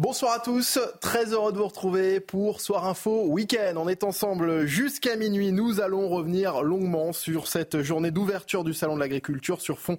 [0.00, 3.74] Bonsoir à tous, très heureux de vous retrouver pour Soir Info Week-end.
[3.76, 5.52] On est ensemble jusqu'à minuit.
[5.52, 9.98] Nous allons revenir longuement sur cette journée d'ouverture du Salon de l'Agriculture sur fond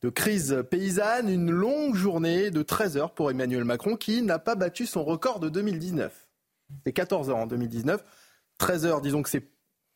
[0.00, 1.28] de crise paysanne.
[1.28, 5.38] Une longue journée de 13 heures pour Emmanuel Macron qui n'a pas battu son record
[5.38, 6.28] de 2019.
[6.86, 8.02] C'est 14 heures en 2019.
[8.56, 9.46] 13 heures, disons que c'est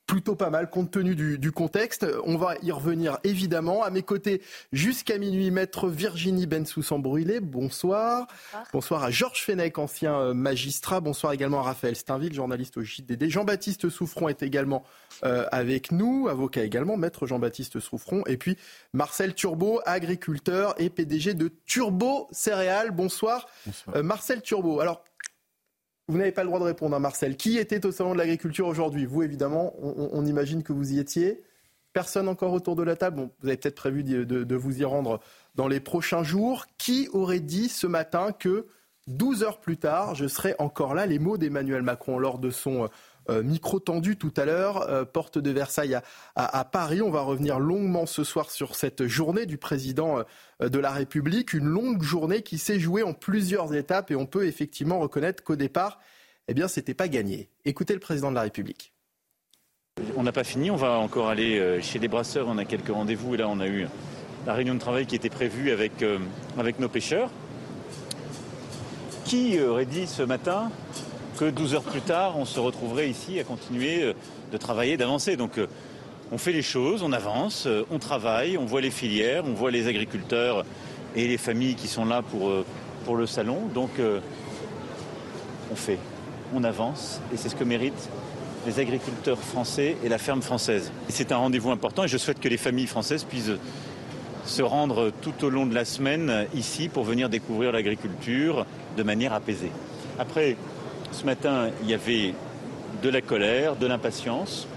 [0.07, 2.07] plutôt pas mal compte tenu du, contexte.
[2.25, 3.83] On va y revenir évidemment.
[3.83, 4.41] À mes côtés,
[4.73, 7.41] jusqu'à minuit, maître Virginie Bensoussan-Brûlé.
[7.41, 8.27] Bonsoir.
[8.73, 9.03] bonsoir.
[9.03, 11.01] à Georges Fenech, ancien euh, magistrat.
[11.01, 13.29] Bonsoir également à Raphaël Steinville, journaliste au JDD.
[13.29, 14.85] Jean-Baptiste Souffron est également
[15.25, 18.23] euh, avec nous, avocat également, maître Jean-Baptiste Souffron.
[18.27, 18.57] Et puis
[18.93, 22.91] Marcel Turbo, agriculteur et PDG de Turbo Céréales.
[22.91, 23.97] Bonsoir, bonsoir.
[23.97, 24.81] Euh, Marcel Turbo.
[24.81, 25.03] Alors,
[26.09, 27.37] vous n'avez pas le droit de répondre à Marcel.
[27.37, 29.07] Qui était au Salon de l'Agriculture aujourd'hui?
[29.07, 31.43] Vous, évidemment, on, imagine que vous y étiez.
[31.93, 33.29] Personne encore autour de la table?
[33.41, 35.21] Vous avez peut-être prévu de, vous y rendre
[35.57, 36.67] dans les prochains jours.
[36.79, 38.67] Qui aurait dit ce matin que
[39.09, 41.07] 12 heures plus tard, je serais encore là?
[41.07, 42.89] Les mots d'Emmanuel Macron lors de son euh,
[43.43, 45.99] micro tendu tout à l'heure, euh, porte de Versailles
[46.35, 47.03] à, Paris.
[47.03, 50.25] On va revenir longuement ce soir sur cette journée du président
[50.63, 54.27] euh, de la République, une longue journée qui s'est jouée en plusieurs étapes et on
[54.27, 56.01] peut effectivement reconnaître qu'au départ,
[56.49, 57.51] eh bien, c'était pas gagné.
[57.65, 58.93] Écoutez le président de la République.
[60.17, 63.35] On n'a pas fini, on va encore aller chez les brasseurs, on a quelques rendez-vous
[63.35, 63.87] et là on a eu
[64.47, 67.31] la réunion de travail qui était prévue avec nos pêcheurs.
[69.25, 70.71] Qui aurait dit ce matin
[71.37, 74.13] que 12 heures plus tard, on se retrouverait ici à continuer euh,
[74.53, 75.37] de travailler, d'avancer.
[75.37, 75.67] Donc euh,
[76.33, 79.71] on fait les choses, on avance, euh, on travaille, on voit les filières, on voit
[79.71, 80.65] les agriculteurs
[81.15, 82.53] et les familles qui sont là pour,
[83.05, 83.67] pour le salon.
[83.75, 83.91] Donc
[85.71, 85.99] on fait,
[86.55, 88.11] on avance et c'est ce que méritent
[88.67, 90.93] les agriculteurs français et la ferme française.
[91.09, 93.53] C'est un rendez-vous important et je souhaite que les familles françaises puissent
[94.45, 99.33] se rendre tout au long de la semaine ici pour venir découvrir l'agriculture de manière
[99.33, 99.73] apaisée.
[100.19, 100.57] Après,
[101.17, 102.35] ce matin, il y avait
[103.03, 104.69] de la colère, de l'impatience,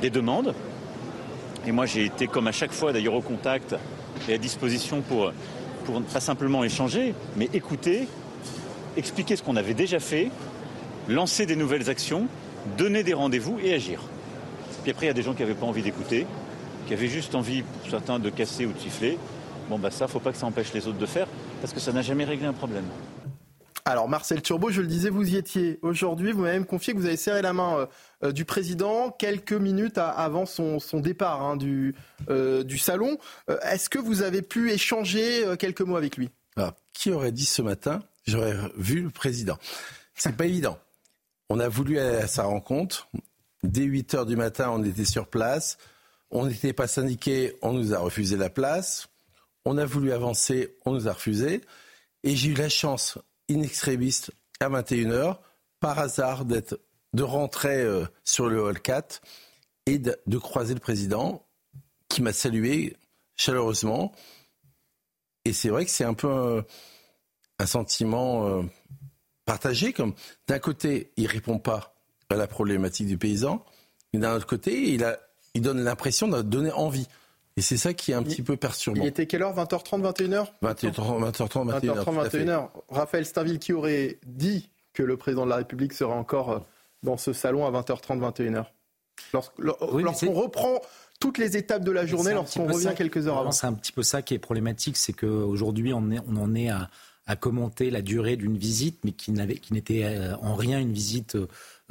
[0.00, 0.54] des demandes.
[1.66, 3.74] Et moi, j'ai été, comme à chaque fois d'ailleurs, au contact
[4.28, 5.32] et à disposition pour,
[5.84, 8.06] pour pas simplement échanger, mais écouter,
[8.96, 10.30] expliquer ce qu'on avait déjà fait,
[11.08, 12.28] lancer des nouvelles actions,
[12.78, 14.00] donner des rendez-vous et agir.
[14.82, 16.26] Puis après, il y a des gens qui n'avaient pas envie d'écouter,
[16.86, 19.18] qui avaient juste envie, certains, de casser ou de siffler.
[19.68, 21.26] Bon, bah ça, faut pas que ça empêche les autres de faire,
[21.60, 22.84] parce que ça n'a jamais réglé un problème.
[23.90, 26.30] Alors Marcel Turbo, je le disais, vous y étiez aujourd'hui.
[26.30, 27.86] Vous m'avez même confié que vous avez serré la main euh,
[28.22, 31.96] euh, du président quelques minutes avant son, départ hein, du,
[32.28, 33.18] euh, du, salon.
[33.62, 36.30] Est-ce que vous avez pu échanger quelques mots avec lui?
[36.54, 39.58] Alors, Qui aurait dit ce matin j'aurais vu le président?
[40.14, 40.78] C'est pas évident.
[41.48, 43.08] On a voulu aller à sa rencontre.
[43.64, 45.78] Dès 8 heures du matin, on était sur place.
[46.30, 49.08] On n'était pas syndiqué, on nous a refusé la place.
[49.64, 51.62] On a voulu avancer, on nous a refusé.
[52.22, 53.18] Et j'ai eu la chance
[53.50, 53.62] in
[54.60, 55.38] à 21h,
[55.80, 59.20] par hasard de rentrer euh, sur le hall 4
[59.86, 61.46] et de, croiser le président
[62.08, 62.96] qui m'a salué
[63.36, 64.12] chaleureusement.
[65.44, 66.62] Et c'est vrai que c'est un peu
[67.58, 68.62] un, sentiment euh,
[69.46, 69.92] partagé.
[69.92, 70.14] Comme
[70.46, 71.94] d'un côté, il répond pas
[72.28, 73.64] à la problématique du paysan,
[74.12, 75.18] mais d'un autre côté, il,
[75.54, 77.08] il donne l'impression de donner envie.
[77.60, 79.02] Et c'est ça qui est un petit peu perturbant.
[79.02, 79.54] Il était quelle heure?
[79.54, 82.04] 20h30, 21h 20h30, 20h30, 21h.
[82.04, 82.68] 20h30, 21h.
[82.88, 86.58] Raphaël Stainville, qui aurait dit que le président de la République serait encore euh,
[87.02, 88.64] dans ce salon à 20h30, 21h
[89.58, 90.80] Lorsqu'on reprend
[91.20, 93.52] toutes les étapes de la journée, lorsqu'on revient quelques heures avant.
[93.52, 96.88] C'est un petit peu ça qui est problématique, c'est qu'aujourd'hui, on, on en est à,
[97.26, 101.46] à commenter la durée d'une visite, mais qui n'était euh, en rien une visite euh,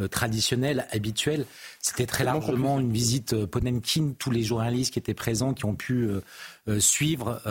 [0.07, 1.45] traditionnelle, habituelle.
[1.81, 4.13] C'était très largement une visite euh, Ponemkin.
[4.17, 7.41] Tous les journalistes qui étaient présents, qui ont pu euh, suivre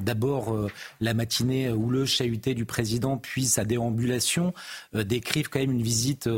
[0.00, 0.56] d'abord
[1.00, 4.54] la matinée ou le chahuté du président, puis sa déambulation,
[4.94, 6.30] décrivent quand même une visite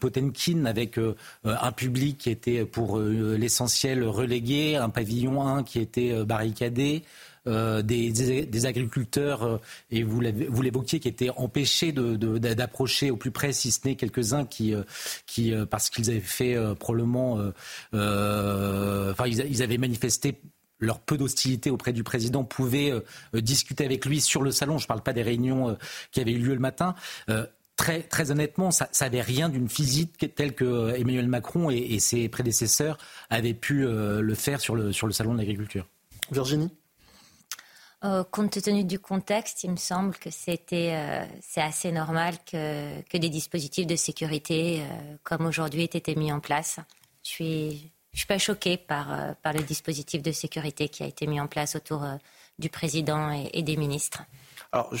[0.00, 1.00] Potemkin avec
[1.44, 7.04] un public qui était pour l'essentiel relégué, un pavillon 1 qui était barricadé.
[7.46, 9.56] Euh, des, agriculteurs, euh,
[9.90, 14.74] et vous l'évoquiez, qui étaient empêchés d'approcher au plus près, si ce n'est quelques-uns qui,
[14.74, 17.38] euh, parce qu'ils avaient fait probablement,
[17.92, 20.40] enfin, ils, avaient manifesté
[20.80, 22.92] leur peu d'hostilité auprès du président pouvaient
[23.34, 24.78] discuter avec lui sur le salon.
[24.78, 25.76] Je ne parle pas des réunions
[26.10, 26.94] qui avaient eu lieu le matin.
[27.76, 32.98] Très, honnêtement, ça n'avait rien d'une visite telle que Emmanuel Macron et, ses prédécesseurs
[33.30, 35.86] avaient pu le faire sur le salon de l'agriculture.
[36.30, 36.70] Virginie?
[38.02, 43.02] Euh, compte tenu du contexte, il me semble que c'était, euh, c'est assez normal que,
[43.02, 46.78] que, des dispositifs de sécurité euh, comme aujourd'hui aient été mis en place.
[47.22, 51.26] Je suis, je suis pas choquée par, par le dispositif de sécurité qui a été
[51.26, 52.02] mis en place autour
[52.58, 54.22] du président et, des ministres.
[54.72, 54.94] Alors,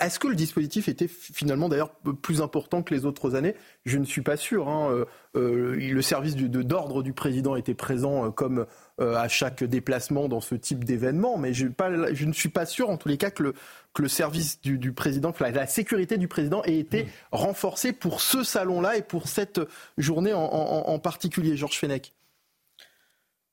[0.00, 1.90] est-ce que le dispositif était finalement d'ailleurs
[2.22, 3.54] plus important que les autres années?
[3.84, 4.68] Je ne suis pas sûr.
[4.68, 5.04] Hein.
[5.34, 8.66] le service d'ordre du président était présent comme
[8.98, 12.96] euh, à chaque déplacement dans ce type d'événement, mais je, ne suis pas sûr en
[12.96, 13.52] tous les cas que
[13.98, 18.96] le, service du, président, que la, sécurité du président ait été renforcée pour ce salon-là
[18.96, 19.60] et pour cette
[19.98, 21.56] journée en, particulier.
[21.56, 22.14] Georges Fenech.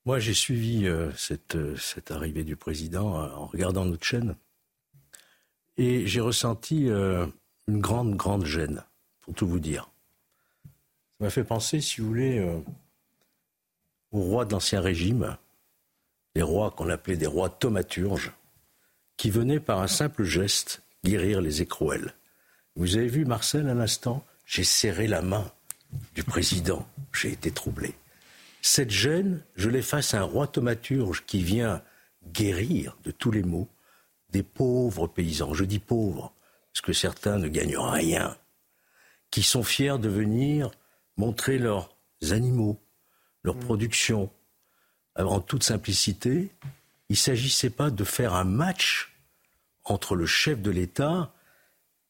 [0.05, 4.35] Moi, j'ai suivi euh, cette, cette, arrivée du président euh, en regardant notre chaîne
[5.77, 8.83] et j'ai ressenti une grande, grande gêne,
[9.21, 9.89] pour tout vous dire.
[11.11, 12.45] Ça m'a fait penser, si vous voulez,
[14.11, 15.37] aux rois de l'Ancien Régime,
[16.35, 18.31] les rois qu'on appelait des rois thaumaturges,
[19.17, 22.13] qui venaient par un simple geste guérir les écrouelles.
[22.75, 25.51] Vous avez vu, Marcel, à l'instant, j'ai serré la main
[26.15, 27.93] du président, j'ai été troublé.
[28.61, 31.83] Cette gêne, je l'ai face à un roi thaumaturge qui vient
[32.31, 33.67] guérir de tous les maux
[34.33, 35.53] des pauvres paysans.
[35.53, 36.33] Je dis pauvres,
[36.73, 38.35] parce que certains ne gagnent rien,
[39.31, 40.71] qui sont fiers de venir
[41.15, 41.95] montrer leurs
[42.31, 42.81] animaux,
[43.43, 44.29] leur production.
[45.15, 46.51] en toute simplicité,
[47.09, 49.13] il ne s'agissait pas de faire un match
[49.83, 51.31] entre le chef de l'État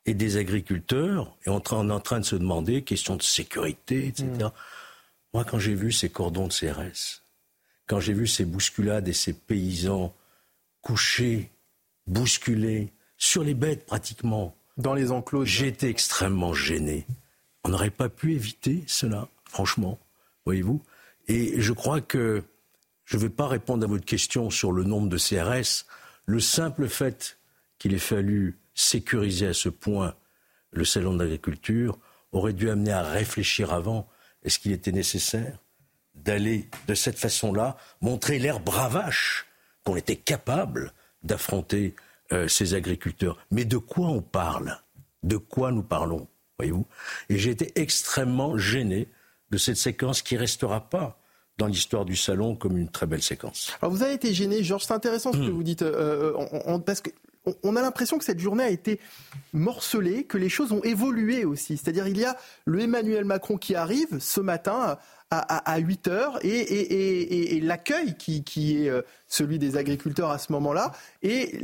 [0.05, 4.27] et des agriculteurs, et on est en train de se demander, question de sécurité, etc.
[4.27, 4.51] Mm.
[5.33, 7.21] Moi, quand j'ai vu ces cordons de CRS,
[7.87, 10.15] quand j'ai vu ces bousculades et ces paysans
[10.81, 11.52] couchés,
[12.07, 17.05] bousculés, sur les bêtes pratiquement, dans les enclos, été extrêmement gêné.
[17.63, 19.99] On n'aurait pas pu éviter cela, franchement,
[20.45, 20.81] voyez-vous.
[21.27, 22.43] Et je crois que
[23.05, 25.85] je ne vais pas répondre à votre question sur le nombre de CRS.
[26.25, 27.37] Le simple fait
[27.77, 30.15] qu'il ait fallu sécuriser à ce point
[30.71, 31.99] le salon de l'agriculture
[32.31, 34.09] aurait dû amener à réfléchir avant.
[34.43, 35.59] Est-ce qu'il était nécessaire
[36.15, 39.45] d'aller de cette façon-là montrer l'air bravache
[39.83, 41.95] qu'on était capable d'affronter
[42.31, 44.77] euh, ces agriculteurs Mais de quoi on parle?
[45.23, 46.27] De quoi nous parlons
[46.59, 46.85] Voyez-vous?
[47.29, 49.07] Et j'ai été extrêmement gêné
[49.51, 51.19] de cette séquence qui restera pas
[51.57, 53.71] dans l'histoire du salon comme une très belle séquence.
[53.81, 55.49] Alors vous avez été gêné, Georges, c'est intéressant ce que hmm.
[55.49, 56.33] vous dites, euh,
[56.67, 57.11] euh, parce que
[57.61, 58.99] on a l'impression que cette journée a été
[59.51, 61.77] morcelée, que les choses ont évolué aussi.
[61.77, 64.97] C'est-à-dire il y a le Emmanuel Macron qui arrive ce matin
[65.39, 70.91] à, 8 heures et, l'accueil qui, qui, est euh, celui des agriculteurs à ce moment-là.
[71.21, 71.59] Et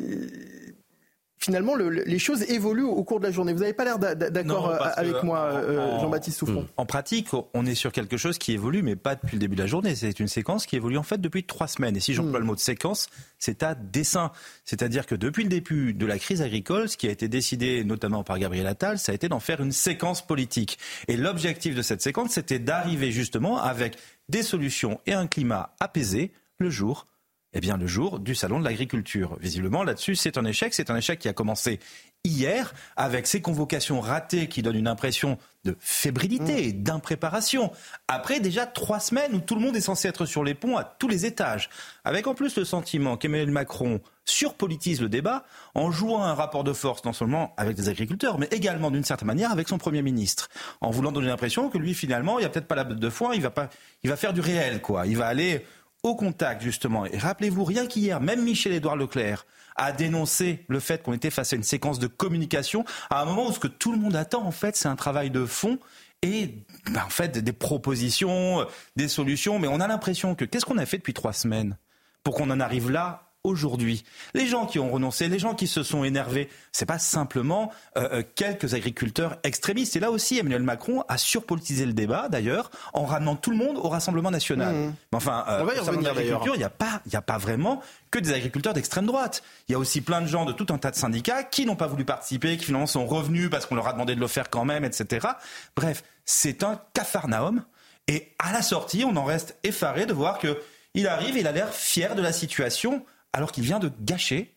[1.40, 3.54] finalement, les choses évoluent au cours de la journée.
[3.54, 6.68] Vous n'avez pas l'air d'accord euh, avec moi, euh, Jean-Baptiste Souffron.
[6.78, 9.62] En pratique, on est sur quelque chose qui évolue, mais pas depuis le début de
[9.62, 9.96] la journée.
[9.96, 11.96] C'est une séquence qui évolue en fait depuis trois semaines.
[11.96, 12.44] Et si j'emploie hmm.
[12.44, 13.08] le mot de séquence,
[13.40, 14.32] c'est à dessein.
[14.66, 18.24] C'est-à-dire que depuis le début de la crise agricole, ce qui a été décidé notamment
[18.24, 20.78] par Gabriel Attal, ça a été d'en faire une séquence politique.
[21.08, 23.98] Et l'objectif de cette séquence, c'était d'arriver justement avec
[24.28, 27.06] des solutions et un climat apaisé le jour
[27.54, 29.38] eh bien, le jour du salon de l'agriculture.
[29.40, 30.74] Visiblement, là-dessus, c'est un échec.
[30.74, 31.80] C'est un échec qui a commencé
[32.24, 37.72] hier avec ces convocations ratées qui donnent une impression de fébrilité et d'impréparation.
[38.08, 40.84] Après déjà trois semaines où tout le monde est censé être sur les ponts à
[40.84, 41.70] tous les étages.
[42.04, 46.72] Avec en plus le sentiment qu'Emmanuel Macron surpolitise le débat en jouant un rapport de
[46.72, 50.50] force non seulement avec les agriculteurs, mais également d'une certaine manière avec son Premier ministre.
[50.82, 53.34] En voulant donner l'impression que lui, finalement, il n'y a peut-être pas la de foin,
[53.34, 53.70] il va, pas,
[54.04, 55.08] il va faire du réel, quoi.
[55.08, 55.66] Il va aller
[56.04, 57.06] au contact, justement.
[57.06, 61.56] Et rappelez-vous, rien qu'hier, même Michel-Édouard Leclerc a dénoncé le fait qu'on était face à
[61.56, 64.52] une séquence de communication à un moment où ce que tout le monde attend, en
[64.52, 65.80] fait, c'est un travail de fond
[66.22, 68.66] et ben, en fait des propositions,
[68.96, 69.60] des solutions.
[69.60, 71.78] Mais on a l'impression que qu'est-ce qu'on a fait depuis trois semaines
[72.24, 74.04] pour qu'on en arrive là aujourd'hui.
[74.34, 78.10] Les gens qui ont renoncé, les gens qui se sont énervés, c'est pas simplement euh,
[78.12, 79.96] euh, quelques agriculteurs extrémistes.
[79.96, 83.78] Et là aussi, Emmanuel Macron a surpolitisé le débat, d'ailleurs, en ramenant tout le monde
[83.78, 84.76] au Rassemblement national.
[84.76, 84.94] Mmh.
[85.12, 87.82] Mais enfin, euh, il n'y a pas, il a pas vraiment
[88.12, 89.42] que des agriculteurs d'extrême droite.
[89.68, 91.78] Il y a aussi plein de gens de tout un tas de syndicats qui n'ont
[91.78, 94.50] pas voulu participer, qui finalement sont revenus parce qu'on leur a demandé de le faire
[94.50, 95.28] quand même, etc.
[95.76, 97.64] Bref, c'est un cafarnaum.
[98.08, 100.58] Et à la sortie, on en reste effaré de voir que
[100.96, 104.56] il arrive, il a l'air fier de la situation alors qu'il vient de gâcher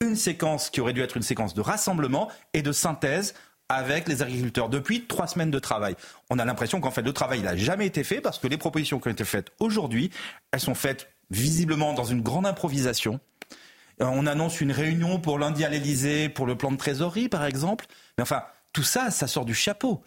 [0.00, 3.34] une séquence qui aurait dû être une séquence de rassemblement et de synthèse
[3.68, 5.96] avec les agriculteurs depuis trois semaines de travail.
[6.30, 9.00] On a l'impression qu'en fait le travail n'a jamais été fait parce que les propositions
[9.00, 10.10] qui ont été faites aujourd'hui,
[10.52, 13.18] elles sont faites visiblement dans une grande improvisation.
[14.00, 17.44] Euh, on annonce une réunion pour lundi à l'Elysée pour le plan de trésorerie, par
[17.44, 17.86] exemple.
[18.18, 20.02] Mais enfin, tout ça, ça sort du chapeau.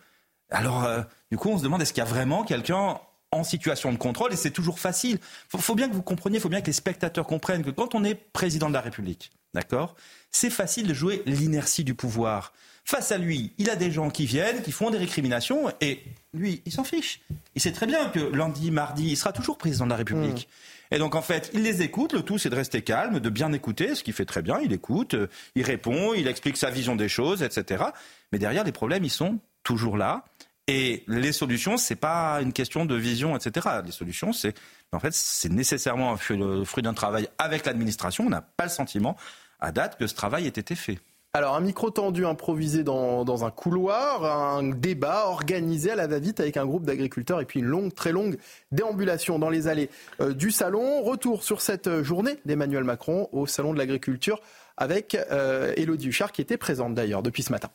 [0.52, 1.02] Alors, euh,
[1.32, 3.00] du coup, on se demande est-ce qu'il y a vraiment quelqu'un
[3.32, 5.20] en situation de contrôle et c'est toujours facile.
[5.54, 7.96] Il faut, bien que vous compreniez, il faut bien que les spectateurs comprennent que quand
[7.96, 9.96] on est président de la République, d'accord,
[10.32, 12.54] c'est facile de jouer l'inertie du pouvoir.
[12.86, 16.02] Face à lui, il a des gens qui viennent, qui font des récriminations et
[16.34, 17.22] lui, il s'en fiche.
[17.54, 20.48] Il sait très bien que lundi, mardi, il sera toujours président de la République.
[20.48, 20.96] Mmh.
[20.96, 22.14] Et donc en fait, il les écoute.
[22.14, 24.60] Le tout, c'est de rester calme, de bien écouter, ce qu'il fait très bien.
[24.60, 27.84] Il écoute, euh, il répond, il explique sa vision des choses, etc.
[28.32, 30.26] Mais derrière, les problèmes, ils sont toujours là.
[30.72, 33.68] Et les solutions, c'est pas une question de vision, etc.
[33.84, 34.54] Les solutions, c'est
[34.92, 35.16] en fait,
[35.50, 38.26] nécessairement le fruit d'un travail avec l'administration.
[38.28, 39.18] On n'a pas le sentiment,
[39.60, 41.00] à date, que ce travail ait été fait.
[41.34, 46.56] Alors, un micro tendu improvisé dans, un couloir, un débat organisé à la va-vite avec
[46.56, 48.38] un groupe d'agriculteurs et puis une longue, très longue
[48.72, 49.90] déambulation dans les allées
[50.22, 51.02] euh, du salon.
[51.02, 54.40] Retour sur cette journée d'Emmanuel Macron au salon de l'agriculture
[54.78, 57.72] avec euh, Élodie Huchard qui était présente d'ailleurs depuis ce matin.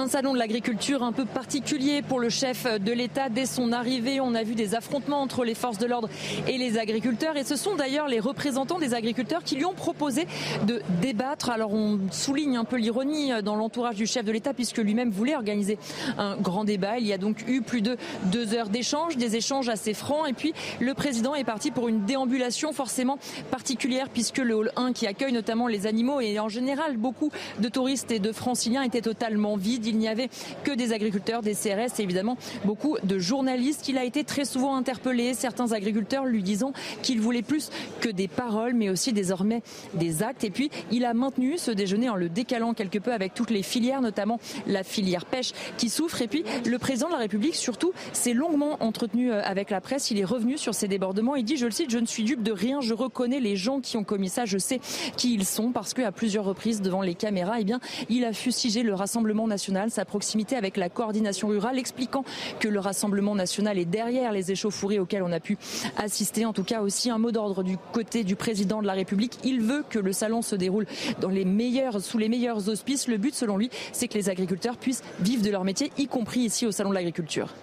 [0.00, 3.28] Un salon de l'agriculture un peu particulier pour le chef de l'État.
[3.28, 6.08] Dès son arrivée, on a vu des affrontements entre les forces de l'ordre
[6.48, 7.36] et les agriculteurs.
[7.36, 10.26] Et ce sont d'ailleurs les représentants des agriculteurs qui lui ont proposé
[10.66, 11.50] de débattre.
[11.50, 15.36] Alors on souligne un peu l'ironie dans l'entourage du chef de l'État puisque lui-même voulait
[15.36, 15.78] organiser
[16.16, 16.98] un grand débat.
[16.98, 20.26] Il y a donc eu plus de deux heures d'échanges, des échanges assez francs.
[20.26, 23.18] Et puis le président est parti pour une déambulation forcément
[23.50, 27.68] particulière puisque le hall 1 qui accueille notamment les animaux et en général beaucoup de
[27.68, 29.89] touristes et de franciliens était totalement vide.
[29.90, 30.28] Il n'y avait
[30.62, 33.88] que des agriculteurs, des CRS et évidemment beaucoup de journalistes.
[33.88, 37.70] Il a été très souvent interpellé, certains agriculteurs lui disant qu'il voulait plus
[38.00, 39.62] que des paroles, mais aussi désormais
[39.94, 40.44] des actes.
[40.44, 43.64] Et puis, il a maintenu ce déjeuner en le décalant quelque peu avec toutes les
[43.64, 46.22] filières, notamment la filière pêche qui souffre.
[46.22, 50.10] Et puis, le président de la République, surtout, s'est longuement entretenu euh, avec la presse.
[50.12, 51.34] Il est revenu sur ces débordements.
[51.34, 52.80] Il dit, je le cite, je ne suis dupe de rien.
[52.80, 54.44] Je reconnais les gens qui ont commis ça.
[54.44, 54.80] Je sais
[55.16, 57.66] qui ils sont parce qu'à plusieurs reprises devant les caméras, eh
[58.08, 62.24] il a fustigé le Rassemblement national sa proximité avec la coordination rurale, expliquant
[62.58, 65.56] que le Rassemblement national est derrière les échauffourées auxquelles on a pu
[65.96, 66.44] assister.
[66.44, 69.38] En tout cas, aussi un mot d'ordre du côté du président de la République.
[69.44, 70.86] Il veut que le salon se déroule
[71.20, 73.08] dans les meilleurs, sous les meilleurs auspices.
[73.08, 76.40] Le but, selon lui, c'est que les agriculteurs puissent vivre de leur métier, y compris
[76.40, 77.54] ici au salon de l'agriculture.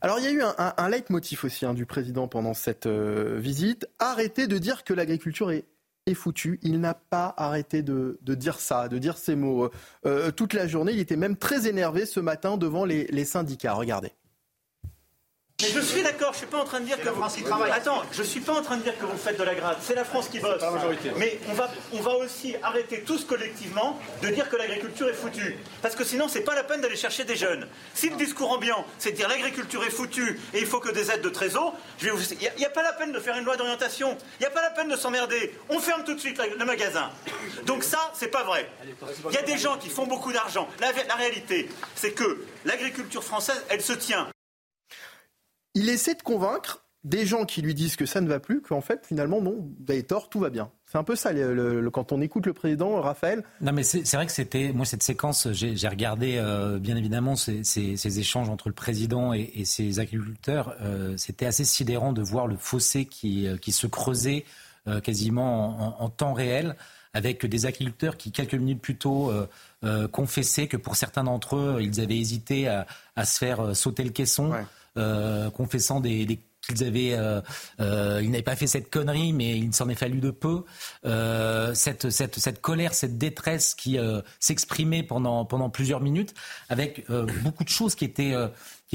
[0.00, 3.38] Alors il y a eu un, un, leitmotiv aussi hein, du président pendant cette euh,
[3.38, 3.88] visite.
[3.98, 5.64] Arrêtez de dire que l'agriculture est
[6.06, 6.58] est foutu.
[6.62, 9.70] Il n'a pas arrêté de, dire ça, de dire ces mots.
[10.04, 13.72] Euh, toute la journée, il était même très énervé ce matin devant les, les syndicats.
[13.72, 14.12] Regardez.
[15.62, 17.22] Mais je suis d'accord, je suis pas en train de dire que vous...
[17.72, 19.78] Attends, je suis pas en train de dire que vous faites de la grade.
[19.80, 20.62] C'est la France qui vote.
[21.16, 25.56] Mais on va, on va aussi arrêter tous collectivement de dire que l'agriculture est foutue.
[25.80, 27.68] Parce que sinon, c'est pas la peine d'aller chercher des jeunes.
[27.94, 31.12] Si le discours ambiant, c'est de dire l'agriculture est foutue et il faut que des
[31.12, 32.10] aides de trésor, il
[32.58, 34.18] n'y a, pas la peine de faire une loi d'orientation.
[34.40, 35.56] Il n'y a pas la peine de s'emmerder.
[35.68, 37.10] On ferme tout de suite le magasin.
[37.64, 38.68] Donc ça, c'est pas vrai.
[39.30, 40.68] Il y a des gens qui font beaucoup d'argent.
[40.80, 44.28] La, la réalité, c'est que l'agriculture française, elle se tient
[45.74, 48.80] il essaie de convaincre des gens qui lui disent que ça ne va plus, qu'en
[48.80, 50.70] fait, finalement, non, vous avez tort, tout va bien.
[50.86, 53.44] C'est un peu ça, le, quand on écoute le président, Raphaël.
[53.60, 58.18] Non, mais c'est vrai que c'était, moi, cette séquence, j'ai regardé, euh, bien évidemment, ces,
[58.18, 60.74] échanges entre le président et, et ses agriculteurs.
[60.80, 64.44] Euh, c'était assez sidérant de voir le fossé qui, euh, qui se creusait
[65.02, 66.76] quasiment en, temps réel
[67.14, 69.32] avec des agriculteurs qui, quelques minutes plus tôt,
[70.12, 74.10] confessaient que pour certains d'entre eux, ils avaient hésité à, à se faire sauter le
[74.10, 74.52] caisson.
[74.96, 77.40] Euh, confessant des, des qu'ils avaient, euh,
[77.80, 80.64] euh, ils n'avaient pas fait cette connerie, mais il s'en est fallu de peu.
[81.04, 86.34] Euh, cette, cette, cette colère, cette détresse qui euh, s'exprimait pendant, pendant plusieurs minutes,
[86.68, 88.34] avec euh, beaucoup de choses qui étaient,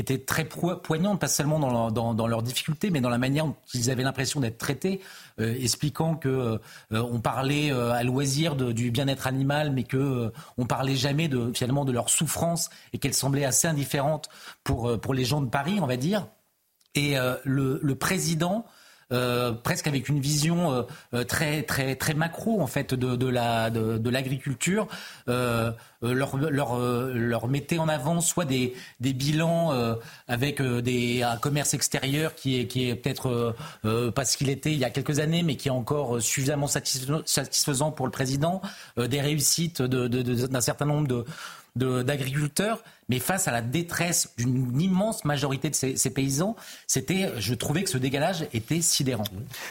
[0.01, 3.55] qui étaient très poignantes, pas seulement dans, dans, leurs difficultés, mais dans la manière dont
[3.73, 5.01] ils avaient l'impression d'être traités,
[5.37, 6.59] expliquant que
[6.91, 11.85] on parlait à loisir de, du bien-être animal, mais que on parlait jamais de finalement
[11.85, 14.29] de leur souffrance et qu'elle semblait assez indifférente
[14.63, 16.27] pour pour les gens de Paris, on va dire.
[16.95, 18.65] Et euh, le, président,
[19.11, 24.09] euh, presque avec une vision euh, très très macro en fait de, de la de,
[24.09, 24.87] l'agriculture.
[26.01, 27.43] Leur, leur,
[27.79, 29.97] en avant soit des, bilans
[30.27, 33.55] avec des un commerce extérieur qui est peut-être
[34.11, 37.91] pas ce qu'il était il y a quelques années mais qui est encore suffisamment satisfaisant
[37.91, 38.61] pour le président.
[38.97, 41.25] Des réussites d'un certain nombre
[41.75, 46.55] d'agriculteurs, mais face à la détresse d'une immense majorité de ces, paysans,
[46.87, 49.25] c'était, je trouvais que ce dégalage était sidérant.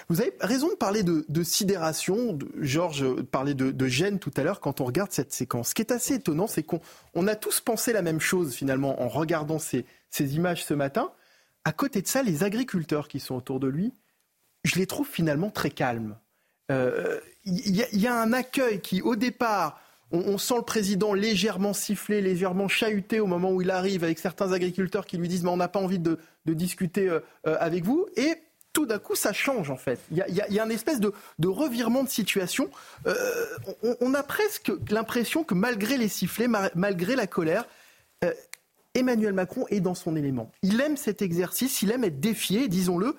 [0.08, 2.38] Vous avez raison de parler de, sidération.
[2.60, 5.70] Georges parlait de, gêne tout à l'heure quand on regarde cette séquence.
[5.70, 9.08] Ce qui est assez étonnant, c'est qu'on a tous pensé la même chose finalement en
[9.08, 11.10] regardant ces, ces images ce matin.
[11.64, 13.92] À côté de ça, les agriculteurs qui sont autour de lui
[14.64, 16.16] je les trouve finalement très calmes.
[16.70, 19.80] Il y, a un accueil qui, au départ,
[20.10, 24.52] on, sent le président légèrement sifflé, légèrement chahuté au moment où il arrive, avec certains
[24.52, 27.10] agriculteurs qui lui disent mais on n'a pas envie de, discuter
[27.44, 28.06] avec vous.
[28.16, 28.36] Et
[28.78, 29.98] tout d'un coup, ça change en fait.
[30.12, 31.12] Il y a, un espèce de,
[31.48, 32.70] revirement de situation.
[33.06, 33.44] Euh,
[34.00, 37.64] on, a presque l'impression que malgré les sifflets, malgré la colère,
[38.22, 38.32] euh,
[38.94, 40.52] Emmanuel Macron est dans son élément.
[40.62, 43.16] Il aime cet exercice, il aime être défié, disons-le.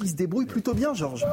[0.00, 1.24] Il se débrouille plutôt bien, Georges.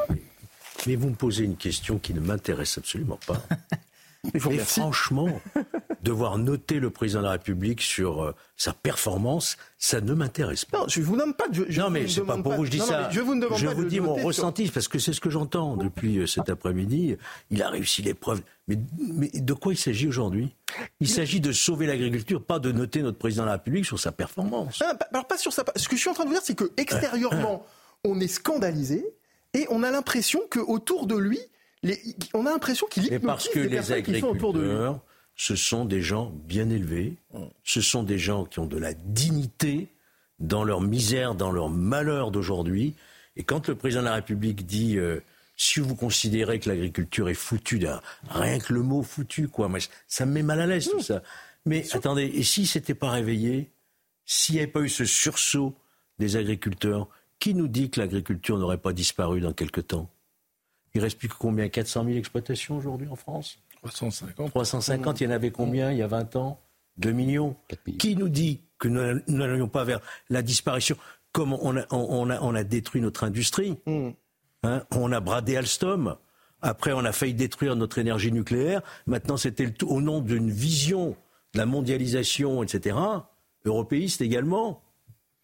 [0.86, 3.42] Mais vous me posez une question qui ne m'intéresse absolument pas.
[4.34, 5.28] Mais franchement,
[6.02, 10.80] devoir noter le président de la République sur euh, sa performance, ça ne m'intéresse pas.
[10.80, 11.66] Non, je vous demande pas de.
[11.68, 13.10] Je, non, mais c'est pas pour vous que je dis ça.
[13.10, 16.20] je vous, demande je vous dis mon ressenti, parce que c'est ce que j'entends depuis
[16.20, 17.18] euh, cet après-midi.
[17.50, 18.42] Il a réussi l'épreuve.
[18.70, 20.56] Mais, mais de quoi il s'agit aujourd'hui?
[21.02, 24.14] Il s'agit de sauver l'agriculture, pas de noter notre président de la République sur sa
[24.14, 24.82] performance.
[24.82, 25.66] Ah, alors, pas sur sa.
[25.76, 27.66] Ce que je suis en train de vous dire, c'est que extérieurement,
[28.06, 29.06] on est scandalisé
[29.54, 31.40] et on a l'impression que autour de lui,
[32.34, 35.02] on a l'impression qu'il Mais parce que les, agriculteurs,
[35.36, 37.16] ce sont des gens bien élevés,
[37.64, 39.90] ce sont des gens qui ont de la dignité
[40.40, 42.96] dans leur misère, dans leur malheur d'aujourd'hui.
[43.36, 45.20] Et quand le président de la République dit euh,
[45.56, 47.86] si vous considérez que l'agriculture est foutue,
[48.30, 49.70] rien que le mot foutu, quoi,
[50.08, 51.22] ça me met mal à l'aise tout ça.
[51.66, 53.72] Mais attendez, et si c'était pas réveillé,
[54.26, 55.76] s'il n'y avait pas eu ce sursaut
[56.20, 57.08] des agriculteurs,
[57.40, 60.10] qui nous dit que l'agriculture n'aurait pas disparu dans quelque temps?
[60.94, 61.68] Il reste plus que combien?
[61.70, 63.58] 400 000 exploitations aujourd'hui en France?
[63.82, 64.50] 350.
[64.50, 66.60] 350, il y en avait combien il y a 20 ans?
[66.98, 67.56] 2 millions.
[67.98, 70.96] Qui nous dit que nous n'allions pas vers la disparition?
[71.32, 74.10] Comme on a, on a, on a détruit notre industrie, hmm.
[74.64, 76.16] hein, on a bradé Alstom,
[76.62, 81.16] après on a failli détruire notre énergie nucléaire, maintenant c'était au nom d'une vision
[81.54, 82.98] de la mondialisation, etc.,
[83.66, 84.84] européiste également,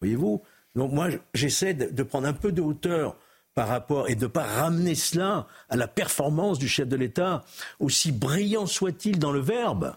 [0.00, 0.42] voyez-vous?
[0.76, 3.16] Donc moi j'essaie de prendre un peu de hauteur
[3.54, 7.44] par rapport et de ne pas ramener cela à la performance du chef de l'État,
[7.78, 9.94] aussi brillant soit-il dans le verbe.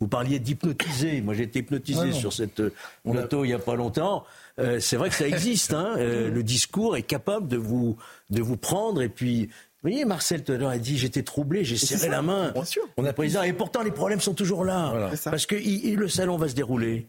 [0.00, 1.20] Vous parliez d'hypnotiser.
[1.20, 2.62] Moi, j'ai été hypnotisé sur cette
[3.04, 4.24] plateau il n'y a pas longtemps.
[4.58, 5.72] Euh, c'est vrai que ça existe.
[5.72, 5.94] Hein.
[5.98, 7.96] Euh, le discours est capable de vous,
[8.30, 9.02] de vous prendre.
[9.02, 12.22] Et puis, vous voyez, Marcel tout à l'heure a dit j'étais troublé, j'ai serré la
[12.22, 12.50] main.
[12.52, 12.82] Bien sûr.
[12.96, 13.42] On a président.
[13.42, 15.10] Et pourtant, les problèmes sont toujours là.
[15.24, 17.06] Parce que le salon va se dérouler.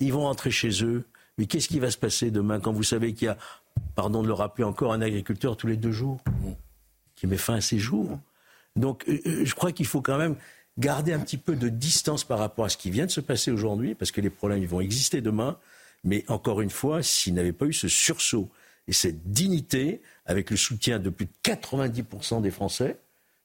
[0.00, 1.04] Ils vont rentrer chez eux.
[1.38, 3.38] Mais qu'est-ce qui va se passer demain quand vous savez qu'il y a
[3.98, 6.20] pardon de le rappeler encore, un agriculteur tous les deux jours,
[7.16, 8.20] qui met fin à ses jours.
[8.76, 10.36] Donc euh, euh, je crois qu'il faut quand même
[10.78, 13.50] garder un petit peu de distance par rapport à ce qui vient de se passer
[13.50, 15.58] aujourd'hui, parce que les problèmes vont exister demain.
[16.04, 18.48] Mais encore une fois, s'il n'avait pas eu ce sursaut
[18.86, 23.00] et cette dignité, avec le soutien de plus de 90% des Français,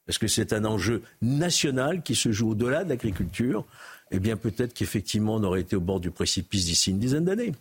[0.06, 3.66] parce que c'est un enjeu national qui se joue au-delà de l'agriculture,
[4.12, 7.54] eh bien peut-être qu'effectivement on aurait été au bord du précipice d'ici une dizaine d'années.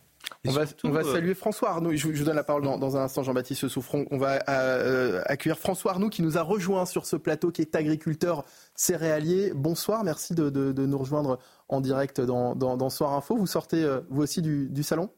[0.45, 0.63] On va,
[1.01, 1.95] euh, saluer François Arnaud.
[1.95, 4.07] Je, vous donne la parole dans, un instant, Jean-Baptiste Souffron.
[4.11, 7.77] On va euh, accueillir François Arnaud qui nous a rejoint sur ce plateau, qui est
[7.77, 9.53] agriculteur céréalier.
[9.55, 13.37] Bonsoir, merci de, nous rejoindre en direct dans, Soir Info.
[13.37, 15.11] Vous sortez euh, vous aussi du, salon?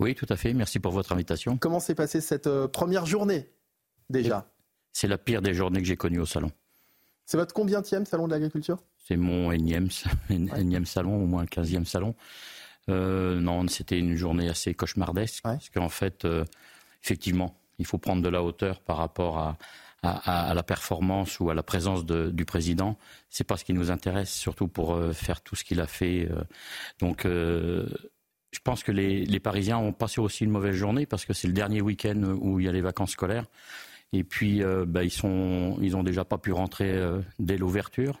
[0.00, 0.52] Oui, tout à fait.
[0.54, 1.56] Merci pour votre invitation.
[1.56, 3.50] Comment s'est passée cette première journée
[4.10, 4.48] déjà?
[4.92, 6.50] C'est la pire des journées que j'ai connues au salon.
[7.26, 8.78] C'est votre combienième salon de l'agriculture?
[9.06, 9.88] C'est mon énième,
[10.30, 12.14] énième salon, au moins le quinzième salon.
[12.90, 16.44] Euh, non, c'était une journée assez cauchemardesque, parce qu'en fait, euh,
[17.02, 19.56] effectivement, il faut prendre de la hauteur par rapport à,
[20.02, 22.98] la performance ou à la présence du président.
[23.30, 26.28] C'est pas ce qui nous intéresse, surtout pour euh, faire tout ce qu'il a fait.
[27.00, 31.48] donc, je pense que les, Parisiens ont passé aussi une mauvaise journée parce que c'est
[31.48, 33.46] le dernier week-end où il y a les vacances scolaires.
[34.12, 36.94] Et puis, bah, ils sont, ils ont déjà pas pu rentrer
[37.38, 38.20] dès l'ouverture.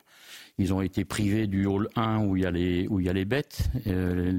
[0.58, 3.08] Ils ont été privés du hall 1 où il y a les, où il y
[3.08, 4.30] a les bêtes, euh,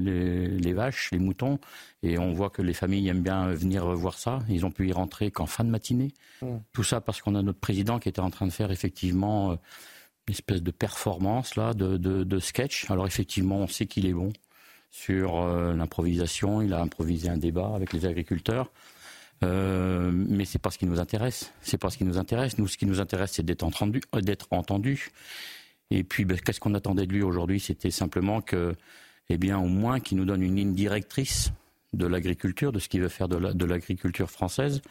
[0.58, 1.58] les, vaches, les moutons.
[2.02, 4.38] Et on voit que les familles aiment bien venir voir ça.
[4.48, 6.12] Ils ont pu y rentrer qu'en fin de matinée.
[6.40, 6.56] Mmh.
[6.72, 9.56] Tout ça parce qu'on a notre président qui était en train de faire effectivement euh,
[10.26, 12.90] une espèce de performance là, de, de, sketch.
[12.90, 14.32] Alors effectivement, on sait qu'il est bon
[14.90, 16.62] sur euh, l'improvisation.
[16.62, 18.72] Il a improvisé un débat avec les agriculteurs.
[19.44, 21.52] Euh, mais c'est pas ce qui nous intéresse.
[21.60, 22.58] C'est pas ce qui nous intéresse.
[22.58, 25.10] Nous, ce qui nous intéresse, c'est d'être entendu, d'être entendu.
[25.90, 27.60] Et puis, ben, qu'est-ce qu'on attendait de lui aujourd'hui?
[27.60, 28.74] C'était simplement que,
[29.28, 31.52] eh bien, au moins qu'il nous donne une ligne directrice
[31.92, 34.82] de l'agriculture, de ce qu'il veut faire de l'agriculture française.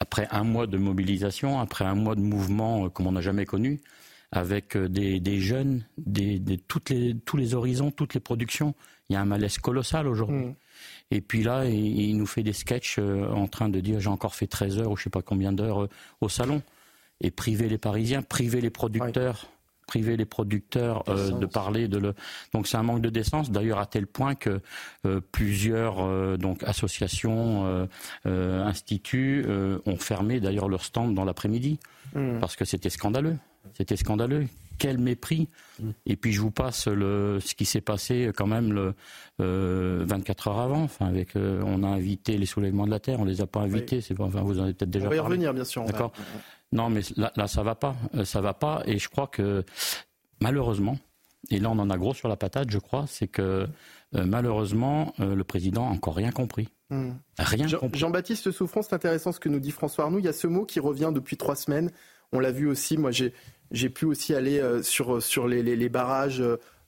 [0.00, 3.44] Après un mois de mobilisation, après un mois de mouvement euh, comme on n'a jamais
[3.44, 3.80] connu,
[4.32, 8.74] avec euh, des, jeunes, des, toutes les, tous les horizons, toutes les productions,
[9.08, 10.46] il y a un malaise colossal aujourd'hui.
[10.46, 10.54] Mmh.
[11.10, 14.34] Et puis là, il, nous fait des sketchs euh, en train de dire j'ai encore
[14.34, 15.88] fait 13 heures ou je sais pas combien d'heures
[16.22, 16.62] au salon.
[17.20, 19.46] Et priver les Parisiens, priver les producteurs
[19.90, 22.14] priver les producteurs euh, de parler de le.
[22.54, 23.50] Donc c'est un manque de décence.
[23.50, 24.60] D'ailleurs à tel point que
[25.04, 27.88] euh, plusieurs euh, donc associations,
[28.24, 29.44] instituts
[29.86, 31.80] ont fermé d'ailleurs leur stand dans l'après-midi
[32.14, 32.38] mmh.
[32.38, 33.36] parce que c'était scandaleux.
[33.74, 34.46] C'était scandaleux.
[34.78, 35.48] Quel mépris.
[35.78, 35.90] Mmh.
[36.06, 38.94] Et puis je vous passe le, ce qui s'est passé quand même le,
[39.38, 40.82] 24 heures avant.
[40.82, 44.00] Enfin, avec, on a invité les soulèvements de la terre, on les a pas invités.
[44.00, 45.18] C'est enfin, vous en avez peut-être déjà parlé.
[45.18, 45.84] On va y revenir, bien sûr.
[45.84, 46.12] D'accord.
[46.72, 47.96] Non, mais là, là, ça va pas.
[48.14, 48.82] Euh, ça va pas.
[48.86, 49.64] Et je crois que
[50.40, 50.98] malheureusement,
[51.50, 53.66] et là on en a gros sur la patate, je crois, c'est que
[54.14, 56.68] euh, malheureusement euh, le président n'a encore rien compris.
[56.90, 57.12] Hmm.
[57.38, 58.00] Rien Jean, compris.
[58.00, 60.18] Jean-Baptiste Souffrant, c'est intéressant ce que nous dit François Arnoux.
[60.18, 61.90] Il y a ce mot qui revient depuis trois semaines.
[62.32, 62.96] On l'a vu aussi.
[62.96, 63.32] Moi, j'ai
[63.72, 66.42] j'ai pu aussi aller sur sur les, les, les barrages.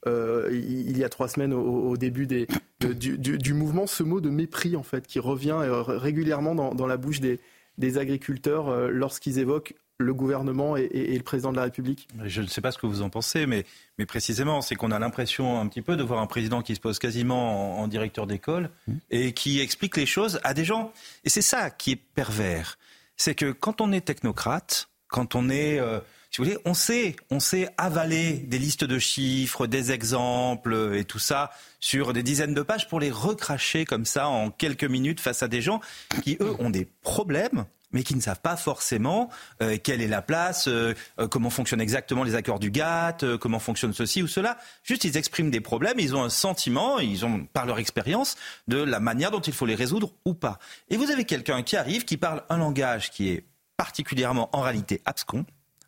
[0.06, 2.48] il y a trois semaines au, début des,
[2.80, 6.88] du, du, du, mouvement, ce mot de mépris en fait qui revient régulièrement dans, dans
[6.88, 7.38] la bouche des,
[7.78, 12.08] des agriculteurs euh, lorsqu'ils évoquent le gouvernement et, le président de la République?
[12.24, 13.64] Je ne sais pas ce que vous en pensez, mais,
[13.98, 16.80] mais précisément, c'est qu'on a l'impression un petit peu de voir un président qui se
[16.80, 18.92] pose quasiment en, directeur d'école mmh.
[19.10, 20.92] et qui explique les choses à des gens.
[21.24, 22.78] Et c'est ça qui est pervers.
[23.16, 25.78] C'est que quand on est technocrate, quand on est...
[25.78, 26.00] Euh,
[26.32, 31.04] si vous voulez, on sait, on sait avaler des listes de chiffres, des exemples et
[31.04, 35.20] tout ça sur des dizaines de pages pour les recracher comme ça en quelques minutes
[35.20, 35.82] face à des gens
[36.22, 39.28] qui, eux, ont des problèmes mais qui ne savent pas forcément
[39.60, 43.58] euh, quelle est la place, euh, euh, comment fonctionnent exactement les accords du GATT, comment
[43.58, 44.56] fonctionne ceci ou cela.
[44.82, 48.78] Juste, ils expriment des problèmes, ils ont un sentiment, ils ont, par leur expérience, de
[48.78, 50.58] la manière dont il faut les résoudre ou pas.
[50.88, 53.44] Et vous avez quelqu'un qui arrive, qui parle un langage qui est
[53.76, 55.44] particulièrement, en réalité, abscon,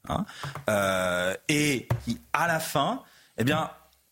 [0.09, 0.25] hein,
[1.49, 3.03] et qui, à la fin,
[3.39, 3.71] eh bien,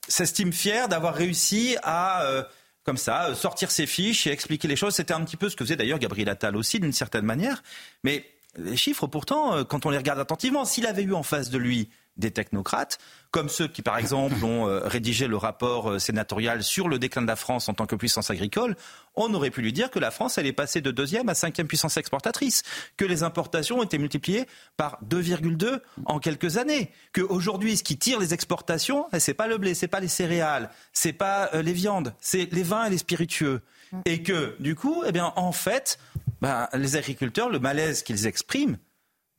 [0.08, 2.42] s'estime fier d'avoir réussi à, euh,
[2.84, 4.94] comme ça, euh, sortir ses fiches et expliquer les choses.
[4.94, 7.62] C'était un petit peu ce que faisait d'ailleurs Gabriel Attal aussi, d'une certaine manière.
[8.02, 8.24] Mais
[8.56, 11.58] les chiffres, pourtant, euh, quand on les regarde attentivement, s'il avait eu en face de
[11.58, 12.98] lui des technocrates,
[13.30, 17.22] comme ceux qui, par exemple, ont euh, rédigé le rapport euh, sénatorial sur le déclin
[17.22, 18.76] de la France en tant que puissance agricole,
[19.14, 21.66] on aurait pu lui dire que la France, elle est passée de deuxième à cinquième
[21.66, 22.62] puissance exportatrice,
[22.96, 24.46] que les importations ont été multipliées
[24.76, 29.46] par 2,2 en quelques années, que aujourd'hui, ce qui tire les exportations, eh, c'est pas
[29.46, 32.90] le blé, c'est pas les céréales, c'est pas euh, les viandes, c'est les vins et
[32.90, 33.62] les spiritueux.
[34.06, 35.98] Et que, du coup, eh bien, en fait,
[36.40, 38.78] ben, les agriculteurs, le malaise qu'ils expriment,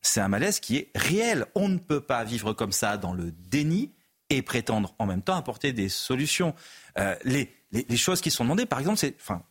[0.03, 1.47] c'est un malaise qui est réel.
[1.55, 3.91] On ne peut pas vivre comme ça dans le déni
[4.29, 6.53] et prétendre en même temps apporter des solutions.
[6.99, 7.49] Euh, les,
[7.95, 9.43] choses qui sont demandées, par exemple, c'est, enfin,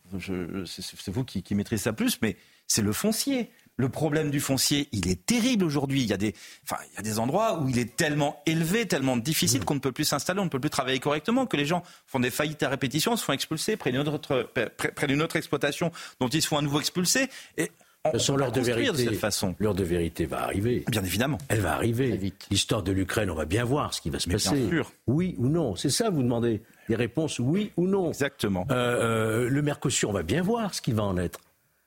[0.65, 2.37] c'est vous qui, maîtrisez ça plus, mais
[2.67, 3.51] c'est le foncier.
[3.75, 6.01] Le problème du foncier, il est terrible aujourd'hui.
[6.01, 8.87] Il y a des, enfin, il y a des endroits où il est tellement élevé,
[8.87, 9.65] tellement difficile mmh.
[9.65, 12.19] qu'on ne peut plus s'installer, on ne peut plus travailler correctement, que les gens font
[12.19, 14.47] des faillites à répétition, se font expulser près d'une autre,
[14.95, 17.29] près d'une autre exploitation dont ils se font à nouveau expulser.
[17.57, 17.71] Et
[18.11, 19.55] de l'heure de vérité, de façon.
[19.59, 20.83] L'heure de vérité va arriver.
[20.89, 21.37] Bien évidemment.
[21.47, 22.33] Elle va arriver.
[22.51, 24.51] L'histoire de l'Ukraine, on va bien voir ce qui va se passer.
[24.51, 24.91] Bien sûr.
[25.07, 28.09] Oui ou non C'est ça, vous demandez des réponses oui ou non.
[28.09, 28.67] Exactement.
[28.71, 31.39] Euh, euh, le Mercosur, on va bien voir ce qui va en être.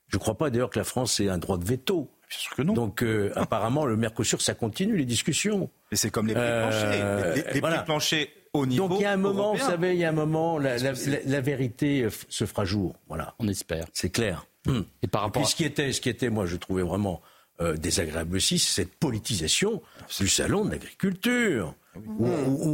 [0.08, 2.10] Je ne crois pas d'ailleurs que la France ait un droit de veto.
[2.28, 2.72] Bien sûr que non.
[2.72, 5.68] Donc euh, apparemment, le Mercosur, ça continue les discussions.
[5.92, 7.34] Et c'est comme les prix planchers.
[7.34, 9.98] Les, les prix planchers au niveau Donc il y a un moment, vous savez, il
[10.00, 12.94] y a un moment, la, la vérité se fera jour.
[13.06, 13.34] Voilà.
[13.38, 13.84] On espère.
[13.92, 14.46] C'est clair.
[14.66, 14.82] Hmm.
[15.02, 15.48] Et par rapport.
[15.48, 17.22] ce qui était, ce qui était, moi, je trouvais vraiment
[17.60, 19.82] euh, désagréable aussi, c'est cette politisation
[20.18, 21.74] du salon de l'agriculture.
[21.94, 22.26] Ah où,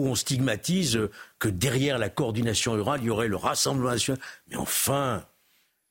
[0.06, 0.98] on stigmatise
[1.38, 4.20] que derrière la coordination rurale, il y aurait le rassemblement national.
[4.48, 5.24] Mais enfin,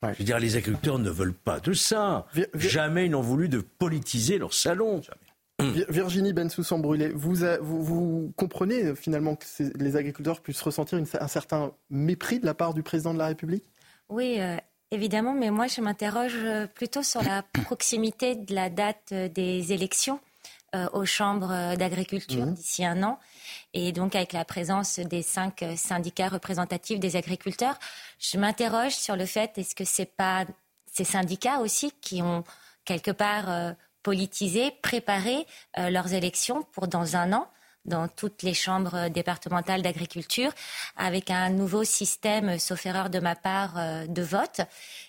[0.03, 2.25] je veux dire, les agriculteurs ne veulent pas de ça.
[2.55, 5.01] Jamais ils n'ont voulu de politiser leur salon.
[5.59, 11.27] Virginie Bensoussan Brûlé, vous, vous, vous, comprenez euh, finalement que les agriculteurs puissent ressentir un
[11.27, 13.69] certain mépris de la part du président de la République?
[14.09, 14.57] Oui, euh,
[14.93, 19.71] Évidemment, mais moi je m'interroge euh, plutôt sur la proximité de la date euh, des
[19.71, 20.19] élections
[20.75, 22.54] euh, aux chambres d'agriculture mmh.
[22.54, 23.17] d'ici un an.
[23.73, 27.80] Et donc avec la présence des cinq syndicats représentatifs des agriculteurs,
[28.19, 30.45] je m'interroge sur le fait est-ce que c'est pas
[30.91, 32.43] ces syndicats aussi qui ont
[32.84, 35.45] quelque part politisé, préparé
[35.77, 37.47] leurs élections pour dans un an?
[37.85, 40.51] Dans toutes les chambres départementales d'agriculture
[40.97, 44.61] avec un nouveau système, sauf erreur de ma part, euh, de vote.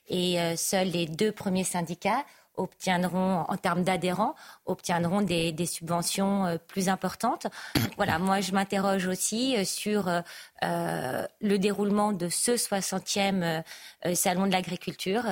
[0.08, 2.24] Et euh, seuls les deux premiers syndicats
[2.62, 4.34] obtiendront, en termes d'adhérents,
[4.66, 7.46] obtiendront des, subventions euh, plus importantes.
[7.96, 13.62] voilà, moi je m'interroge aussi euh, sur euh, le déroulement de ce 60e
[14.14, 15.24] salon de l'agriculture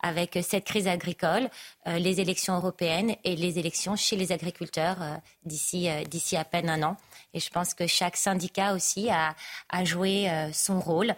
[0.00, 1.48] avec cette crise agricole,
[1.86, 4.98] les élections européennes et les élections chez les agriculteurs
[5.44, 6.96] d'ici d'ici à peine un an.
[7.32, 9.36] Et je pense que chaque syndicat aussi a,
[9.68, 11.14] a joué son rôle,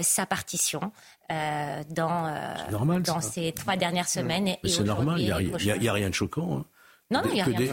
[0.00, 0.90] sa partition.
[1.32, 4.56] Euh, dans, euh, dans ces trois dernières semaines.
[4.62, 6.64] C'est normal, il n'y a, rien de choquant.
[7.10, 7.22] Hein.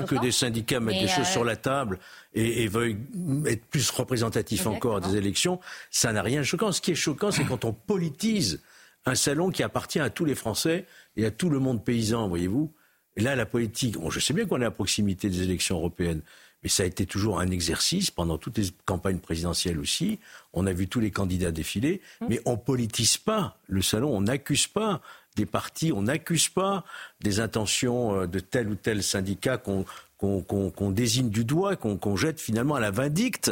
[0.08, 2.00] que, des, syndicats mettent des choses sur euh, la table
[2.34, 2.98] et, veuillent
[3.46, 5.60] être plus représentatifs encore des élections,
[5.92, 6.72] ça n'a rien de choquant.
[6.72, 8.64] Ce qui est choquant, c'est quand on politise
[9.06, 12.74] un salon qui appartient à tous les Français et à tout le monde paysan, voyez-vous.
[13.18, 16.22] Et là, la politique, je sais bien qu'on est à proximité des élections européennes,
[16.64, 20.20] mais ça a été toujours un exercice pendant toutes les campagnes présidentielles aussi.
[20.54, 22.26] On a vu tous les candidats défiler, mmh.
[22.30, 25.02] mais on politise pas le salon, on n'accuse pas
[25.36, 26.84] des partis, on n'accuse pas
[27.22, 32.76] des intentions euh, de tel ou tel syndicat qu'on désigne du doigt, qu'on jette finalement
[32.76, 33.52] à la vindicte.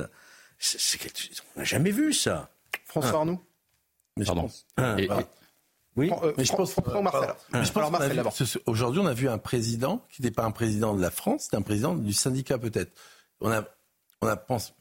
[1.56, 2.50] on n'a jamais vu ça.
[2.86, 3.42] François Arnoux
[4.26, 4.50] Pardon.
[5.98, 6.74] Oui, euh, mais je pense,
[8.66, 11.58] Aujourd'hui, on a vu un président qui n'est pas un président de la France, c'est
[11.58, 12.92] un président du syndicat peut-être.
[13.42, 13.64] On a,
[14.22, 14.74] on a pense,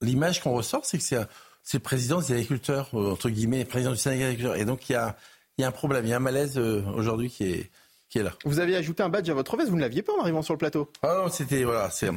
[0.00, 1.26] l'image qu'on ressort, c'est que c'est
[1.74, 4.56] le président des agriculteurs, euh, entre guillemets, président du syndicat des agriculteurs.
[4.56, 5.16] Et donc, il y a,
[5.58, 7.70] il y a un problème, il y a un malaise euh, aujourd'hui qui est,
[8.08, 8.32] qui est là.
[8.44, 10.54] Vous avez ajouté un badge à votre veste, vous ne l'aviez pas en arrivant sur
[10.54, 10.92] le plateau.
[11.02, 12.08] Ah non, c'était, voilà, c'est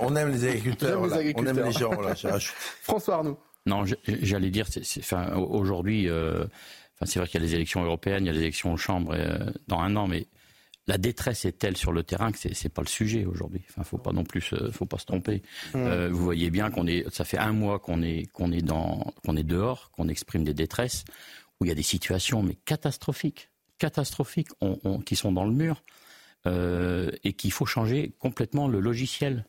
[0.00, 2.16] on aime les agriculteurs, on aime les gens, voilà,
[2.82, 3.38] François Arnaud.
[3.66, 4.66] Non, j'allais dire,
[4.98, 6.44] enfin, aujourd'hui, euh,
[7.06, 9.14] c'est vrai qu'il y a les élections européennes, il y a les élections aux chambres
[9.14, 10.26] euh, dans un an, mais
[10.86, 13.62] la détresse est telle sur le terrain que c'est n'est pas le sujet aujourd'hui.
[13.70, 15.42] Enfin, faut pas non plus, faut pas se tromper.
[15.74, 16.06] Mmh.
[16.06, 19.36] vous voyez bien qu'on est, ça fait un mois qu'on est qu'on est dans, qu'on
[19.36, 21.04] est dehors, qu'on exprime des détresses
[21.60, 24.48] où il y a des situations mais catastrophiques, catastrophiques,
[25.06, 25.84] qui sont dans le mur
[26.46, 29.44] euh, et qu'il faut changer complètement le logiciel.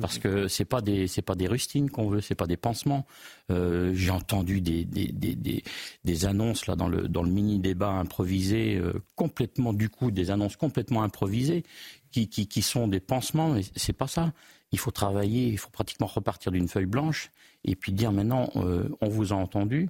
[0.00, 3.06] Parce que c'est pas des c'est pas des rustines qu'on veut, c'est pas des pansements.
[3.50, 5.62] Euh, j'ai entendu des des, des,
[6.04, 10.30] des, annonces là dans le dans le mini débat improvisé euh, complètement du coup des
[10.32, 11.62] annonces complètement improvisées
[12.10, 14.32] qui, qui, qui sont des pansements mais c'est pas ça.
[14.72, 17.30] Il faut travailler, il faut pratiquement repartir d'une feuille blanche
[17.64, 19.88] et puis dire maintenant on vous a entendu,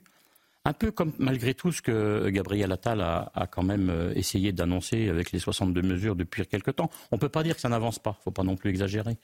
[0.66, 5.08] un peu comme malgré tout ce que Gabriel Attal a, quand même euh, essayé d'annoncer
[5.08, 6.90] avec les 62 mesures depuis quelque temps.
[7.12, 8.70] On ne peut pas dire que ça n'avance pas, il ne faut pas non plus
[8.70, 9.16] exagérer.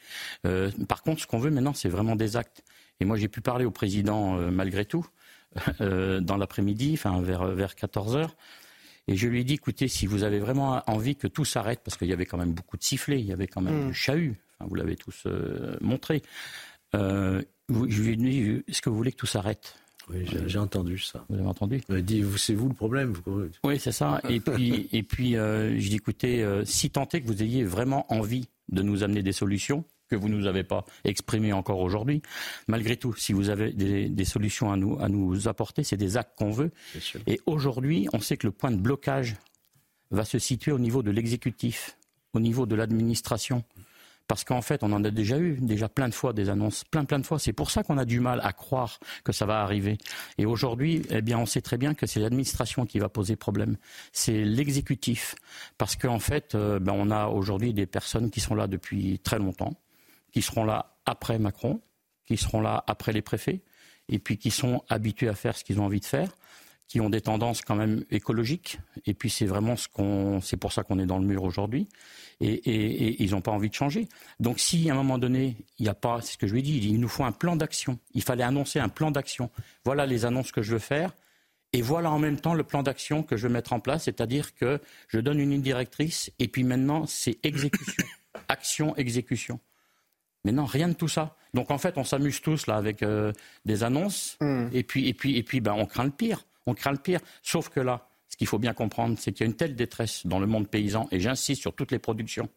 [0.46, 2.62] Euh, par contre, ce qu'on veut maintenant, c'est vraiment des actes.
[3.00, 5.05] Et moi, j'ai pu parler au président euh, malgré tout
[5.81, 8.37] dans l'après-midi, enfin vers, vers 14 heures.
[9.09, 11.98] Et je lui ai dit, écoutez, si vous avez vraiment envie que tout s'arrête, parce
[11.98, 13.88] qu'il y avait quand même beaucoup de sifflets, il y avait quand même mmh.
[13.88, 15.26] du chahut, enfin, vous l'avez tous
[15.81, 16.22] montré,
[16.94, 19.76] je lui ai dit, est-ce que vous voulez que tout s'arrête?
[20.10, 21.24] Oui, j'ai entendu ça.
[21.28, 21.80] Vous avez entendu?
[21.88, 23.14] Dit, c'est vous le problème.
[23.64, 24.20] Oui, c'est ça.
[24.28, 27.64] Et puis, et puis euh, je dis, écoutez, euh, si tant est que vous ayez
[27.64, 31.80] vraiment envie de nous amener des solutions, que vous ne nous avez pas exprimées encore
[31.80, 32.20] aujourd'hui,
[32.68, 36.36] malgré tout, si vous avez des, solutions à nous, à nous apporter, c'est des actes
[36.36, 36.70] qu'on veut.
[37.26, 39.36] Et aujourd'hui, on sait que le point de blocage
[40.10, 41.96] va se situer au niveau de l'exécutif,
[42.34, 43.64] au niveau de l'administration.
[44.28, 47.04] Parce qu'en fait, on en a déjà eu, déjà plein de fois des annonces, plein
[47.04, 47.38] plein de fois.
[47.38, 49.98] C'est pour ça qu'on a du mal à croire que ça va arriver.
[50.38, 53.76] Et aujourd'hui, eh bien, on sait très bien que c'est l'administration qui va poser problème.
[54.12, 55.35] C'est l'exécutif.
[55.78, 59.38] Parce qu'en fait, euh, ben, on a aujourd'hui des personnes qui sont là depuis très
[59.38, 59.74] longtemps,
[60.32, 61.80] qui seront là après Macron,
[62.26, 63.62] qui seront là après les préfets,
[64.08, 66.30] et puis qui sont habitués à faire ce qu'ils ont envie de faire
[66.92, 68.78] qui ont des tendances quand même écologiques.
[69.07, 71.88] Et puis c'est vraiment ce qu'on, c'est pour ça qu'on est dans le mur aujourd'hui.
[72.42, 74.11] Et, ils n'ont pas envie de changer.
[74.40, 76.61] Donc si à un moment donné, il n'y a pas, c'est ce que je lui
[76.61, 77.98] ai dit, il nous faut un plan d'action.
[78.12, 79.48] Il fallait annoncer un plan d'action.
[79.87, 81.14] Voilà les annonces que je veux faire.
[81.72, 84.55] Et voilà en même temps le plan d'action que je veux mettre en place, c'est-à-dire
[84.55, 84.78] que
[85.09, 88.05] je donne une ligne directrice et puis maintenant c'est exécution,
[88.48, 89.61] action, exécution.
[90.44, 91.38] Mais non, rien de tout ça.
[91.55, 93.33] Donc en fait, on s'amuse tous là avec euh,
[93.64, 94.66] des annonces mmh.
[94.74, 97.20] et puis et puis et puis ben on craint le pire on craint le pire.
[97.42, 100.27] Sauf que là, ce qu'il faut bien comprendre, c'est qu'il y a une telle détresse
[100.27, 102.48] dans le monde paysan, et j'insiste sur toutes les productions,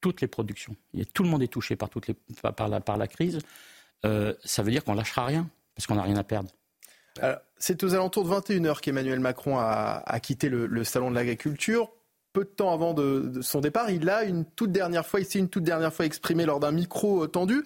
[0.00, 0.74] toutes les productions.
[1.14, 1.88] tout le monde est touché par,
[2.68, 3.38] la, crise.
[4.04, 6.50] Euh, ça veut dire qu'on lâchera rien, parce qu'on n'a rien à perdre.
[7.58, 11.90] C'est aux alentours de 21h qu'Emmanuel Macron a, quitté le, salon de l'agriculture.
[12.32, 15.38] Peu de temps avant de, son départ, il a une toute dernière fois, il s'est
[15.38, 17.64] une toute dernière fois exprimé lors d'un micro tendu.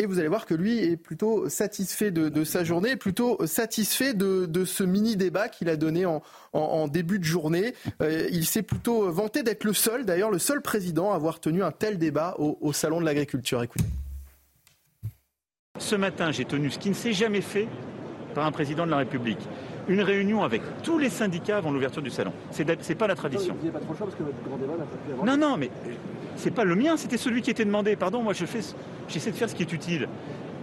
[0.00, 4.64] Et vous allez voir que lui est plutôt satisfait de, sa journée, plutôt satisfait de,
[4.64, 7.74] ce mini débat qu'il a donné en, début de journée.
[8.00, 11.62] Euh, il s'est plutôt vanté d'être le seul, d'ailleurs le seul président à avoir tenu
[11.62, 13.62] un tel débat au, Salon de l'agriculture.
[13.62, 13.84] Écoutez.
[15.78, 17.68] Ce matin, j'ai tenu ce qui ne s'est jamais fait
[18.34, 19.46] par un président de la République.
[19.86, 22.32] Une réunion avec tous les syndicats avant l'ouverture du salon.
[22.52, 23.54] C'est n'est pas la tradition.
[25.26, 25.70] Non, non, mais
[26.36, 27.96] c'est pas le mien, c'était celui qui était demandé.
[27.96, 28.60] Pardon, moi je fais,
[29.08, 30.08] j'essaie de faire ce qui est utile.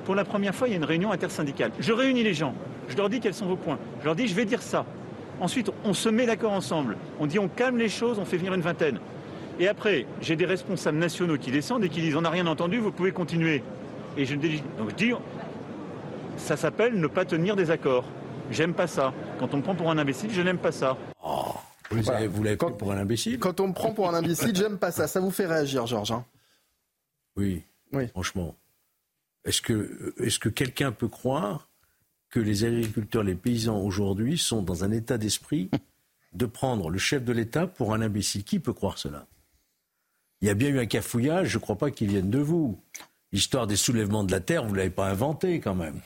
[0.05, 1.71] Pour la première fois, il y a une réunion intersyndicale.
[1.79, 2.53] Je réunis les gens,
[2.87, 3.77] je leur dis quels sont vos points.
[4.01, 4.85] Je leur dis, je vais dire ça.
[5.39, 6.97] Ensuite, on se met d'accord ensemble.
[7.19, 8.99] On dit, on calme les choses, on fait venir une vingtaine.
[9.59, 12.77] Et après, j'ai des responsables nationaux qui descendent et qui disent, on n'a rien entendu,
[12.77, 13.63] vous pouvez continuer.
[14.17, 15.13] Et je, donc je dis,
[16.37, 18.05] ça s'appelle ne pas tenir des accords.
[18.49, 19.13] J'aime pas ça.
[19.39, 20.95] Quand on me prend pour un imbécile, je n'aime pas ça.
[21.23, 21.55] Oh,
[21.89, 24.91] Vous l'avez pris pour un imbécile Quand on me prend pour un imbécile, j'aime pas
[24.91, 25.07] ça.
[25.07, 26.25] Ça vous fait réagir, Georges hein
[27.37, 27.61] oui,
[27.93, 28.55] oui, franchement.
[29.45, 31.69] Est-ce que, est que quelqu'un peut croire
[32.29, 35.69] que les agriculteurs, les paysans aujourd'hui sont dans un état d'esprit
[36.33, 38.43] de prendre le chef de l'État pour un imbécile?
[38.43, 39.27] Qui peut croire cela?
[40.41, 42.79] Il y a bien eu un cafouillage, je ne crois pas qu'il vienne de vous.
[43.31, 45.99] L'histoire des soulèvements de la terre, vous ne l'avez pas inventé quand même.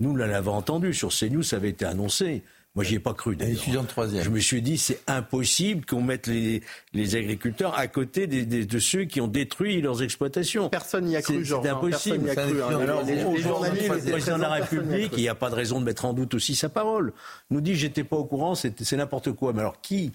[0.00, 0.94] Nous, nous l'avons entendu.
[0.94, 2.42] Sur CNews, ça avait été annoncé.
[2.78, 3.36] Moi, j'y ai pas cru.
[3.40, 4.22] Étudiant de troisième.
[4.22, 6.62] Je me suis dit, c'est impossible qu'on mette les,
[6.92, 10.68] les, agriculteurs à côté des, de ceux qui ont détruit leurs exploitations.
[10.68, 12.26] Personne n'y a cru, C'est impossible.
[12.26, 12.78] Personne a cru, hein.
[12.80, 16.12] Alors, le président de la République, il n'y a pas de raison de mettre en
[16.12, 17.12] doute aussi sa parole.
[17.50, 19.52] Nous dit, j'étais pas au courant, c'est n'importe quoi.
[19.52, 20.12] Mais alors, qui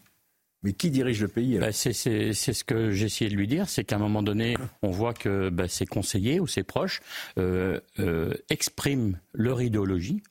[0.63, 3.83] mais qui dirige le pays bah, C'est ce que j'ai essayé de lui dire, c'est
[3.83, 7.01] qu'à un moment donné, on voit que bah, ses conseillers ou ses proches
[7.37, 10.23] euh, euh, expriment leur idéologie.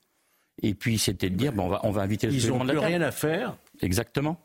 [0.60, 3.00] Et puis c'était de dire, bon, on, va, on va inviter Ils n'ont plus rien
[3.00, 3.56] à faire.
[3.80, 4.38] Exactement.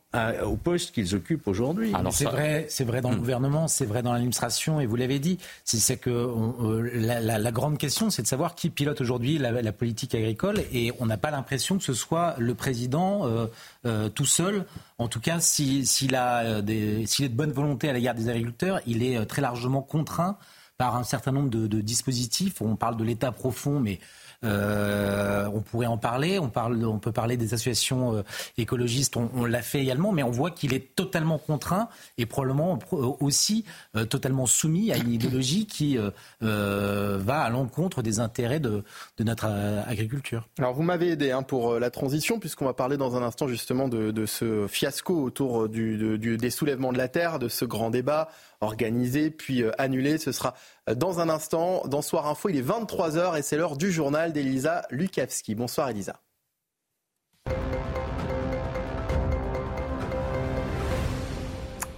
[0.43, 1.93] au poste qu'ils occupent aujourd'hui.
[2.12, 3.20] c'est vrai, c'est vrai dans le hmm.
[3.20, 5.38] gouvernement, c'est vrai dans l'administration, et vous l'avez dit.
[5.63, 10.62] C'est que euh, la, grande question, c'est de savoir qui pilote aujourd'hui la, politique agricole,
[10.74, 13.46] et on n'a pas l'impression que ce soit le président euh,
[13.86, 14.65] euh, tout seul.
[14.98, 18.80] En tout cas, s'il a des, s'il est de bonne volonté à l'égard des agriculteurs,
[18.88, 20.38] il est très largement contraint
[20.80, 22.62] par un certain nombre de, de dispositifs.
[22.62, 24.00] On parle de l'État profond, mais
[24.43, 26.39] euh, on pourrait en parler.
[26.39, 28.21] On, parle, on peut parler des associations euh,
[28.58, 29.17] écologistes.
[29.17, 34.06] On, l'a fait également, mais on voit qu'il est totalement contraint et probablement aussi euh,
[34.06, 35.97] totalement soumis à une idéologie qui
[36.41, 38.84] va à l'encontre des intérêts de,
[39.19, 39.45] notre
[39.88, 40.47] agriculture.
[40.60, 43.88] Alors vous m'avez aidé hein, pour la transition, puisqu'on va parler dans un instant justement
[43.88, 48.30] de, ce fiasco autour des soulèvements de la terre, de ce grand débat
[48.62, 50.17] organisé puis euh, annulé.
[50.17, 50.54] Ce sera
[50.89, 51.84] euh, dans un instant.
[51.88, 55.56] Dans Soir Info, il est 23h et c'est l'heure du journal d'Elisa Lukavski.
[55.56, 56.22] Bonsoir Elisa.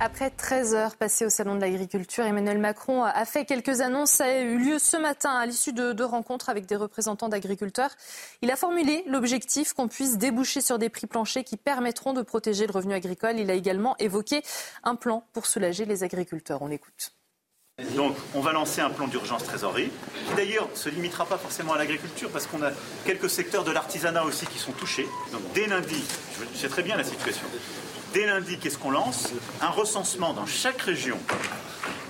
[0.02, 4.12] Après 13 heures passées au Salon de l'Agriculture, Emmanuel Macron a fait quelques annonces.
[4.12, 7.90] Ça a eu lieu ce matin à l'issue de, de, rencontres avec des représentants d'agriculteurs.
[8.42, 12.66] Il a formulé l'objectif qu'on puisse déboucher sur des prix planchers qui permettront de protéger
[12.66, 13.40] le revenu agricole.
[13.40, 14.42] Il a également évoqué
[14.86, 16.62] un plan pour soulager les agriculteurs.
[16.62, 17.12] On l'écoute.
[17.96, 19.90] Donc, on va lancer un plan d'urgence trésorerie,
[20.28, 22.72] qui d'ailleurs ne se limitera pas forcément à l'agriculture, parce qu'on a
[23.06, 25.08] quelques secteurs de l'artisanat aussi qui sont touchés.
[25.32, 26.04] Donc, dès lundi,
[26.54, 27.46] je sais très bien la situation,
[28.14, 29.30] Dès lundi, qu'est-ce qu'on lance
[29.62, 31.18] Un recensement dans chaque région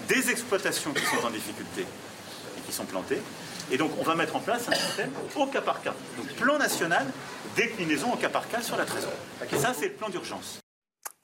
[0.07, 3.21] des exploitations qui sont en difficulté et qui sont plantées.
[3.71, 5.93] Et donc, on va mettre en place un système au cas par cas.
[6.17, 7.05] Donc, plan national,
[7.55, 9.17] déclinaison au cas par cas sur la trésorerie.
[9.59, 10.59] Ça, c'est le plan d'urgence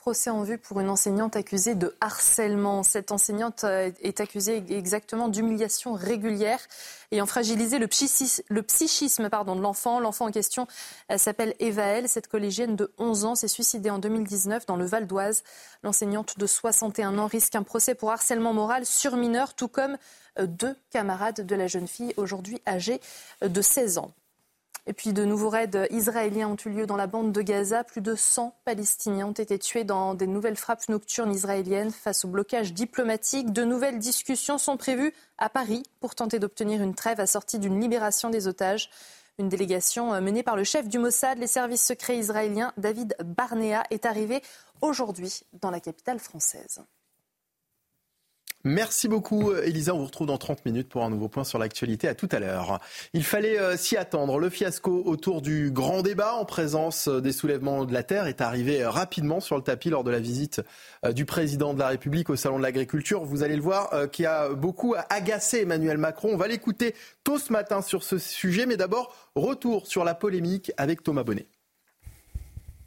[0.06, 2.84] procès en vue pour une enseignante accusée de harcèlement.
[2.84, 6.60] Cette enseignante euh, est accusée exactement d'humiliation régulière
[7.12, 10.00] ayant fragilisé le, psychisme, pardon, de l'enfant.
[10.00, 10.68] L'enfant en question
[11.18, 12.08] s'appelle Evaël.
[12.08, 15.44] Cette collégienne de 11 ans s'est suicidée en 2019 dans le Val d'Oise.
[15.82, 19.98] L'enseignante de 61 ans risque un procès pour harcèlement moral sur mineur, tout comme
[20.38, 23.02] euh, deux camarades de la jeune fille, aujourd'hui âgée
[23.41, 24.12] de 16 ans.
[24.88, 27.84] Et puis de nouveaux raids israéliens ont eu lieu dans la bande de Gaza.
[27.84, 32.28] Plus de 100 Palestiniens ont été tués dans des nouvelles frappes nocturnes israéliennes face au
[32.28, 33.52] blocage diplomatique.
[33.52, 38.30] De nouvelles discussions sont prévues à Paris pour tenter d'obtenir une trêve assortie d'une libération
[38.30, 38.91] des otages.
[39.39, 44.06] Une délégation menée par le chef du Mossad, les services secrets israéliens, David Barnea, est
[44.06, 44.41] arrivée
[44.82, 46.80] aujourd'hui dans la capitale française.
[48.67, 49.93] Merci beaucoup, Elisa.
[49.93, 52.08] On vous retrouve dans 30 minutes pour un nouveau point sur l'actualité.
[52.08, 52.80] À tout à l'heure.
[53.13, 54.39] Il fallait euh, s'y attendre.
[54.39, 58.41] Le fiasco autour du grand débat en présence euh, des soulèvements de la terre est
[58.41, 60.63] arrivé euh, rapidement sur le tapis lors de la visite
[61.13, 63.23] du président de la République au Salon de l'Agriculture.
[63.23, 66.30] Vous allez le voir, qui a beaucoup agacé Emmanuel Macron.
[66.34, 68.65] On va l'écouter tôt ce matin sur ce sujet.
[68.65, 71.45] Mais d'abord, retour sur la polémique avec Thomas Bonnet.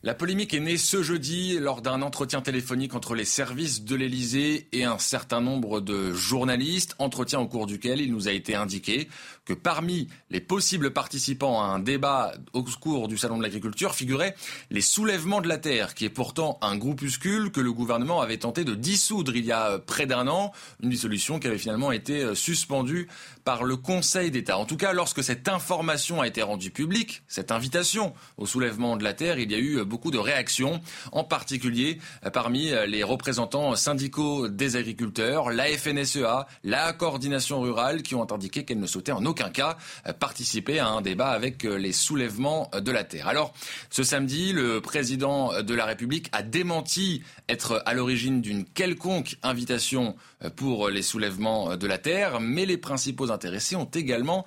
[0.05, 4.69] La polémique est née ce jeudi lors d'un entretien téléphonique entre les services de l'Elysée
[4.71, 9.09] et un certain nombre de journalistes, entretien au cours duquel il nous a été indiqué
[9.45, 14.37] que parmi les possibles participants à un débat au cours du Salon de l'Agriculture figuraient
[14.71, 18.63] les soulèvements de la Terre, qui est pourtant un groupuscule que le gouvernement avait tenté
[18.63, 23.09] de dissoudre il y a près d'un an, une dissolution qui avait finalement été suspendue
[23.49, 24.59] par le Conseil d'État.
[24.59, 29.05] En tout cas, lorsque cette information a été rendue publique, cette invitation au soulèvement de
[29.05, 30.83] la Terre, il y a eu beaucoup de réactions,
[31.13, 38.03] en particulier euh, parmi euh, les représentants syndicaux des agriculteurs, la FNSEA, la coordination rurale,
[38.03, 41.63] qui ont indiqué qu'elle ne souhaitait en aucun cas euh, participer à un débat avec
[41.63, 43.29] les soulèvements de la terre.
[43.29, 43.55] Alors,
[43.89, 50.17] ce samedi, le président de la République a démenti être à l'origine d'une quelconque invitation
[50.55, 54.45] pour les soulèvements de la terre, mais les principaux intéressés ont également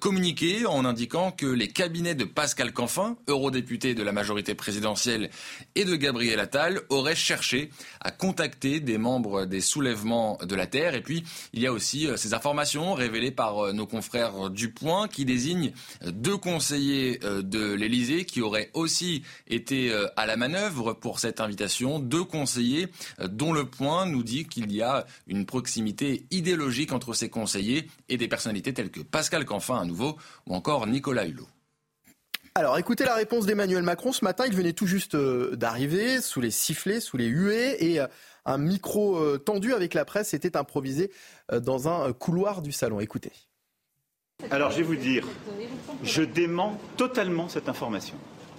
[0.00, 5.30] communiqué en indiquant que les cabinets de Pascal Canfin, eurodéputé de la majorité présidentielle,
[5.74, 7.70] et de Gabriel Attal aurait cherché
[8.00, 10.94] à contacter des membres des soulèvements de la Terre.
[10.94, 11.24] Et puis,
[11.54, 15.24] il y a aussi euh, ces informations révélées par euh, nos confrères du Point qui
[15.24, 15.72] désignent
[16.04, 21.98] deux conseillers de l'Élysée qui auraient aussi été à la manœuvre pour cette invitation.
[21.98, 22.88] Deux conseillers
[23.20, 28.16] dont le Point nous dit qu'il y a une proximité idéologique entre ces conseillers et
[28.16, 30.16] des personnalités telles que Pascal Canfin à nouveau
[30.48, 31.46] ou encore Nicolas Hulot.
[32.56, 34.44] Alors écoutez la réponse d'Emmanuel Macron ce matin.
[34.48, 38.08] Il venait tout juste euh, d'arriver sous les sifflets, sous les huées et euh,
[38.44, 41.12] un micro euh, tendu avec la presse était improvisé
[41.52, 42.98] dans un couloir du salon.
[42.98, 43.30] Écoutez.
[44.50, 45.24] Alors je vais vous dire,
[46.02, 48.16] je dément totalement cette information.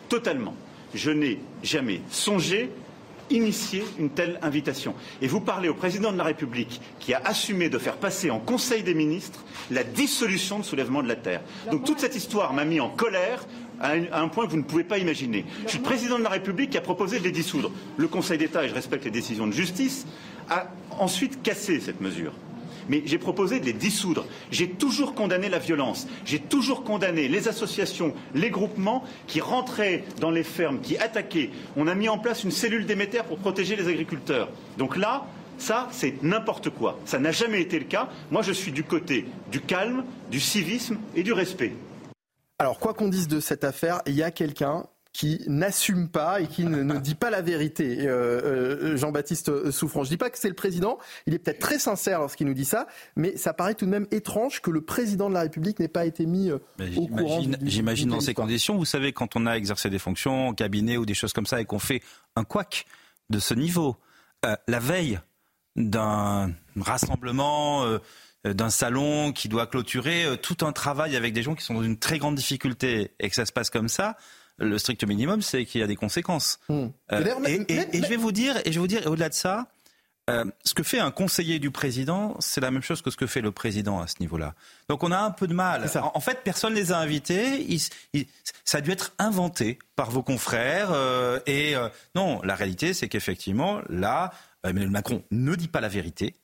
[0.07, 0.55] Totalement.
[0.93, 2.71] Je n'ai jamais songé
[3.29, 4.93] initier une telle invitation.
[5.21, 8.39] Et vous parlez au président de la République qui a assumé de faire passer en
[8.39, 11.41] Conseil des ministres la dissolution de soulèvement de la Terre.
[11.71, 13.45] Donc toute cette histoire m'a mis en colère
[13.81, 15.45] à un, point que vous ne pouvez pas imaginer.
[15.65, 17.71] Je suis le président de la République qui a proposé de les dissoudre.
[17.97, 20.05] Le Conseil d'État, et je respecte les décisions de justice,
[20.49, 20.67] a
[20.97, 22.31] ensuite cassé cette mesure
[22.89, 24.25] mais j'ai proposé de les dissoudre.
[24.51, 26.07] J'ai toujours condamné la violence.
[26.25, 31.49] J'ai toujours condamné les associations, les groupements qui rentraient dans les fermes, qui attaquaient.
[31.75, 34.49] On a mis en place une cellule d'émetteurs pour protéger les agriculteurs.
[34.77, 35.25] Donc là,
[35.57, 36.99] ça, c'est n'importe quoi.
[37.05, 38.09] Ça n'a jamais été le cas.
[38.31, 41.73] Moi, je suis du côté du calme, du civisme et du respect.
[42.59, 46.47] Alors, quoi qu'on dise de cette affaire, il y a quelqu'un qui n'assume pas et
[46.47, 47.99] qui ne, dit pas la vérité.
[48.01, 50.03] Euh, euh, Jean-Baptiste Souffrant.
[50.03, 52.53] Je ne dis pas que c'est le président, il est peut-être très sincère lorsqu'il nous
[52.53, 52.85] dit ça,
[53.15, 56.05] mais ça paraît tout de même étrange que le président de la République n'ait pas
[56.05, 56.57] été mis euh,
[56.97, 57.41] au courant.
[57.61, 61.05] J'imagine dans ces conditions, vous savez, quand on a exercé des fonctions en cabinet ou
[61.05, 62.01] des choses comme ça et qu'on fait
[62.35, 62.85] un couac
[63.29, 63.95] de ce niveau,
[64.43, 65.21] la veille
[65.77, 67.85] d'un rassemblement
[68.43, 71.97] d'un salon qui doit clôturer tout un travail avec des gens qui sont dans une
[71.97, 74.17] très grande difficulté et que ça se passe comme ça,
[74.57, 76.59] le strict minimum, c'est qu'il y a des conséquences.
[76.69, 76.87] Hmm.
[77.11, 79.67] Euh, et, je vais vous dire, et je vais vous dire, au-delà de ça,
[80.29, 83.27] euh, ce que fait un conseiller du président, c'est la même chose que ce que
[83.27, 84.55] fait le président à ce niveau-là.
[84.89, 85.89] Donc on a un peu de mal.
[86.13, 87.67] En, fait, personne ne les a invités.
[88.63, 90.89] ça a dû être inventé par vos confrères.
[90.91, 91.75] Euh, et
[92.15, 94.31] non, la réalité, c'est qu'effectivement, là,
[94.63, 96.35] Emmanuel Macron ne dit pas la vérité.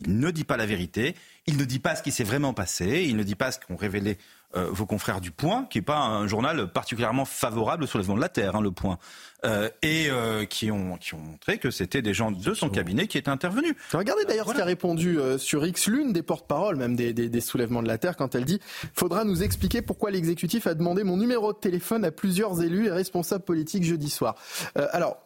[0.00, 1.14] Il ne dit pas la vérité.
[1.46, 3.04] Il ne dit pas ce qui s'est vraiment passé.
[3.08, 4.18] Il ne dit pas ce qu'ont révélé
[4.56, 8.16] euh, vos confrères du Point, qui n'est pas un journal particulièrement favorable sur les soulèvement
[8.16, 8.98] de la Terre, hein, le Point,
[9.44, 13.06] euh, et euh, qui, ont, qui ont montré que c'était des gens de son cabinet
[13.08, 13.74] qui étaient intervenus.
[13.92, 17.82] Regardez d'ailleurs ce qu'a répondu sur X l'une des porte-paroles même des, des, des, soulèvements
[17.82, 18.60] de la Terre quand elle dit
[18.94, 22.90] «Faudra nous expliquer pourquoi l'exécutif a demandé mon numéro de téléphone à plusieurs élus et
[22.90, 24.36] responsables politiques jeudi soir.
[24.74, 25.18] alors,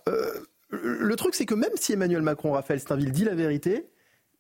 [0.71, 3.89] le truc c'est que même si Emmanuel Macron, Raphaël Steinville dit la vérité,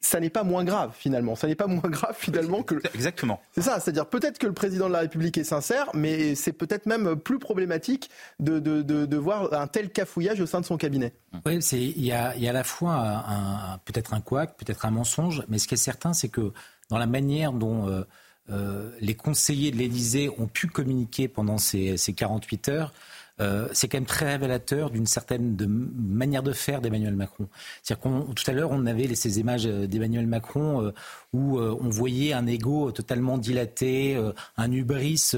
[0.01, 1.35] ça n'est pas moins grave finalement.
[1.35, 2.77] Ça n'est pas moins grave finalement que.
[2.95, 3.41] Exactement.
[3.53, 6.87] C'est ça, c'est-à-dire peut-être que le président de la République est sincère, mais c'est peut-être
[6.87, 11.13] même plus problématique de, de, de, voir un tel cafouillage au sein de son cabinet.
[11.45, 14.87] Oui, c'est il y a, y a à la fois un, peut-être un couac, peut-être
[14.87, 16.53] un mensonge, mais ce qui est certain, c'est que
[16.89, 18.03] dans la manière dont euh,
[18.51, 22.93] euh, les conseillers de l'Élysée ont pu communiquer pendant ces, ces 48 heures,
[23.41, 25.57] euh, c'est quand même très révélateur d'une certaine
[25.97, 27.49] manière de faire d'Emmanuel Macron.
[27.83, 30.95] C'est-à-dire qu'on tout à l'heure on avait ces images d'Emmanuel Macron euh,
[31.33, 34.19] où euh, on voyait un ego totalement dilaté,
[34.57, 35.33] un hubris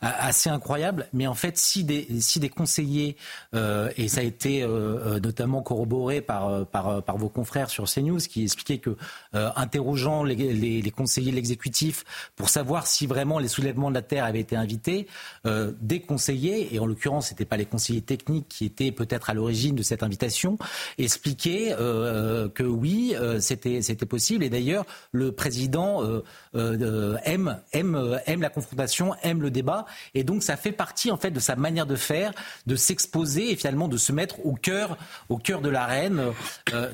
[0.00, 1.06] assez incroyable.
[1.12, 3.16] Mais en fait, si des conseillers
[3.52, 4.66] et ça a été
[5.22, 6.66] notamment corroboré par,
[7.16, 8.96] vos confrères sur CNews qui expliquaient que
[9.32, 10.34] interrogeant les,
[10.82, 12.04] les conseillers de l'exécutif
[12.36, 15.06] pour savoir si vraiment les soulèvements de la terre avaient été invités,
[15.44, 19.74] des conseillers et en l'occurrence c'était pas les conseillers techniques qui étaient peut-être à l'origine
[19.74, 20.58] de cette invitation,
[20.98, 24.44] expliquer euh, que oui, euh, c'était c'était possible.
[24.44, 26.02] Et d'ailleurs, le président
[26.54, 31.16] euh, aime aime aime la confrontation, aime le débat, et donc ça fait partie en
[31.16, 32.32] fait de sa manière de faire,
[32.66, 34.96] de s'exposer et finalement de se mettre au cœur
[35.28, 36.22] au cœur de l'arène.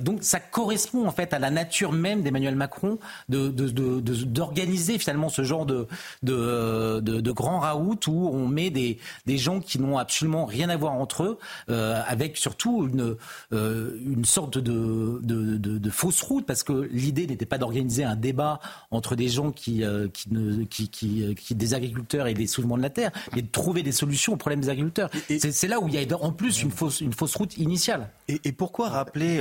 [0.01, 2.98] donc ça correspond en fait à la nature même d'Emmanuel Macron
[3.28, 5.86] de d'organiser finalement ce genre de
[6.22, 10.68] de, de, de grand raout où on met des des gens qui n'ont absolument rien
[10.68, 11.38] à voir entre eux,
[11.68, 13.16] euh, avec surtout une,
[13.53, 18.61] euh, une sorte de, de, fausse route, parce que l'idée n'était pas d'organiser un débat
[18.91, 22.82] entre des gens qui, euh, qui, ne, qui, qui, des agriculteurs et des soulèvements de
[22.82, 25.11] la terre, mais de trouver des solutions aux problèmes des agriculteurs.
[25.28, 28.11] C'est là où il y a en plus une fausse, une fausse route initiale.
[28.28, 29.41] Et, et pourquoi rappeler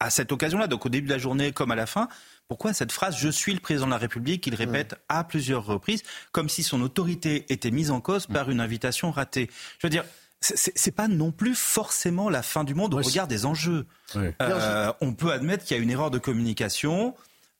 [0.00, 2.08] à cette occasion-là, donc au début de la journée comme à la fin,
[2.48, 6.02] pourquoi cette phrase Je suis le président de la République qu'il répète à plusieurs reprises,
[6.32, 9.50] comme si son autorité était mise en cause par une invitation ratée.
[9.78, 10.04] Je veux dire,
[10.40, 13.86] c'est pas non plus forcément la fin du monde au regard des enjeux.
[14.16, 17.14] Euh, on peut admettre qu'il y a une erreur de communication.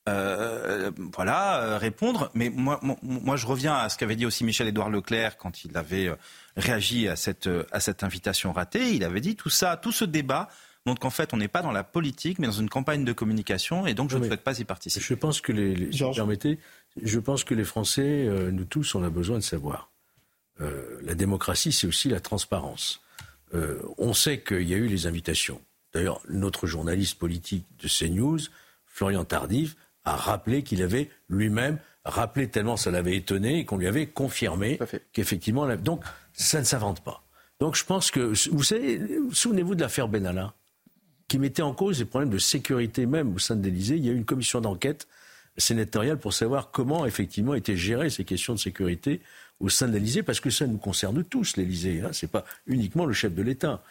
[0.06, 2.30] voilà, répondre.
[2.32, 6.10] Mais moi, moi, je reviens à ce qu'avait dit aussi Michel-Édouard Leclerc quand il avait
[6.56, 8.94] réagi à cette, à cette invitation ratée.
[8.94, 10.48] Il avait dit tout ça, tout ce débat
[10.86, 13.86] montre qu'en fait, on n'est pas dans la politique, mais dans une campagne de communication,
[13.86, 15.04] et donc je ne souhaite pas y participer.
[15.04, 16.58] Je pense que les, permettez,
[17.02, 19.90] je pense que les Français, euh, nous tous, on a besoin de savoir.
[20.60, 23.00] Euh, la démocratie, c'est aussi la transparence.
[23.54, 25.60] Euh, on sait qu'il y a eu les invitations.
[25.92, 28.40] D'ailleurs, notre journaliste politique de CNews,
[28.86, 33.86] Florian Tardif, a rappelé qu'il avait lui-même rappelé tellement ça l'avait étonné et qu'on lui
[33.86, 34.78] avait confirmé
[35.12, 35.66] qu'effectivement.
[35.76, 36.02] Donc,
[36.32, 37.22] ça ne s'invente pas.
[37.60, 38.32] Donc, je pense que.
[38.50, 39.00] Vous savez,
[39.32, 40.54] souvenez-vous de l'affaire Benalla?
[41.28, 43.96] Qui mettait en cause les problèmes de sécurité même au sein de l'Élysée.
[43.96, 45.06] Il y a eu une commission d'enquête
[45.58, 49.20] sénatoriale pour savoir comment effectivement étaient gérées ces questions de sécurité
[49.60, 52.00] au sein de l'Élysée, parce que ça nous concerne tous, l'Élysée.
[52.00, 52.12] Hein.
[52.12, 53.82] Ce n'est pas uniquement le chef de l'État.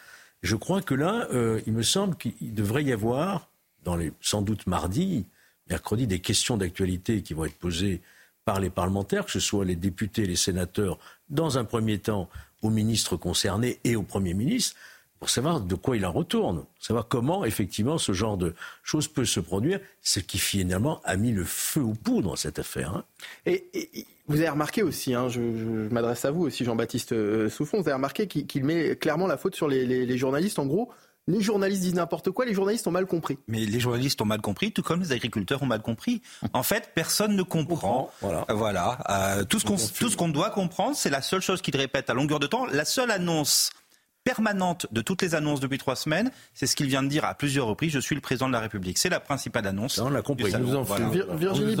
[0.42, 3.50] Je crois que là, euh, il me semble qu'il devrait y avoir,
[3.84, 5.26] dans les, sans doute mardi,
[5.68, 8.00] mercredi, des questions d'actualité qui vont être posées
[8.44, 12.30] par les parlementaires, que ce soit les députés, les sénateurs, dans un premier temps
[12.62, 14.74] aux ministres concernés et au Premier ministre,
[15.18, 19.24] pour savoir de quoi il en retourne, savoir comment effectivement ce genre de choses peut
[19.24, 22.94] se produire, ce qui finalement a mis le feu aux poudres cette affaire.
[22.94, 23.04] Hein.
[23.46, 27.88] Et, vous avez remarqué aussi, hein, je, m'adresse à vous aussi Jean-Baptiste euh, Souffon, vous
[27.88, 30.58] avez remarqué qu'il met clairement la faute sur les, journalistes.
[30.58, 30.90] En gros,
[31.26, 33.38] les journalistes disent n'importe quoi, les journalistes ont mal compris.
[33.48, 36.20] Mais les journalistes ont mal compris, tout comme les agriculteurs ont mal compris.
[36.52, 38.10] En fait, personne ne comprend.
[38.20, 38.44] voilà.
[38.50, 38.98] voilà.
[39.08, 42.46] Euh, tout ce qu'on doit comprendre, c'est la seule chose qu'il répète à longueur de
[42.46, 42.66] temps.
[42.66, 43.70] La seule annonce
[44.28, 46.30] permanente de toutes les annonces depuis trois semaines.
[46.52, 47.92] C'est ce qu'il vient de dire à plusieurs reprises.
[47.92, 48.98] Je suis le président de la République.
[48.98, 49.96] C'est la principale annonce.
[49.98, 50.52] on l'a compris.
[51.32, 51.76] Virginie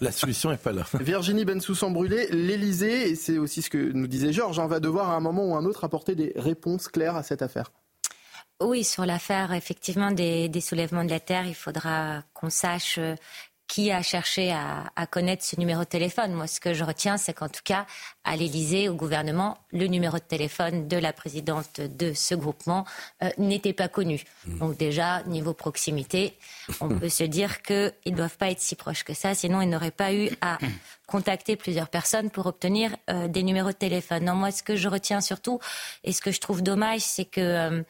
[0.00, 0.82] la solution n'est pas là.
[1.00, 5.10] Virginie Bensoussan brûlé, l'Elysée, et c'est aussi ce que nous disait Georges, on va devoir
[5.10, 7.70] à un moment ou à un autre apporter des réponses claires à cette affaire.
[8.60, 13.14] Oui, sur l'affaire effectivement des, des, soulèvements de la terre, il faudra qu'on sache euh,
[13.72, 16.34] qui a cherché à, connaître ce numéro de téléphone.
[16.34, 17.86] Moi, ce que je retiens, c'est qu'en tout cas,
[18.22, 22.84] à l'Élysée, au gouvernement, le numéro de téléphone de la présidente de ce groupement
[23.22, 24.24] euh, n'était pas connu.
[24.46, 24.58] Hmm.
[24.58, 26.36] Donc déjà, niveau proximité,
[26.82, 29.70] on peut se dire qu'ils ne doivent pas être si proches que ça, sinon ils
[29.70, 30.58] n'auraient pas eu à
[31.06, 34.26] contacter plusieurs personnes pour obtenir euh, des numéros de téléphone.
[34.26, 35.60] Non, moi, ce que je retiens surtout,
[36.04, 37.40] et ce que je trouve dommage, c'est que...
[37.40, 37.82] Euh,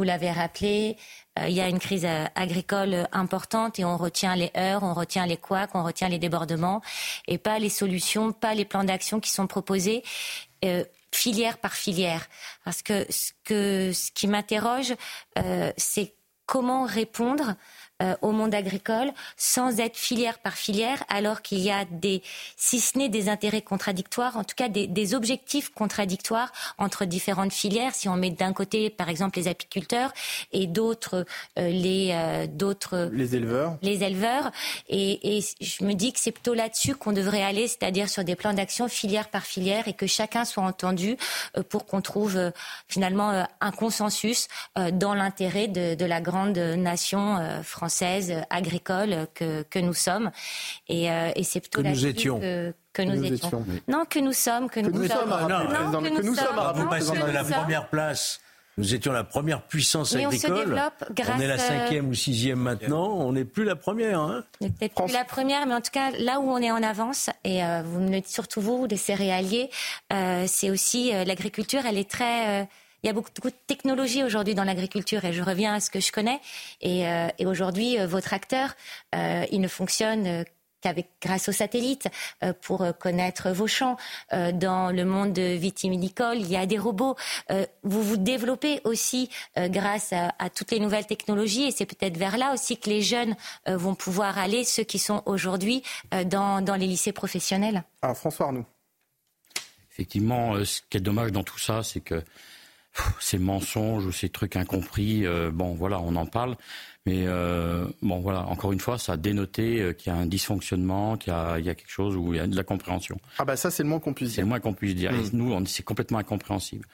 [0.00, 0.96] vous l'avez rappelé,
[1.38, 4.94] euh, il y a une crise euh, agricole importante et on retient les heures, on
[4.94, 6.80] retient les couacs, on retient les débordements
[7.28, 10.02] et pas les solutions, pas les plans d'action qui sont proposés.
[10.64, 12.26] Euh, filière par filière.
[12.64, 14.94] Parce que ce, que, ce qui m'interroge,
[15.76, 16.14] c'est
[16.46, 17.56] comment répondre
[18.02, 22.22] euh, au monde agricole sans être filière par filière, alors qu'il y a des,
[22.56, 27.52] si ce n'est des intérêts contradictoires, en tout cas des, des, objectifs contradictoires entre différentes
[27.52, 27.94] filières.
[27.94, 30.14] Si on met d'un côté, par exemple, les apiculteurs
[30.52, 31.26] et d'autres
[31.58, 34.50] euh, les euh, d'autres les éleveurs, les éleveurs,
[34.88, 38.34] et, et je me dis que c'est plutôt là-dessus qu'on devrait aller, c'est-à-dire sur des
[38.34, 41.18] plans d'action filière par filière et que chacun soit entendu
[41.68, 42.52] pour qu'on trouve
[42.88, 44.48] finalement un consensus
[44.92, 50.30] dans l'intérêt de, de, la grande nation française française euh, agricole que, que nous sommes.
[50.88, 52.40] Et, euh, et c'est plutôt que nous étions.
[52.92, 53.64] Que, nous, étions.
[53.88, 55.30] Non, que nous sommes, que nous, sommes.
[55.30, 56.72] Non, que nous sommes.
[56.74, 58.40] Vous passez de la première place.
[58.78, 60.80] Nous étions la première puissance agricole.
[60.80, 63.08] On, grâce on est la cinquième ou sixième maintenant.
[63.18, 64.20] On n'est plus la première.
[64.20, 67.28] Hein peut-être plus la première, mais en tout cas, là où on est en avance,
[67.44, 69.70] et euh, vous me dites surtout vous, des céréaliers,
[70.12, 71.82] euh, c'est aussi l'agriculture.
[71.84, 72.68] Elle est très
[73.02, 76.00] il y a beaucoup, de technologies aujourd'hui dans l'agriculture et je reviens à ce que
[76.00, 76.40] je connais.
[76.80, 78.74] Et, euh, et aujourd'hui, euh, votre acteur,
[79.14, 80.44] euh, il ne fonctionne
[80.82, 82.08] qu'avec grâce aux satellites
[82.62, 83.98] pour connaître vos champs.
[84.32, 87.16] dans le monde vitivinicole, il y a des robots.
[87.82, 89.28] vous vous développez aussi
[89.58, 93.02] grâce à, à, toutes les nouvelles technologies et c'est peut-être vers là aussi que les
[93.02, 93.36] jeunes
[93.66, 95.82] vont pouvoir aller, ceux qui sont aujourd'hui
[96.24, 97.84] dans, dans les lycées professionnels.
[98.00, 98.64] Ah, François Arnoux.
[99.92, 102.24] Effectivement, ce qui est dommage dans tout ça, c'est que
[103.20, 106.56] ces mensonges ou ces trucs incompris, euh, bon voilà, on en parle.
[107.06, 110.26] Mais euh, bon voilà, encore une fois, ça a dénoté euh, qu'il y a un
[110.26, 113.18] dysfonctionnement, qu'il y, a quelque chose où il y a de la compréhension.
[113.38, 114.36] Ah bah ça c'est le moins qu'on puisse dire.
[114.36, 115.12] C'est le moins qu'on puisse dire.
[115.12, 115.30] Et mm.
[115.32, 116.86] nous, c'est complètement incompréhensible.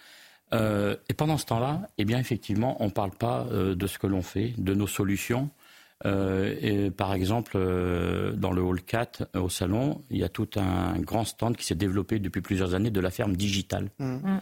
[0.53, 4.23] et pendant ce temps-là, eh bien effectivement, on ne parle pas de ce que l'on
[4.23, 5.51] fait, de nos solutions.
[6.05, 7.59] et par exemple,
[8.37, 11.75] dans le hall 4 au salon, il y a tout un grand stand qui s'est
[11.75, 13.91] développé depuis plusieurs années de la ferme digitale.
[13.99, 14.39] Mm.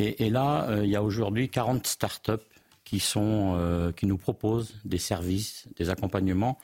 [0.00, 2.44] Et, là, euh, il y a aujourd'hui 40 start-up
[2.84, 6.56] qui, euh, qui nous proposent des services, des accompagnements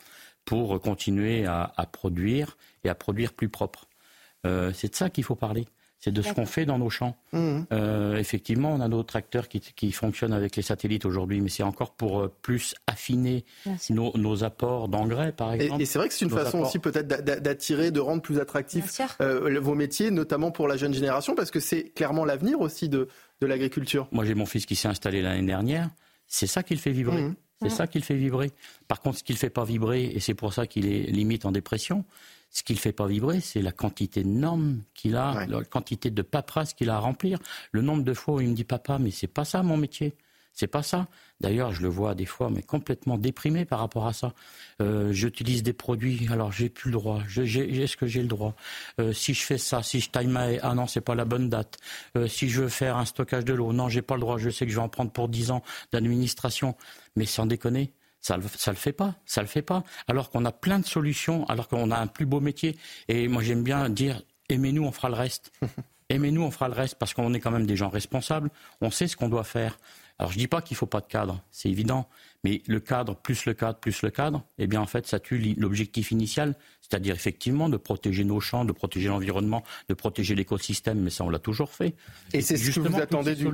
[0.45, 3.89] pour continuer à, produire et à produire plus propre.
[4.47, 5.67] Euh, c'est de ça qu'il faut parler.
[6.05, 7.17] C'est de ce qu'on fait dans nos champs.
[7.33, 7.61] Mmh.
[7.73, 11.63] Euh, effectivement, on a nos tracteurs qui, qui fonctionnent avec les satellites aujourd'hui, mais c'est
[11.63, 13.47] encore pour euh, plus affiner
[13.89, 15.81] nos, nos apports d'engrais, par exemple.
[15.81, 18.01] et c'est vrai que c'est une Nos façon apports- aussi peut-être d'a- d'a- d'attirer, de
[18.01, 22.27] rendre plus attractifs euh, vos métiers, notamment pour la jeune génération, parce que c'est clairement
[22.27, 23.09] l'avenir aussi de,
[23.41, 24.07] de l'agriculture.
[24.13, 25.89] Moi, j'ai mon fils qui s'est installé l'année dernière.
[26.27, 27.23] C'est ça qui le fait vibrer.
[27.23, 27.35] Mhm.
[27.63, 28.53] C'est ça qui le fait vibrer.
[28.89, 31.47] Par contre, ce qui le fait pas vibrer, et c'est pour ça qu'il est limite
[31.47, 32.05] en dépression,
[32.51, 36.11] ce qui le fait pas vibrer, c'est la quantité de normes qu'il a, la quantité
[36.11, 37.39] de paperasse qu'il a à remplir.
[37.73, 40.15] Le nombre de fois où il me dit papa, mais c'est pas ça mon métier.
[40.55, 41.09] C'est pas ça.
[41.41, 44.35] D'ailleurs, je le vois des fois, mais complètement déprimé par rapport à ça.
[44.81, 47.21] Euh, J'utilise des produits, alors j'ai plus le droit.
[47.37, 48.55] Est-ce que j'ai le droit?
[49.01, 51.25] Euh, Si je fais ça, si je taille ma haie, ah non, c'est pas la
[51.25, 51.79] bonne date.
[52.17, 54.39] Euh, si je veux faire un stockage de l'eau, non, j'ai pas le droit.
[54.39, 56.77] Je sais que je vais en prendre pour 10 ans d'administration.
[57.17, 59.83] Mais sans déconner, ça le, ça le fait pas, ça le fait pas.
[60.07, 62.77] Alors qu'on a plein de solutions, alors qu'on a un plus beau métier.
[63.09, 65.51] Et moi, j'aime bien dire, aimez-nous, on fera le reste.
[66.11, 68.51] Aimez-nous, on fera le reste, parce qu'on est quand même des gens responsables.
[68.83, 69.79] On sait ce qu'on doit faire.
[70.19, 72.09] Alors, je dis pas qu'il faut pas de cadre, c'est évident.
[72.45, 75.55] Mais le cadre, plus le cadre, plus le cadre, eh bien, en fait, ça tue
[75.59, 76.55] l'objectif initial.
[76.83, 81.01] C'est-à-dire, effectivement, de protéger nos champs, de protéger l'environnement, de protéger l'écosystème.
[81.01, 81.97] Mais ça, on l'a toujours fait.
[82.33, 83.45] Et c'est ce que toutes ces du-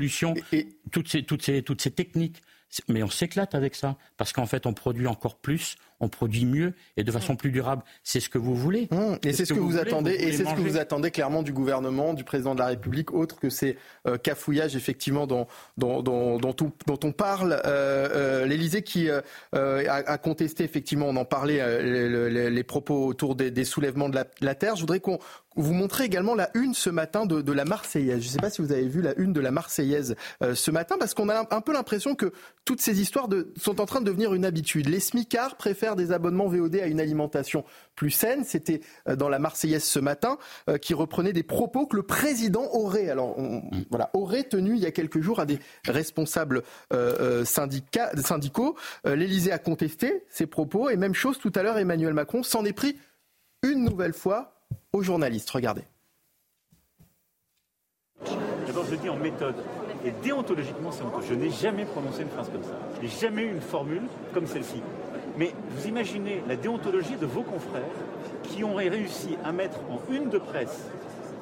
[0.93, 2.43] toutes, ces, toutes, ces, toutes ces techniques.
[2.89, 6.73] Mais on s'éclate avec ça, parce qu'en fait, on produit encore plus, on produit mieux
[6.97, 7.83] et de façon plus durable.
[8.03, 8.89] C'est ce que vous voulez.
[8.91, 9.17] Mmh.
[9.25, 11.53] Et c'est ce que, vous, voulez, attendez, et c'est ce que vous attendez clairement du
[11.53, 13.77] gouvernement, du président de la République, autre que ces
[14.07, 15.47] euh, cafouillages effectivement dont,
[15.77, 17.61] dont, dont, dont on, dont on parle.
[17.67, 19.21] Euh, L'Élysée qui euh,
[19.55, 23.51] euh, a, a contesté effectivement, on en parlait, euh, les, les- les propos autour des,
[23.51, 24.77] des soulèvements de la, de la terre.
[24.77, 25.19] Je voudrais qu'on
[25.57, 28.21] vous montre également la une ce matin de, de la Marseillaise.
[28.23, 30.71] Je ne sais pas si vous avez vu la une de la Marseillaise euh, ce
[30.71, 32.33] matin, parce qu'on a un peu l'impression que
[32.65, 34.89] toutes ces histoires de, sont en train de devenir une habitude.
[34.89, 37.65] Les smicards préfèrent des abonnements VOD à une alimentation
[37.95, 38.45] plus saine.
[38.45, 40.39] C'était euh, dans la Marseillaise ce matin,
[40.69, 43.37] euh, qui reprenait des propos que le président aurait, alors
[43.91, 46.63] voilà, aurait tenu il y a quelques jours à des responsables
[46.93, 48.77] euh, euh, syndicaux.
[49.05, 52.73] L'Élysée a contesté ces propos et même chose tout à l'heure, Emmanuel Macron s'en est
[52.73, 52.97] pris
[53.63, 54.55] une nouvelle fois
[54.93, 55.51] aux journalistes.
[55.51, 55.83] Regardez.
[58.67, 59.57] D'abord, je dis en méthode.
[60.05, 61.27] Et déontologiquement, c'est honteux.
[61.29, 62.79] Je n'ai jamais prononcé une phrase comme ça.
[62.97, 64.83] Je n'ai jamais eu une formule comme celle-ci.
[65.41, 67.81] Mais vous imaginez la déontologie de vos confrères
[68.43, 70.91] qui auraient réussi à mettre en une de presse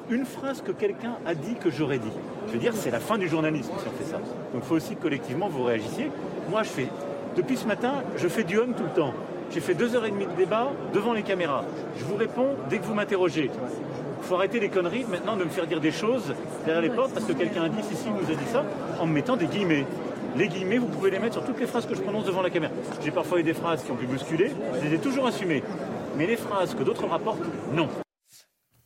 [0.09, 2.11] une phrase que quelqu'un a dit que j'aurais dit.
[2.47, 4.17] Je veux dire, c'est la fin du journalisme si on fait ça.
[4.53, 6.11] Donc il faut aussi que collectivement vous réagissiez.
[6.49, 6.87] Moi, je fais,
[7.35, 9.13] depuis ce matin, je fais du homme tout le temps.
[9.51, 11.65] J'ai fait deux heures et demie de débat devant les caméras.
[11.97, 13.51] Je vous réponds dès que vous m'interrogez.
[13.51, 16.33] Il faut arrêter les conneries maintenant de me faire dire des choses
[16.65, 18.63] derrière les portes parce que quelqu'un a dit si, si, nous a dit ça
[18.97, 19.85] en me mettant des guillemets.
[20.35, 22.49] Les guillemets, vous pouvez les mettre sur toutes les phrases que je prononce devant la
[22.49, 22.71] caméra.
[23.03, 24.51] J'ai parfois eu des phrases qui ont pu bousculer,
[24.81, 25.63] je les ai toujours assumées.
[26.17, 27.39] Mais les phrases que d'autres rapportent,
[27.73, 27.87] non.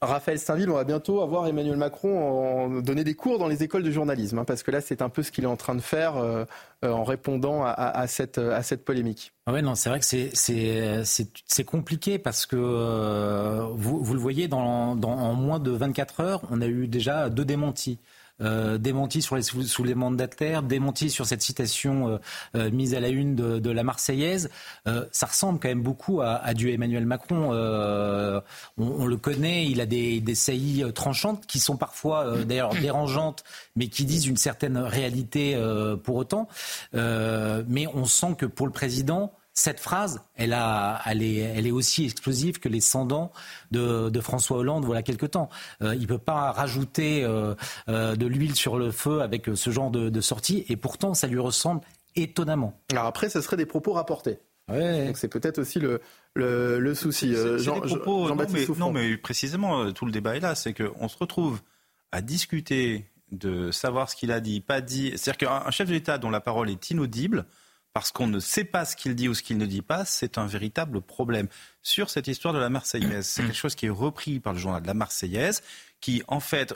[0.02, 3.84] Raphaël Saint-Ville, on va bientôt avoir Emmanuel Macron en donner des cours dans les écoles
[3.84, 5.82] de journalisme, hein, parce que là, c'est un peu ce qu'il est en train de
[5.82, 6.44] faire euh,
[6.84, 9.32] euh, en répondant à, à- à cette, à cette polémique.
[9.46, 14.04] Ah ouais, non, c'est vrai que c'est c'est c'est c'est compliqué parce que euh, vous
[14.04, 17.46] vous le voyez dans, dans en moins de 24 heures, on a eu déjà deux
[17.46, 18.00] démentis.
[18.42, 22.18] Euh, démenti sur les sous- soulèvements de terre, démenti sur cette citation euh,
[22.56, 24.50] euh, mise à la une de, de la Marseillaise.
[24.88, 27.52] Euh, ça ressemble quand même beaucoup à, à du Emmanuel Macron.
[27.54, 28.42] Euh,
[28.80, 32.74] on, on le connaît, il a des, des saillies tranchantes qui sont parfois euh, d'ailleurs
[32.82, 33.44] dérangeantes,
[33.76, 36.48] mais qui disent une certaine réalité euh, pour autant.
[36.96, 41.68] Euh, mais on sent que pour le président, cette phrase, elle, a, elle, est, elle
[41.68, 43.32] est aussi explosive que les 100 dents
[43.72, 45.50] de, de François Hollande voilà quelque temps.
[45.82, 47.54] Euh, il ne peut pas rajouter euh,
[47.88, 51.28] euh, de l'huile sur le feu avec ce genre de, de sortie, et pourtant ça
[51.28, 51.82] lui ressemble
[52.16, 52.74] étonnamment.
[52.92, 54.40] Alors après, ce serait des propos rapportés.
[54.70, 56.00] Donc c'est peut-être aussi le,
[56.36, 57.36] le, le souci.
[57.36, 60.56] Euh, C'est Jean- des propos, non, mais, non, mais précisément, tout le débat est là.
[60.56, 61.60] C'est qu'on se retrouve
[62.12, 65.12] à discuter de savoir ce qu'il a dit, pas dit.
[65.16, 67.46] C'est-à-dire qu'un un chef de l'État dont la parole est inaudible,
[67.94, 70.38] parce qu'on ne sait pas ce qu'il dit ou ce qu'il ne dit pas, c'est
[70.38, 71.48] un véritable problème.
[71.84, 74.82] Sur cette histoire de la Marseillaise, c'est quelque chose qui est repris par le journal
[74.82, 75.62] de la Marseillaise,
[76.02, 76.74] qui en fait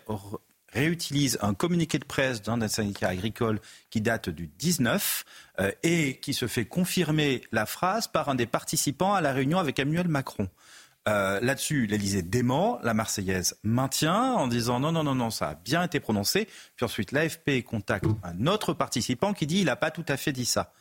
[0.74, 3.60] réutilise un communiqué de presse d'un syndicat agricole
[3.90, 5.26] qui date du 19
[5.60, 9.60] euh, et qui se fait confirmer la phrase par un des participants à la réunion
[9.60, 10.50] avec Emmanuel Macron.
[11.08, 15.56] Euh, Là-dessus, l'Elysée dément, la Marseillaise maintient en disant non, non, non, non, ça a
[15.56, 16.48] bien été prononcé.
[16.76, 20.34] Puis ensuite, l'AFP contacte un autre participant qui dit il n'a pas tout à fait
[20.34, 20.74] dit ça.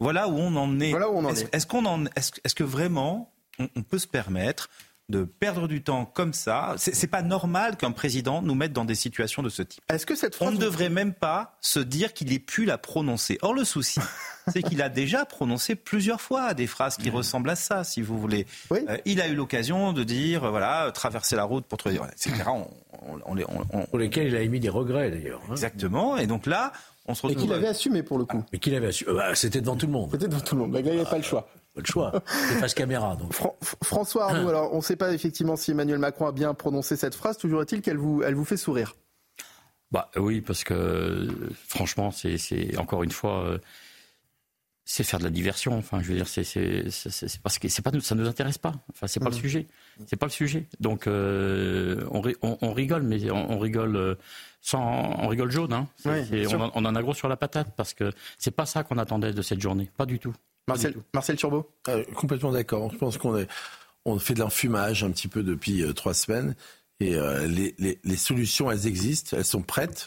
[0.00, 0.90] Voilà où on en est.
[0.90, 1.40] Voilà où on en est.
[1.42, 1.54] est.
[1.54, 4.68] Est-ce qu'on en, est-ce, est-ce que vraiment on, on peut se permettre
[5.08, 6.74] de perdre du temps comme ça?
[6.76, 9.82] C'est, c'est pas normal qu'un président nous mette dans des situations de ce type.
[9.88, 13.38] Est-ce que cette On ne devrait même pas se dire qu'il ait pu la prononcer.
[13.42, 13.98] Or, le souci,
[14.52, 18.18] c'est qu'il a déjà prononcé plusieurs fois des phrases qui ressemblent à ça, si vous
[18.18, 18.46] voulez.
[18.70, 21.96] Euh, il a eu l'occasion de dire, euh, voilà, euh, traverser la route pour trouver,
[22.12, 22.34] etc.
[22.46, 22.68] On-
[23.26, 25.40] on, pour lesquels il a émis des regrets d'ailleurs.
[25.48, 25.52] Hein.
[25.52, 26.16] Exactement.
[26.18, 26.72] Et donc là,
[27.08, 27.42] on se retrouve.
[27.42, 28.44] Et qu'il avait assumé pour le coup.
[28.52, 29.12] mais qu'il avait assumé.
[29.14, 30.10] Bah, c'était devant tout le monde.
[30.12, 30.72] C'était devant tout le monde.
[30.74, 31.48] Là, il n'y avait pas le choix.
[31.74, 32.12] Pas le choix.
[32.26, 33.16] C'est face caméra.
[33.16, 33.32] Donc.
[33.82, 37.14] François Arnaud, alors on ne sait pas effectivement si Emmanuel Macron a bien prononcé cette
[37.14, 37.38] phrase.
[37.38, 38.94] Toujours est-il qu'elle vous, elle vous fait sourire.
[39.90, 41.28] Bah oui, parce que
[41.66, 43.58] franchement, c'est encore une fois.
[44.90, 45.76] C'est faire de la diversion.
[45.76, 46.42] Enfin, je veux dire, c'est
[47.42, 48.72] parce que c'est pas ça nous intéresse pas.
[48.90, 49.66] Enfin, c'est pas le sujet.
[50.06, 50.66] C'est pas le sujet.
[50.80, 54.14] Donc, euh, on, on, rigole, mais on, rigole euh,
[54.62, 55.74] sans, on rigole jaune.
[55.74, 55.88] Hein.
[56.06, 59.34] on, on, en a gros sur la patate parce que c'est pas ça qu'on attendait
[59.34, 59.90] de cette journée.
[59.98, 60.34] Pas du tout.
[60.66, 61.70] Marcel, Marcel Turbo?
[61.88, 62.90] Euh, complètement d'accord.
[62.90, 63.48] Je pense qu'on est,
[64.06, 66.56] on fait de l'enfumage un petit peu depuis trois semaines
[66.98, 67.14] et
[67.46, 70.06] les, les, les, solutions, elles existent, elles sont prêtes.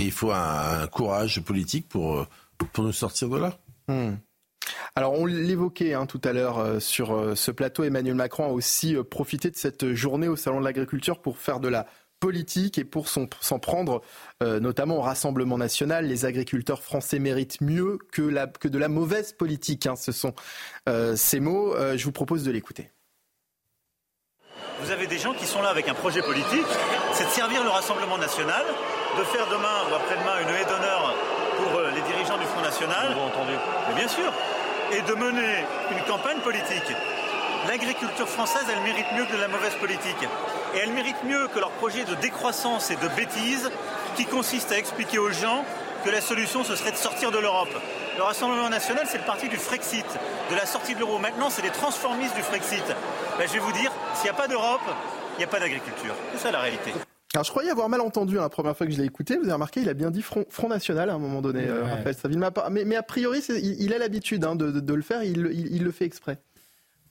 [0.00, 2.26] Et il faut un, un courage politique pour
[2.64, 3.58] pour nous sortir de là.
[3.88, 4.14] Hmm.
[4.94, 8.48] Alors on l'évoquait hein, tout à l'heure euh, sur euh, ce plateau, Emmanuel Macron a
[8.48, 11.86] aussi euh, profité de cette journée au Salon de l'Agriculture pour faire de la
[12.20, 13.26] politique et pour s'en
[13.58, 14.00] prendre
[14.40, 16.06] notamment au Rassemblement national.
[16.06, 19.88] Les agriculteurs français méritent mieux que, la, que de la mauvaise politique.
[19.88, 20.32] Hein, ce sont
[21.16, 21.74] ces mots.
[21.96, 22.92] je vous propose de l'écouter.
[24.82, 26.66] Vous avez des gens qui sont là avec un projet politique,
[27.12, 28.66] c'est de servir le Rassemblement national,
[29.18, 31.16] de faire demain ou après-demain une haie d'honneur
[31.56, 33.12] pour euh, les dirigeants du Front National.
[33.12, 33.52] entendu.
[33.88, 34.32] Mais bien sûr.
[34.92, 36.94] Et de mener une campagne politique.
[37.66, 40.22] L'agriculture française, elle mérite mieux que de la mauvaise politique.
[40.74, 43.70] Et elle mérite mieux que leur projet de décroissance et de bêtise
[44.16, 45.64] qui consiste à expliquer aux gens
[46.04, 47.72] que la solution, ce serait de sortir de l'Europe.
[48.16, 50.06] Le Rassemblement national, c'est le parti du Frexit,
[50.50, 51.18] de la sortie de l'euro.
[51.18, 52.84] Maintenant, c'est les transformistes du Frexit.
[53.38, 54.80] Ben, je vais vous dire, s'il n'y a pas d'Europe,
[55.34, 56.14] il n'y a pas d'agriculture.
[56.32, 56.92] C'est ça la réalité.
[57.34, 59.36] Alors je croyais avoir mal entendu hein, la première fois que je l'ai écouté.
[59.36, 61.84] Vous avez remarqué, il a bien dit Front, Front National à un moment donné, euh,
[62.70, 66.38] Mais, mais, a priori, il, a l'habitude hein, de, le faire, il, le fait exprès.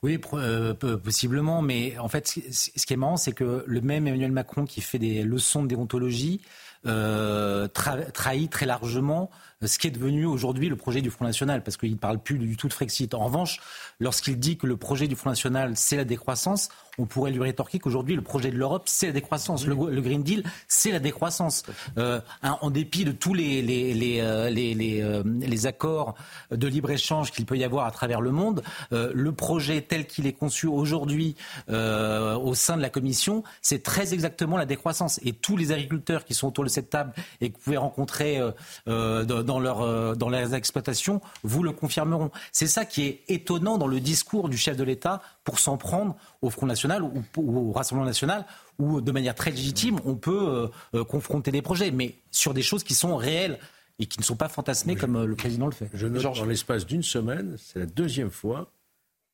[0.03, 4.31] Oui, euh, possiblement, mais en fait, ce qui est marrant, c'est que le même Emmanuel
[4.31, 6.41] Macron qui fait des leçons de déontologie
[6.85, 9.29] euh, trahit très largement
[9.63, 12.37] ce qui est devenu aujourd'hui le projet du Front National, parce qu'il ne parle plus
[12.37, 13.13] du tout de Frexit.
[13.13, 13.59] En revanche,
[13.99, 17.79] lorsqu'il dit que le projet du Front National, c'est la décroissance, on pourrait lui rétorquer
[17.79, 19.65] qu'aujourd'hui, le projet de l'Europe, c'est la décroissance.
[19.65, 21.63] Le, Green Deal, c'est la décroissance.
[21.97, 26.15] Euh, en dépit de tous euh, euh, les accords
[26.51, 30.33] de libre-échange qu'il peut y avoir à travers le monde, le projet tel qu'il est
[30.33, 31.35] conçu aujourd'hui
[31.69, 35.19] au sein de la Commission, c'est très exactement la décroissance.
[35.23, 38.39] Et tous les agriculteurs qui sont autour de cette table et que vous pouvez rencontrer
[38.85, 42.31] dans leur, dans leurs exploitations vous le confirmeront.
[42.51, 46.15] C'est ça qui est étonnant dans le discours du chef de l'État pour s'en prendre
[46.41, 48.45] au Front National ou, au Rassemblement National,
[48.79, 52.61] où de manière très légitime, on peut euh, euh, confronter des projets, mais sur des
[52.61, 53.59] choses qui sont réelles
[53.99, 55.89] et qui ne sont pas fantasmées comme le président le fait.
[55.93, 58.71] Je note dans l'espace d'une semaine, c'est la deuxième fois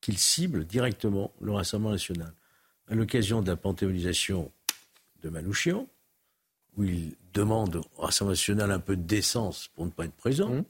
[0.00, 2.32] qu'il cible directement le Rassemblement national.
[2.88, 4.50] À l'occasion de la panthéonisation
[5.22, 5.86] de Manouchian,
[6.76, 10.50] où il demande au Rassemblement national un peu de décence pour ne pas être présent.
[10.50, 10.64] Mmh.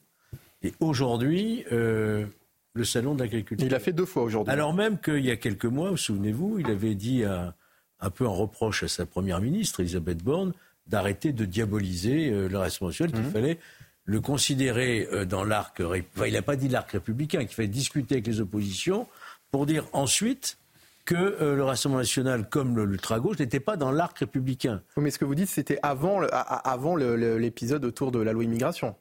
[0.63, 2.27] Et aujourd'hui, euh,
[2.75, 3.67] le salon de l'agriculture.
[3.67, 4.53] Il a fait deux fois aujourd'hui.
[4.53, 8.35] Alors même qu'il y a quelques mois, vous souvenez-vous, il avait dit un peu en
[8.35, 10.53] reproche à sa première ministre, Elisabeth Borne,
[10.89, 13.33] d'arrêter de diaboliser euh, le Rassemblement national, qu'il mmh.
[13.33, 13.59] fallait
[14.05, 15.81] le considérer euh, dans l'arc.
[15.81, 19.07] Enfin, il n'a pas dit l'arc républicain, qu'il fallait discuter avec les oppositions
[19.51, 20.59] pour dire ensuite
[21.05, 24.83] que euh, le Rassemblement national, comme l'ultra-gauche, n'était pas dans l'arc républicain.
[24.97, 28.95] mais ce que vous dites, c'était avant, avant l'épisode autour de la loi immigration.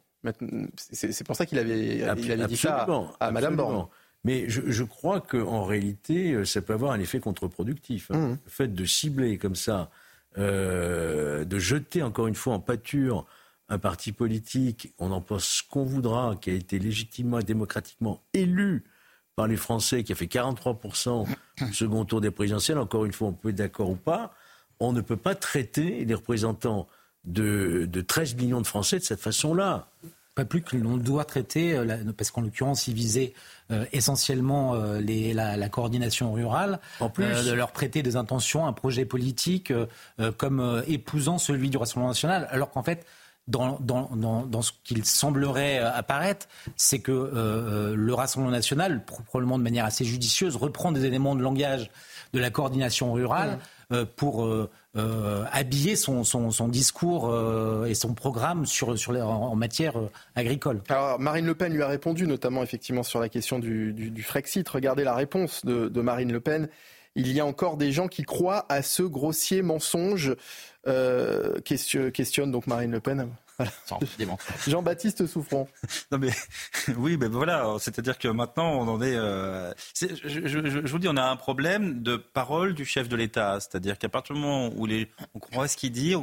[0.78, 2.88] C'est pour ça qu'il avait, dit ça
[3.20, 3.88] à, Madame Borne.
[4.24, 8.12] Mais je, crois qu'en réalité, euh, ça peut avoir un effet contre-productif.
[8.12, 8.18] Hein.
[8.18, 8.38] Mmh.
[8.44, 9.90] Le fait de cibler comme ça,
[10.38, 13.26] euh, de jeter encore une fois en pâture
[13.70, 18.22] un parti politique, on en pense ce qu'on voudra, qui a été légitimement et démocratiquement
[18.34, 18.84] élu
[19.36, 23.30] par les Français, qui a fait 43% au second tour des présidentielles, encore une fois,
[23.30, 24.34] on peut être d'accord ou pas,
[24.80, 26.88] on ne peut pas traiter les représentants
[27.26, 29.88] de, 13 millions de Français de cette façon-là.
[30.36, 33.34] Pas plus que l'on doit traiter, euh, parce qu'en l'occurrence, ils visaient
[33.72, 39.06] euh, essentiellement euh, la, coordination rurale, en plus, de leur prêter des intentions, un projet
[39.06, 39.74] politique
[40.38, 43.06] comme épousant celui du Rassemblement national, alors qu'en fait,
[43.48, 44.10] dans, dans,
[44.46, 50.56] dans, ce qu'il semblerait apparaître, c'est que le Rassemblement national, probablement de manière assez judicieuse,
[50.56, 51.90] reprend des éléments de langage
[52.34, 53.60] de la coordination rurale
[54.18, 54.48] pour
[55.52, 56.24] habiller son,
[56.68, 57.36] discours
[57.86, 59.96] et son programme sur, en, matière
[60.36, 60.82] agricole.
[60.90, 64.68] Alors Marine Le Pen lui a répondu, notamment effectivement sur la question du, Frexit.
[64.68, 66.70] Regardez la réponse de, Marine Le Pen.
[67.16, 70.36] il y a encore des gens qui croient à ce grossier mensonge.
[70.88, 73.30] Euh, questionne donc Marine Le Pen.
[74.68, 75.68] Jean-Baptiste Souffrant.
[76.12, 76.32] Non mais
[76.98, 77.76] oui, ben voilà.
[77.80, 79.16] C'est-à-dire que maintenant on en est.
[79.16, 83.60] Euh, je, vous dis, on a un problème de parole du chef de l'État.
[83.60, 86.16] C'est-à-dire qu'à partir du moment où les, on comprend ce qu'il dit,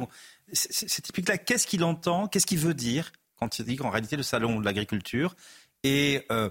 [0.53, 1.37] c'est typique là.
[1.37, 4.65] Qu'est-ce qu'il entend Qu'est-ce qu'il veut dire quand il dit qu'en réalité le salon de
[4.65, 5.35] l'agriculture
[5.83, 6.49] est euh,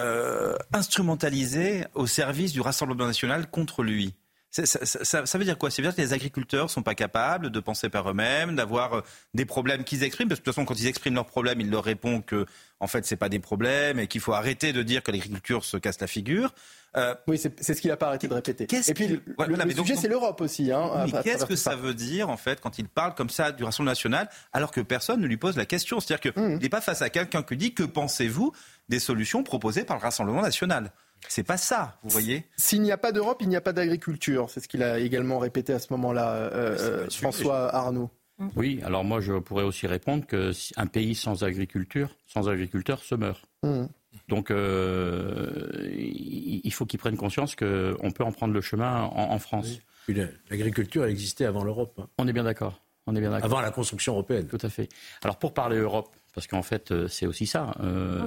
[0.00, 4.14] euh, instrumentalisé au service du Rassemblement national contre lui.
[4.52, 5.70] Ça, ça, veut dire quoi?
[5.70, 8.98] Ça veut dire que les agriculteurs ne sont pas capables de penser par eux-mêmes, d'avoir
[8.98, 9.00] euh,
[9.32, 10.28] des problèmes qu'ils expriment.
[10.28, 12.44] Parce que de toute façon, quand ils expriment leurs problèmes, ils leur répondent que,
[12.78, 15.78] en fait, ce pas des problèmes et qu'il faut arrêter de dire que l'agriculture se
[15.78, 16.52] casse la figure.
[16.98, 18.64] Euh, oui, c'est ce qu'il n'a pas arrêté de répéter.
[18.64, 20.70] Et puis, le, sujet, c'est l'Europe aussi.
[20.70, 23.64] Hein, mais qu'est-ce que ça veut dire, en fait, quand il parle comme ça du
[23.64, 25.98] Rassemblement national, alors que personne ne lui pose la question?
[25.98, 26.58] C'est-à-dire qu'il mmh.
[26.58, 28.52] n'est pas face à quelqu'un qui dit que pensez-vous
[28.90, 30.92] des solutions proposées par le Rassemblement national?
[31.28, 32.44] C'est pas ça, vous voyez.
[32.56, 34.50] S'il n'y a pas d'Europe, il n'y a pas d'agriculture.
[34.50, 38.10] C'est ce qu'il a également répété à ce moment-là, euh, euh, François Arnaud.
[38.56, 43.44] Oui, alors moi je pourrais aussi répondre qu'un pays sans agriculture, sans agriculteurs, se meurt.
[43.62, 43.84] Mmh.
[44.28, 49.78] Donc euh, il faut qu'ils prennent conscience qu'on peut en prendre le chemin en, France.
[50.50, 51.98] L'agriculture existait avant l'Europe.
[52.00, 52.08] Hein.
[52.18, 52.80] On est bien d'accord.
[53.06, 53.46] On est bien d'accord.
[53.46, 54.46] Avant la construction européenne.
[54.46, 54.88] Tout à fait.
[55.22, 58.26] Alors pour parler Europe, parce qu'en fait, euh, c'est aussi ça, euh,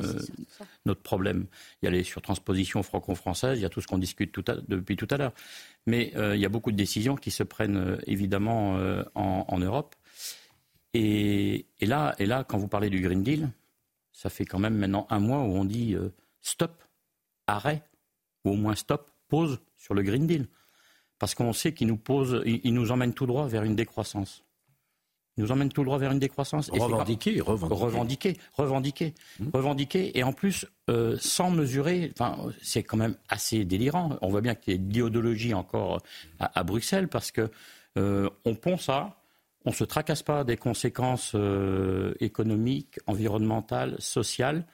[0.86, 1.48] notre problème.
[1.82, 5.08] Il y a les surtranspositions franco-françaises, il y a tout ce qu'on discute depuis tout
[5.10, 5.34] à l'heure.
[5.88, 8.78] Mais euh, il y a beaucoup de décisions qui se prennent évidemment
[9.16, 9.96] en, Europe.
[10.94, 13.50] Et, là, et là, quand vous parlez du Green Deal,
[14.12, 15.96] ça fait quand même maintenant un mois où on dit
[16.42, 16.84] stop,
[17.48, 17.84] arrêt,
[18.44, 20.48] ou au moins stop, pause sur le Green Deal.
[21.18, 24.45] Parce qu'on sait qu'il nous, pose, il nous emmène tout droit vers une décroissance
[25.38, 26.70] nous emmène tout droit vers une décroissance.
[26.70, 28.38] Revendiquer, revendiquer.
[28.54, 29.46] Revendiquer, mmh.
[29.54, 30.18] revendiquer.
[30.18, 32.14] Et en plus, euh, sans mesurer,
[32.62, 34.18] c'est quand même assez délirant.
[34.22, 36.02] On voit bien qu'il y a de l'idéologie encore
[36.40, 37.50] à, Bruxelles parce que
[37.98, 39.18] euh, on pond ça,
[39.66, 44.66] on ne se tracasse pas des conséquences euh, économiques, environnementales, sociales,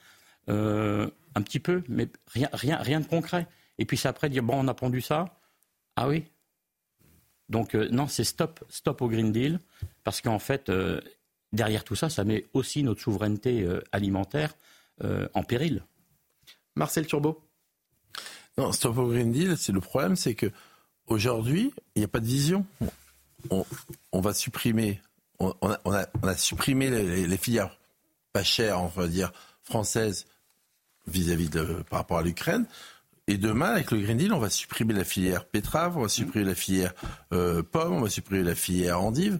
[0.47, 3.47] un petit peu, mais rien, rien, rien de concret.
[3.77, 5.25] Et puis c'est après dire, bon, on a pondu ça.
[5.95, 6.25] Ah oui,
[7.51, 9.59] donc non, c'est stop, stop au Green Deal.
[10.03, 11.01] Parce qu'en fait, euh,
[11.53, 14.55] derrière tout ça, ça met aussi notre souveraineté euh, alimentaire
[15.03, 15.83] euh, en péril.
[16.75, 17.43] Marcel Turbo
[18.57, 20.51] Non, Stop au Green Deal, c'est le problème, c'est que
[21.07, 22.65] aujourd'hui, il n'y a pas de vision.
[23.49, 25.01] On, va supprimer,
[25.39, 25.51] on,
[25.91, 27.75] a, supprimé les, filières
[28.33, 29.33] pas chères, on va dire,
[29.63, 30.27] françaises
[31.07, 32.67] vis-à-vis de par rapport à l'Ukraine.
[33.31, 36.43] Et demain, avec le Green Deal, on va supprimer la filière pétrave, on va supprimer
[36.43, 36.93] la filière
[37.29, 39.39] pomme, on va supprimer la filière endive.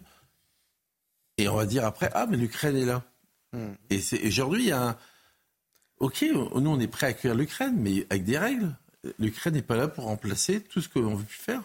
[1.37, 3.03] Et on va dire après, ah, mais l'Ukraine est là.
[3.51, 3.73] Hmm.
[3.89, 4.97] Et aujourd'hui, il y a un.
[5.99, 8.73] Ok, nous, on est prêt à accueillir l'Ukraine, mais avec des règles.
[9.19, 11.61] L'Ukraine n'est pas là pour remplacer tout ce qu'on veut plus faire.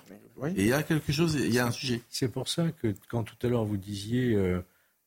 [0.57, 2.03] Et il y a quelque chose, il y a un sujet.
[2.11, 4.61] C'est pour ça que quand tout à l'heure vous disiez euh,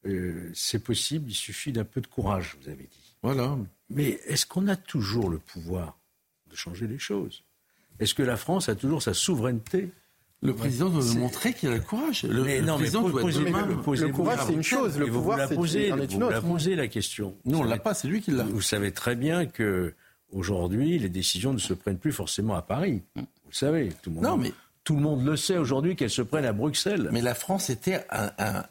[0.05, 3.17] euh, c'est possible, il suffit d'un peu de courage, vous avez dit.
[3.21, 3.57] Voilà.
[3.89, 5.98] Mais est-ce qu'on a toujours le pouvoir
[6.49, 7.43] de changer les choses
[7.99, 9.91] Est-ce que la France a toujours sa souveraineté?
[10.41, 12.23] Le président doit montrer qu'il a le courage.
[12.23, 14.97] Le, mais non, président doit le, courage, c'est une chose.
[14.97, 16.39] Le pouvoir, c'est une autre.
[16.41, 17.35] Vous la la question.
[17.43, 17.93] Nous, on l'a pas.
[17.93, 18.43] C'est lui qui l'a.
[18.43, 19.93] Vous savez très bien que
[20.31, 23.01] aujourd'hui, les décisions ne se prennent plus forcément à Paris.
[23.15, 23.89] Vous le savez.
[24.01, 24.53] Tout le monde, non, mais
[24.85, 27.09] tout le monde le sait aujourd'hui qu'elles se prennent à Bruxelles.
[27.11, 28.63] Mais la France était un,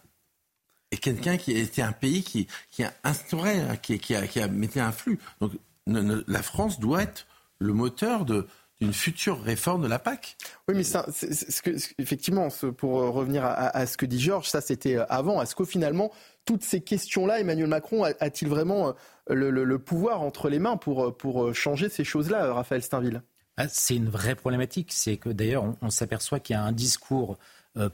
[0.91, 4.49] et quelqu'un qui était un pays qui, qui a instauré, qui, qui, a, qui a
[4.49, 5.19] mis un flux.
[5.41, 5.53] Donc
[5.87, 7.27] la France doit être
[7.59, 8.47] le moteur de,
[8.81, 10.37] d'une future réforme de la PAC.
[10.69, 14.61] Oui, mais ça, ce que, effectivement, pour euh, revenir à, ce que dit Georges, ça
[14.61, 15.43] c'était euh, avant.
[15.43, 16.13] Est-ce que finalement,
[16.45, 18.95] toutes ces questions-là, Emmanuel Macron a-t-il vraiment
[19.31, 23.23] euh, le, pouvoir entre les mains pour, pour changer ces choses-là, Raphaël Steinville?
[23.57, 24.93] Ah, C'est une vraie problématique.
[24.93, 27.37] C'est que d'ailleurs, on, s'aperçoit qu'il y a un discours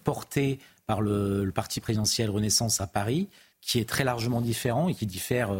[0.04, 3.28] porté par le, parti présidentiel Renaissance à Paris
[3.60, 5.50] qui est très largement différent et qui diffère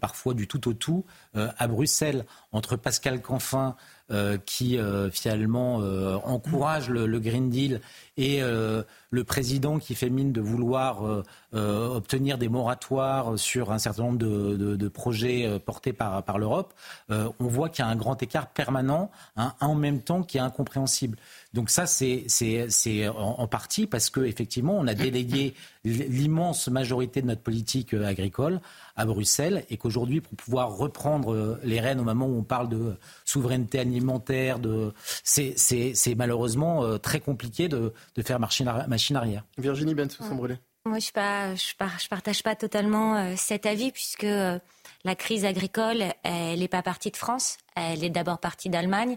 [0.00, 1.04] parfois du tout au tout
[1.34, 3.76] à Bruxelles entre Pascal Canfin
[4.10, 7.80] euh, qui euh, finalement euh, encourage le, Green Deal
[8.18, 14.18] et le président qui fait mine de vouloir obtenir des moratoires sur un certain nombre
[14.18, 16.74] de, projets portés par, l'Europe,
[17.08, 20.40] on voit qu'il y a un grand écart permanent, hein, en même temps qui est
[20.40, 21.18] incompréhensible.
[21.54, 25.54] Donc ça, c'est en, partie parce qu'effectivement, on a délégué
[25.84, 28.60] l'immense majorité de notre politique agricole
[28.96, 32.94] à Bruxelles et qu'aujourd'hui, pour pouvoir reprendre les rênes au moment où on parle de
[33.24, 34.58] souveraineté alimentaire.
[34.58, 34.92] De...
[35.22, 37.92] C'est malheureusement euh, très compliqué de,
[38.22, 39.44] faire machine arrière.
[39.58, 40.58] Virginie Bensou-Sambrelé.
[40.86, 44.58] Moi, je ne partage pas totalement euh, cet avis puisque euh,
[45.02, 49.16] la crise agricole, elle n'est pas partie de France, elle est d'abord partie d'Allemagne,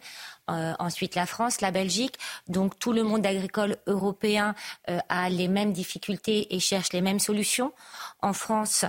[0.50, 2.18] euh, ensuite la France, la Belgique.
[2.48, 4.56] Donc tout le monde agricole européen
[5.10, 7.74] a les mêmes difficultés et cherche les mêmes solutions.
[8.22, 8.86] En France,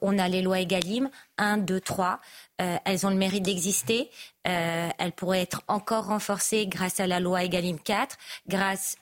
[0.00, 2.20] on a les lois EGalim, 1, 2, 3.
[2.58, 4.10] elles ont le mérite d'exister.
[4.42, 8.16] elles pourraient être encore renforcées grâce à la loi EGalim 4,
[8.48, 8.96] grâce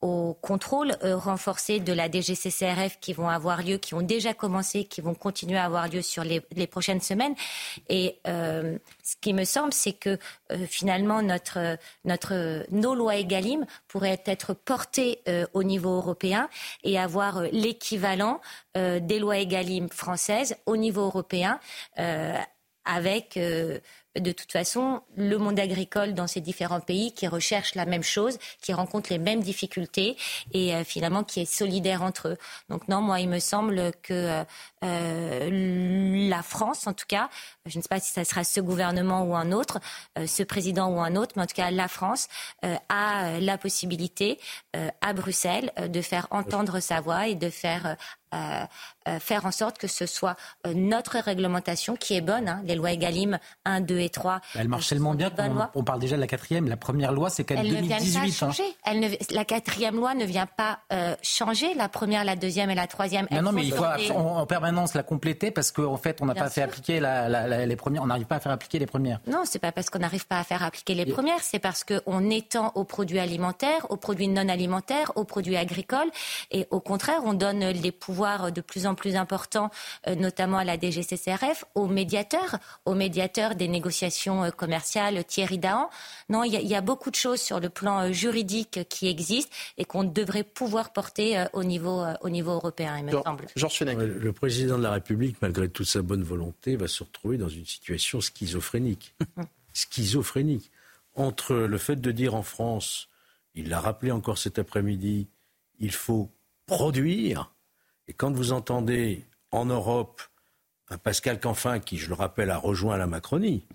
[0.00, 4.84] au contrôle euh, renforcé de la DGCCRF qui vont avoir lieu, qui ont déjà commencé,
[4.84, 7.34] qui vont continuer à avoir lieu sur les, prochaines semaines.
[7.88, 10.18] Et euh, ce qui me semble, c'est que
[10.52, 15.20] euh, finalement notre, notre, nos lois EGalim pourraient être portées
[15.52, 16.48] au niveau européen
[16.84, 18.40] et avoir l'équivalent
[18.74, 21.58] des lois EGalim françaises au niveau européen
[22.88, 23.38] avec
[24.20, 28.38] de toute façon le monde agricole dans ces différents pays qui recherche la même chose,
[28.60, 30.16] qui rencontre les mêmes difficultés
[30.52, 32.36] et euh, finalement qui est solidaire entre eux.
[32.68, 34.44] Donc non, moi il me semble que euh,
[34.84, 37.28] euh, la France, en tout cas,
[37.66, 39.80] je ne sais pas si ça sera ce gouvernement ou un autre,
[40.26, 42.28] ce président ou un autre, mais en tout cas la France
[42.88, 44.38] a la possibilité
[45.00, 47.96] à Bruxelles de faire entendre sa voix et de faire
[48.34, 48.64] euh,
[49.08, 52.48] euh, faire en sorte que ce soit euh, notre réglementation qui est bonne.
[52.48, 54.40] Hein, les lois EGalim 1, 2 et 3.
[54.54, 56.68] Elle marche tellement bien qu'on on parle déjà de la quatrième.
[56.68, 58.26] La première loi, c'est quand même 2018.
[58.26, 58.62] Ne changer.
[58.84, 60.80] Elle ne, la quatrième loi ne vient pas
[61.22, 61.72] changer.
[61.74, 63.26] La première, la deuxième et la troisième.
[63.30, 66.50] Non, non mais il faut en, permanence la compléter parce qu'en fait, on n'a pas
[66.50, 68.02] fait appliquer la, les premières.
[68.02, 69.20] On n'arrive pas à faire appliquer les premières.
[69.26, 71.40] Non, c'est pas parce qu'on n'arrive pas à faire appliquer les premières.
[71.40, 76.10] C'est parce qu'on étend aux produits alimentaires, aux produits non alimentaires, aux produits agricoles.
[76.50, 79.70] Et au contraire, on donne les pouvoirs de plus en plus important,
[80.06, 85.88] euh, notamment à la DGCCRF, aux médiateurs, aux médiateurs des négociations euh, commerciales, Thierry Dahan.
[86.28, 89.84] Non, il y, a beaucoup de choses sur le plan euh, juridique qui existent et
[89.84, 93.46] qu'on devrait pouvoir porter au niveau, au niveau européen, il me semble.
[93.54, 97.48] Georges Le président de la République, malgré toute sa bonne volonté, va se retrouver dans
[97.48, 99.14] une situation schizophrénique.
[99.72, 100.70] schizophrénique.
[101.14, 103.08] Entre le fait de dire en France,
[103.54, 105.28] il l'a rappelé encore cet après-midi,
[105.78, 106.30] il faut
[106.66, 107.52] produire
[108.08, 110.22] et quand vous entendez en Europe
[110.90, 113.66] un Pascal Canfin, qui, je le rappelle, a rejoint la Macronie,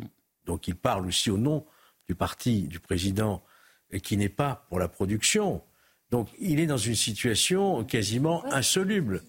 [0.46, 1.66] donc il parle aussi au nom
[2.10, 3.44] du parti du président,
[3.92, 5.62] et qui n'est pas pour la production.
[6.10, 9.22] Donc il est dans une situation quasiment insoluble.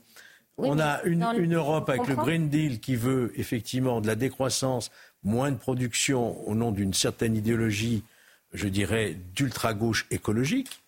[0.57, 4.91] On a une, Europe avec le Green Deal qui veut effectivement de la décroissance,
[5.23, 8.05] moins de production au nom d'une certaine idéologie,
[8.53, 10.81] je dirais, d'ultra-gauche écologique,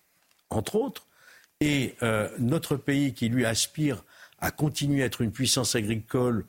[0.49, 1.06] entre autres
[1.59, 4.03] et euh, notre pays qui lui aspire
[4.39, 6.45] à continuer à être une puissance agricole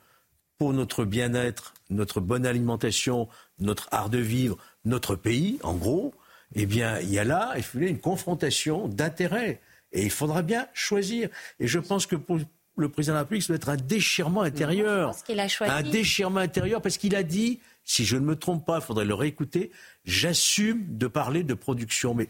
[0.58, 3.28] pour notre bien-être, notre bonne alimentation,
[3.60, 6.12] notre art de vivre, notre pays, en gros,
[6.54, 9.60] eh bien, il y a là, il faut une confrontation d'intérêts.
[9.92, 11.30] Et il faudra bien choisir.
[11.60, 12.38] Et je pense que pour
[12.76, 15.14] le président de la République, ça doit être un déchirement intérieur.
[15.60, 19.06] Un déchirement intérieur parce qu'il a dit, si je ne me trompe pas, il faudrait
[19.06, 19.70] le réécouter,
[20.04, 22.14] j'assume de parler de production.
[22.14, 22.28] Mais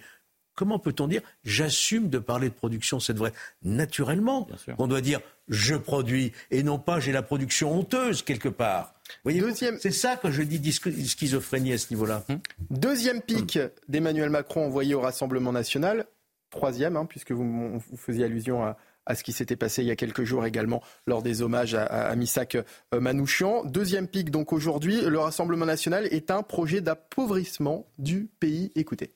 [0.59, 3.33] comment peut-on dire j'assume de parler de production C'est vrai.
[3.63, 4.49] Naturellement,
[4.79, 8.95] on doit dire je produis et non pas j'ai la production honteuse quelque part.
[9.25, 9.79] Deuxième...
[9.79, 12.25] C'est ça que je dis schizophrénie à ce niveau-là.
[12.29, 12.41] Hum.
[12.71, 16.07] Deuxième pic d'Emmanuel Macron envoyé au Rassemblement national.
[16.51, 20.25] Troisième, hein, puisque vous, faisiez allusion à, ce qui s'était passé il y a quelques
[20.25, 23.65] jours également lors des hommages à, à, Missak euh, Manouchian.
[23.65, 28.73] Deuxième pic donc aujourd'hui, le Rassemblement national est un projet d'appauvrissement du pays.
[28.75, 29.13] Écoutez.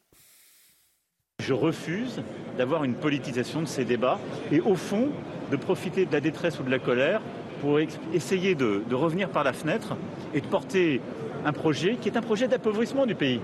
[1.43, 2.23] Je refuse
[2.57, 4.21] d'avoir une politisation de ces débats
[4.53, 5.09] et au fond
[5.51, 7.21] de profiter de la détresse ou de la colère
[7.61, 7.81] pour
[8.15, 9.97] essayer de, revenir par la fenêtre
[10.35, 11.01] et de porter
[11.45, 13.41] un projet qui est un projet d'appauvrissement du pays.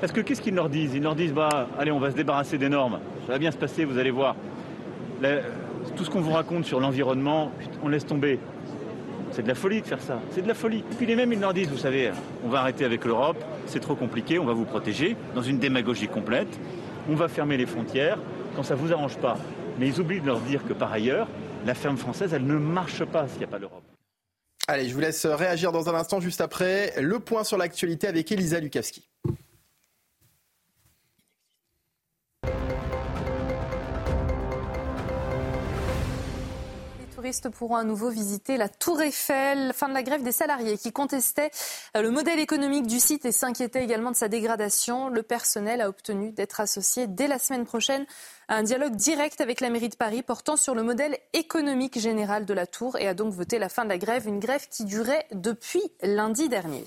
[0.00, 0.94] Parce que qu'est-ce qu'ils leur disent?
[0.94, 3.56] Ils leur disent bah, allez, on va se débarrasser des normes, ça va bien se
[3.56, 4.36] passer, vous allez voir.
[5.96, 7.50] tout ce qu'on vous raconte sur l'environnement,
[7.82, 8.38] on laisse tomber.
[9.32, 10.84] C'est de la folie de faire ça, c'est de la folie.
[10.92, 12.10] Et puis les mêmes, ils leur disent, vous savez,
[12.44, 16.06] on va arrêter avec l'Europe, c'est trop compliqué, on va vous protéger, dans une démagogie
[16.06, 16.60] complète
[17.08, 18.18] on va fermer les frontières
[18.54, 19.36] quand ça ne vous arrange pas.
[19.78, 21.28] Mais ils oublient de leur dire que par ailleurs,
[21.64, 23.84] la ferme française, elle ne marche pas s'il n'y a pas l'Europe.
[24.68, 28.30] Allez, je vous laisse réagir dans un instant, juste après le point sur l'actualité avec
[28.30, 29.08] Elisa Lukavski.
[37.22, 39.72] Touristes pourront à nouveau visiter la Tour Eiffel.
[39.74, 41.52] Fin de la grève des salariés qui contestaient
[41.96, 45.08] euh, le modèle économique du site et s'inquiétaient également de sa dégradation.
[45.08, 48.06] Le personnel a obtenu d'être associé dès la semaine prochaine
[48.48, 52.44] à un dialogue direct avec la mairie de Paris portant sur le modèle économique général
[52.44, 54.84] de la Tour et a donc voté la fin de la grève, une grève qui
[54.84, 56.84] durait depuis lundi dernier.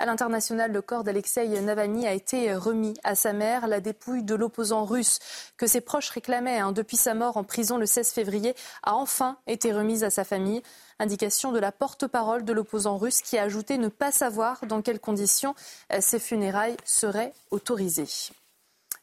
[0.00, 3.66] À l'international, le corps d'Alexei Navalny a été remis à sa mère.
[3.66, 5.18] La dépouille de l'opposant russe
[5.58, 9.36] que ses proches réclamaient hein, depuis sa mort en prison le 16 février a enfin
[9.46, 10.62] été remise à sa famille.
[11.00, 15.00] Indication de la porte-parole de l'opposant russe qui a ajouté ne pas savoir dans quelles
[15.00, 15.54] conditions
[16.00, 18.08] ces funérailles seraient autorisées.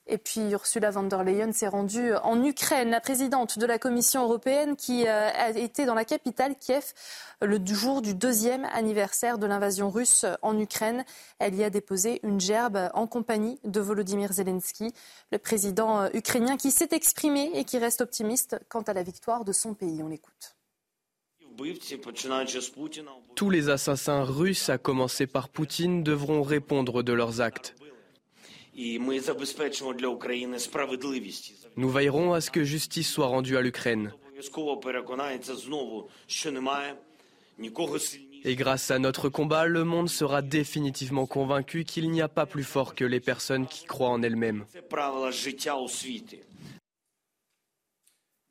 [0.09, 4.23] Et puis Ursula von der Leyen s'est rendue en Ukraine, la présidente de la Commission
[4.23, 6.93] européenne qui euh, a été dans la capitale Kiev
[7.41, 11.03] le jour du deuxième anniversaire de l'invasion russe en Ukraine.
[11.39, 14.93] Elle y a déposé une gerbe en compagnie de Volodymyr Zelensky,
[15.33, 19.43] le président euh, ukrainien qui s'est exprimé et qui reste optimiste quant à la victoire
[19.43, 20.01] de son pays.
[20.01, 20.55] On l'écoute.
[23.35, 27.75] Tous les assassins russes, à commencer par Poutine, devront répondre de leurs actes.
[31.75, 34.13] Nous veillerons à ce que justice soit rendue à l'Ukraine.
[38.43, 42.63] Et grâce à notre combat, le monde sera définitivement convaincu qu'il n'y a pas plus
[42.63, 44.65] fort que les personnes qui croient en elles-mêmes.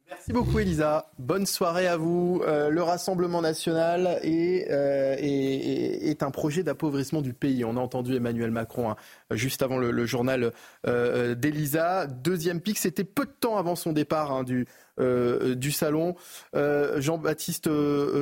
[0.09, 1.11] Merci beaucoup Elisa.
[1.18, 2.40] Bonne soirée à vous.
[2.46, 7.64] Euh, le Rassemblement national est, euh, est, est un projet d'appauvrissement du pays.
[7.64, 8.96] On a entendu Emmanuel Macron hein,
[9.32, 10.52] juste avant le, le journal
[10.86, 12.07] euh, d'Elisa.
[12.07, 14.66] Deuxième pic, c'était peu de temps avant son départ hein, du,
[15.00, 16.14] euh, du salon.
[16.54, 17.68] Euh, Jean-Baptiste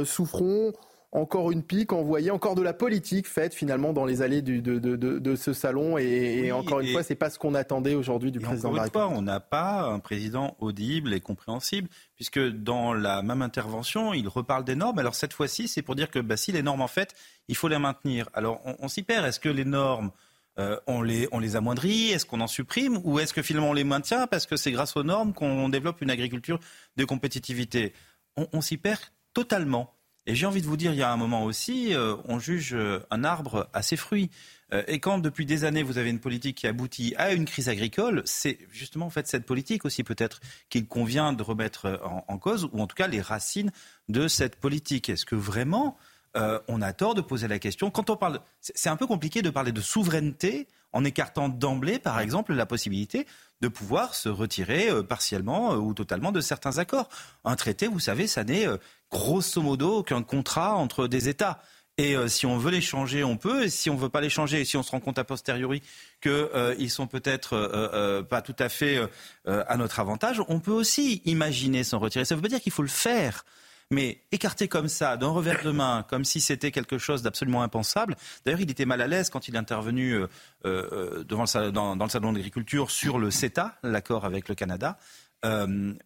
[0.05, 0.73] Souffron
[1.15, 4.79] encore une pique envoyée, encore de la politique faite finalement dans les allées du, de,
[4.81, 5.97] de, de, ce salon.
[5.97, 8.83] Et, et encore une fois, c'est pas ce qu'on attendait aujourd'hui du président de la
[8.83, 9.09] République.
[9.09, 14.27] Fois, on n'a pas un président audible et compréhensible, puisque dans la même intervention, il
[14.27, 14.99] reparle des normes.
[14.99, 17.15] Alors cette fois-ci, c'est pour dire que bah, si les normes, en fait,
[17.47, 18.29] il faut les maintenir.
[18.35, 19.25] Alors on, on s'y perd.
[19.25, 20.11] Est-ce que les normes
[20.59, 22.11] euh, on, les, on les amoindrit?
[22.11, 23.01] Est-ce qu'on en supprime?
[23.05, 26.03] Ou est-ce que finalement on les maintient parce que c'est grâce aux normes qu'on développe
[26.03, 26.59] une agriculture
[26.97, 27.93] de compétitivité?
[28.37, 29.01] On, on s'y perd
[29.33, 29.95] totalement.
[30.27, 32.75] Et j'ai envie de vous dire, il y a un moment aussi, euh, on juge
[32.75, 34.31] euh, un arbre à ses fruits.
[34.73, 37.69] Euh, et quand depuis des années vous avez une politique qui aboutit à une crise
[37.69, 42.39] agricole, c'est justement en fait cette politique aussi peut-être qu'il convient de remettre en, en,
[42.39, 43.71] cause, ou en tout cas les racines
[44.09, 45.11] de cette politique.
[45.11, 45.99] Est-ce que vraiment
[46.37, 47.91] euh, on a tort de poser la question?
[47.91, 52.21] Quand on parle, c'est un peu compliqué de parler de souveraineté en écartant d'emblée, par
[52.21, 53.27] exemple, la possibilité
[53.61, 57.09] de pouvoir se retirer euh, partiellement euh, ou totalement de certains accords.
[57.45, 58.77] Un traité, vous savez, ça n'est euh,
[59.15, 61.63] grosso modo qu'un contrat entre des États.
[61.97, 63.65] Et euh, si on veut les changer, on peut.
[63.65, 65.25] Et si on ne veut pas les changer, et si on se rend compte a
[65.25, 65.81] posteriori
[66.21, 69.01] qu'ils euh, sont peut-être euh, pas tout à fait
[69.47, 72.25] à notre avantage, on peut aussi imaginer s'en retirer.
[72.25, 73.45] Ça ne veut pas dire qu'il faut le faire.
[73.91, 78.17] Mais écarté comme ça, d'un revers de main, comme si c'était quelque chose d'absolument impensable.
[78.45, 80.19] D'ailleurs, il était mal à l'aise quand il est intervenu
[80.65, 84.99] devant dans, le salon d'agriculture sur le CETA, l'accord avec le Canada.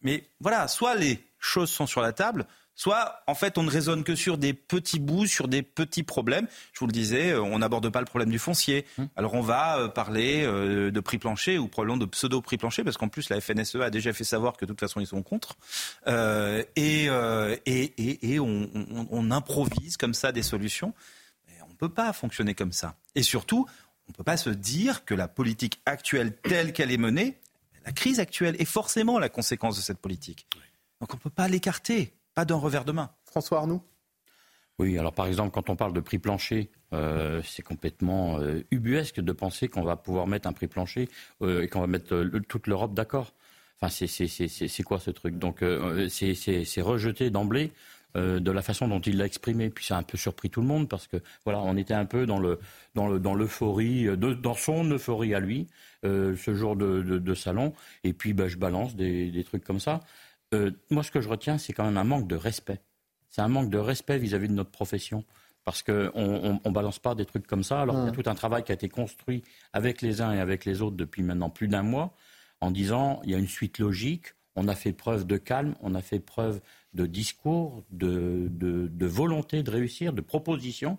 [0.02, 2.46] Mais voilà, soit les choses sont sur la table,
[2.78, 6.46] soit en fait on ne raisonne que sur des petits bouts, sur des petits problèmes.
[6.72, 8.86] Je vous le disais, euh, on n'aborde pas le problème du foncier.
[8.96, 9.04] Mmh.
[9.16, 12.84] Alors on va euh, parler euh, de prix plancher ou probablement de pseudo prix plancher
[12.84, 15.22] parce qu'en plus la FNSE a déjà fait savoir que de toute façon ils sont
[15.22, 15.56] contre.
[16.06, 20.94] Euh, et, euh, et, et, et on, on, on, improvise comme ça des solutions.
[21.48, 22.94] Mais on ne peut pas fonctionner comme ça.
[23.16, 23.66] Et surtout,
[24.06, 27.38] on ne peut pas se dire que la politique actuelle telle qu'elle est menée,
[27.84, 30.46] la crise actuelle est forcément la conséquence de cette politique.
[31.00, 33.10] Donc on ne peut pas l'écarter pas d'un revers de main.
[33.24, 33.82] François Arnoux?
[34.78, 39.18] Oui, alors par exemple, quand on parle de prix plancher, euh, c'est complètement euh, ubuesque
[39.18, 41.08] de penser qu'on va pouvoir mettre un prix plancher
[41.42, 43.32] euh, et qu'on va mettre le, toute l'Europe d'accord.
[43.80, 45.36] Enfin, c'est quoi ce truc?
[45.36, 47.72] Donc, euh, c'est rejeté d'emblée.
[48.16, 50.62] Euh, de la façon dont il l'a exprimé, puis ça a un peu surpris tout
[50.62, 52.58] le monde parce que voilà, on était un peu dans le
[52.94, 55.66] dans le dans l'euphorie, dans son euphorie à lui,
[56.06, 57.74] euh, ce jour de, de, de, salon.
[58.04, 60.00] Et puis, bah, je balance des, des trucs comme ça
[60.54, 62.80] euh, moi, ce que je retiens, c'est quand même un manque de respect.
[63.28, 65.24] C'est un manque de respect vis-à-vis -vis de notre profession.
[65.64, 68.30] Parce qu'on on, on balance pas des trucs comme ça, alors qu'il y a tout
[68.30, 69.42] un travail qui a été construit
[69.74, 72.14] avec les uns et avec les autres depuis maintenant plus d'un mois,
[72.62, 75.94] en disant il y a une suite logique, on a fait preuve de calme, on
[75.94, 76.62] a fait preuve
[76.94, 80.98] de discours, de, de, de volonté de réussir, de proposition.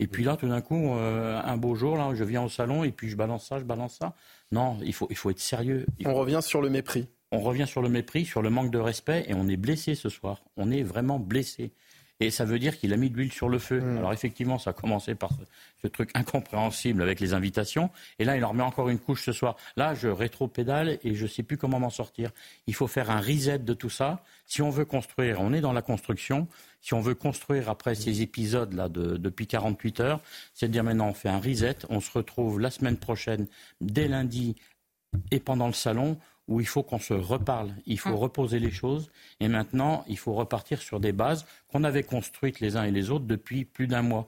[0.00, 2.84] Et puis là, tout d'un coup, euh, un beau jour, là, je viens au salon
[2.84, 4.14] et puis je balance ça, je balance ça.
[4.52, 5.86] Non, il faut, il faut être sérieux.
[6.04, 9.24] On revient sur le mépris on revient sur le mépris, sur le manque de respect,
[9.28, 10.42] et on est blessé ce soir.
[10.56, 11.72] On est vraiment blessé.
[12.20, 13.80] Et ça veut dire qu'il a mis de l'huile sur le feu.
[13.80, 13.98] Mmh.
[13.98, 15.44] Alors effectivement, ça a commencé par ce,
[15.82, 17.90] ce, truc incompréhensible avec les invitations.
[18.20, 19.56] Et là, il en remet encore une couche ce soir.
[19.76, 22.30] Là, je rétro-pédale et je ne sais plus comment m'en sortir.
[22.68, 24.22] Il faut faire un reset de tout ça.
[24.46, 26.46] Si on veut construire, on est dans la construction.
[26.80, 30.20] Si on veut construire après ces épisodes-là de, depuis 48 heures,
[30.52, 31.78] c'est de dire maintenant on fait un reset.
[31.88, 33.48] On se retrouve la semaine prochaine,
[33.80, 34.54] dès lundi
[35.30, 38.14] et pendant le salon où il faut qu'on se reparle, il faut mmh.
[38.14, 39.10] reposer les choses,
[39.40, 43.10] et maintenant, il faut repartir sur des bases qu'on avait construites les uns et les
[43.10, 44.26] autres depuis plus d'un mois.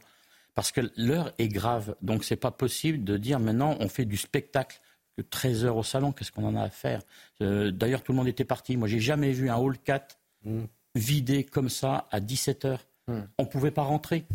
[0.54, 1.94] parce que l'heure est grave.
[2.00, 4.80] Donc c'est pas possible de dire maintenant on fait du spectacle.
[5.16, 7.00] Que 13 heures au salon, qu'est-ce qu'on en a à faire?
[7.40, 8.76] Euh, D'ailleurs, tout le monde était parti.
[8.76, 10.64] Moi, j'ai jamais vu un hall 4 mm.
[10.94, 12.86] vidé comme ça à 17 heures.
[13.08, 13.20] Mm.
[13.38, 14.26] On pouvait pas rentrer.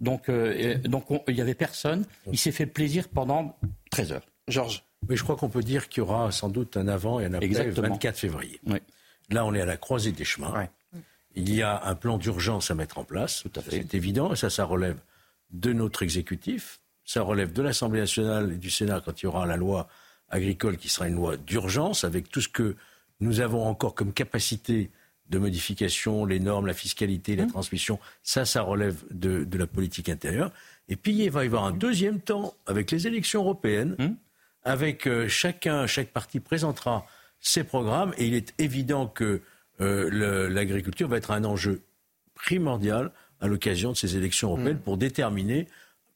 [0.00, 2.04] Donc, euh, donc il y avait personne.
[2.30, 3.58] Il s'est fait plaisir pendant
[3.90, 4.26] 13 heures.
[4.46, 4.84] Georges.
[5.08, 7.34] Mais je crois qu'on peut dire qu'il y aura sans doute un avant et un
[7.34, 8.60] après le 24 février.
[9.30, 10.68] Là, on est à la croisée des chemins.
[11.34, 13.44] Il y a un plan d'urgence à mettre en place.
[13.68, 14.32] C'est évident.
[14.32, 14.98] Et ça, ça relève
[15.50, 16.80] de notre exécutif.
[17.04, 19.88] Ça relève de l'Assemblée nationale et du Sénat quand il y aura la loi
[20.30, 22.76] agricole qui sera une loi d'urgence avec tout ce que
[23.20, 24.90] nous avons encore comme capacité
[25.30, 27.50] de modification, les normes, la fiscalité, la mmh.
[27.50, 27.98] transmission.
[28.22, 30.50] Ça, ça relève de, la politique intérieure.
[30.88, 34.06] Et puis, il va y avoir un deuxième temps avec les élections européennes, mmh.
[34.68, 37.06] Avec euh, chacun, chaque parti présentera
[37.40, 38.12] ses programmes.
[38.18, 39.40] Et il est évident que
[39.80, 41.82] euh, l'agriculture va être un enjeu
[42.34, 44.82] primordial à l'occasion de ces élections européennes mm.
[44.82, 45.68] pour déterminer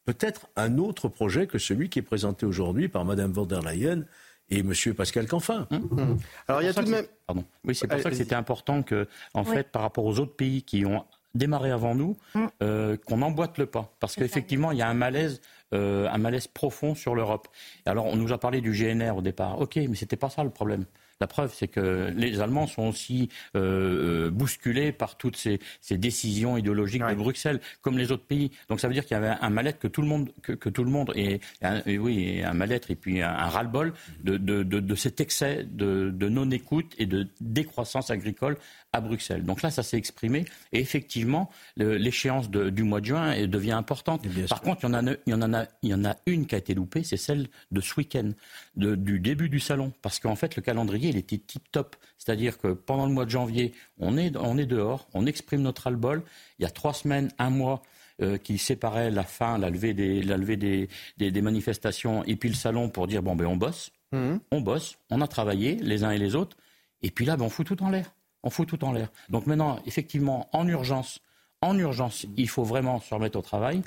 [0.05, 4.05] peut-être un autre projet que celui qui est présenté aujourd'hui par Mme von der Leyen
[4.51, 4.75] et M.
[4.95, 5.67] Pascal Canfin.
[5.71, 5.77] Mm.
[5.77, 6.19] Mm.
[6.49, 7.07] Alors il y a tout de même.
[7.27, 7.45] Pardon.
[7.65, 10.63] Oui, c'est pour ça que c'était important que, en fait, par rapport aux autres pays
[10.63, 12.17] qui ont démarré avant nous,
[12.63, 13.91] euh, qu'on emboîte le pas.
[14.01, 15.41] Parce qu'effectivement, il y a un malaise,
[15.73, 17.49] euh, un malaise profond sur l'Europe.
[17.87, 19.61] Alors, on nous a parlé du GNR au départ.
[19.61, 20.85] OK, mais c'était pas ça le problème.
[21.23, 25.61] La preuve, c'est que les Allemands sont aussi euh, euh, bousculés par toutes ces,
[25.93, 28.51] décisions idéologiques de Bruxelles, comme les autres pays.
[28.69, 30.83] Donc ça veut dire qu'il y avait un mal-être que tout le monde, que, tout
[30.83, 31.41] le monde, et,
[31.87, 33.93] oui, un mal-être et puis un, ras-le-bol
[34.25, 38.57] de, cet excès de, non-écoute et de décroissance agricole
[38.93, 39.45] à Bruxelles.
[39.45, 40.45] Donc là, ça s'est exprimé.
[40.73, 44.23] Et effectivement, l'échéance du mois de juin devient importante.
[44.49, 46.47] Par contre, il y, en a, il, y en a, il y en a une
[46.47, 48.33] qui a été loupée, c'est celle de ce week-end,
[48.77, 49.93] du début du salon.
[50.03, 51.97] Parce qu'en fait, le calendrier, il était tip-top.
[52.19, 55.83] C'est-à-dire que pendant le mois de janvier, on est, on est dehors, on exprime notre
[55.83, 56.23] ras-le-bol.
[56.59, 57.83] Il y a trois semaines, un mois,
[58.21, 62.51] euh, qui séparait la fin, la levée, des, la levée des, des, manifestations et puis
[62.51, 64.37] le salon pour dire bon ben on bosse, mmh.
[64.51, 66.57] on bosse, on a travaillé les uns et les autres,
[67.01, 68.13] et puis là ben, on fout tout en l'air
[68.43, 69.09] on fout tout en l'air.
[69.29, 71.21] Donc maintenant, effectivement, en urgence,
[71.61, 73.83] en urgence, il faut vraiment se remettre au travail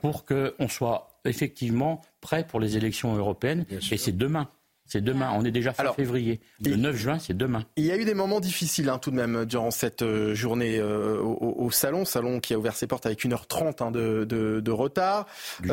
[0.00, 3.64] pour qu'on soit effectivement prêt pour les élections européennes.
[3.90, 4.48] Et c'est demain.
[4.86, 6.40] C'est demain, on est déjà fin février.
[6.64, 7.64] Le 9 juin, c'est demain.
[7.76, 10.78] Il y a eu des moments difficiles hein, tout de même durant cette euh, journée
[10.80, 15.28] euh, au, salon, salon qui a ouvert ses portes avec 1h30 hein, de, retard.
[15.60, 15.70] Du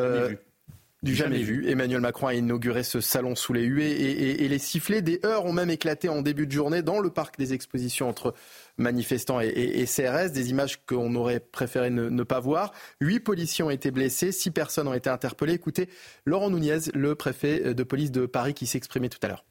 [1.03, 1.69] jamais vu.
[1.69, 5.02] Emmanuel Macron a inauguré ce salon sous les huées et, les sifflets.
[5.02, 8.34] Des heures ont même éclaté en début de journée dans le parc des expositions entre
[8.78, 10.32] manifestants et, CRS.
[10.32, 12.74] Des images qu'on aurait préféré ne, pas voir.
[12.99, 15.53] Huit policiers ont été blessés, six personnes ont été interpellées.
[15.53, 15.90] Écoutez
[16.26, 19.45] Laurent Nunez, le préfet de police de Paris, qui s'exprimait tout à l'heure.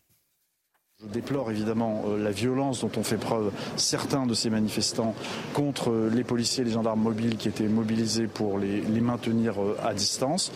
[0.99, 5.15] Je déplore évidemment euh, la violence dont ont fait preuve certains de ces manifestants
[5.53, 9.77] contre euh, les policiers et les gendarmes mobiles qui étaient mobilisés pour les, maintenir euh,
[9.85, 10.51] à distance.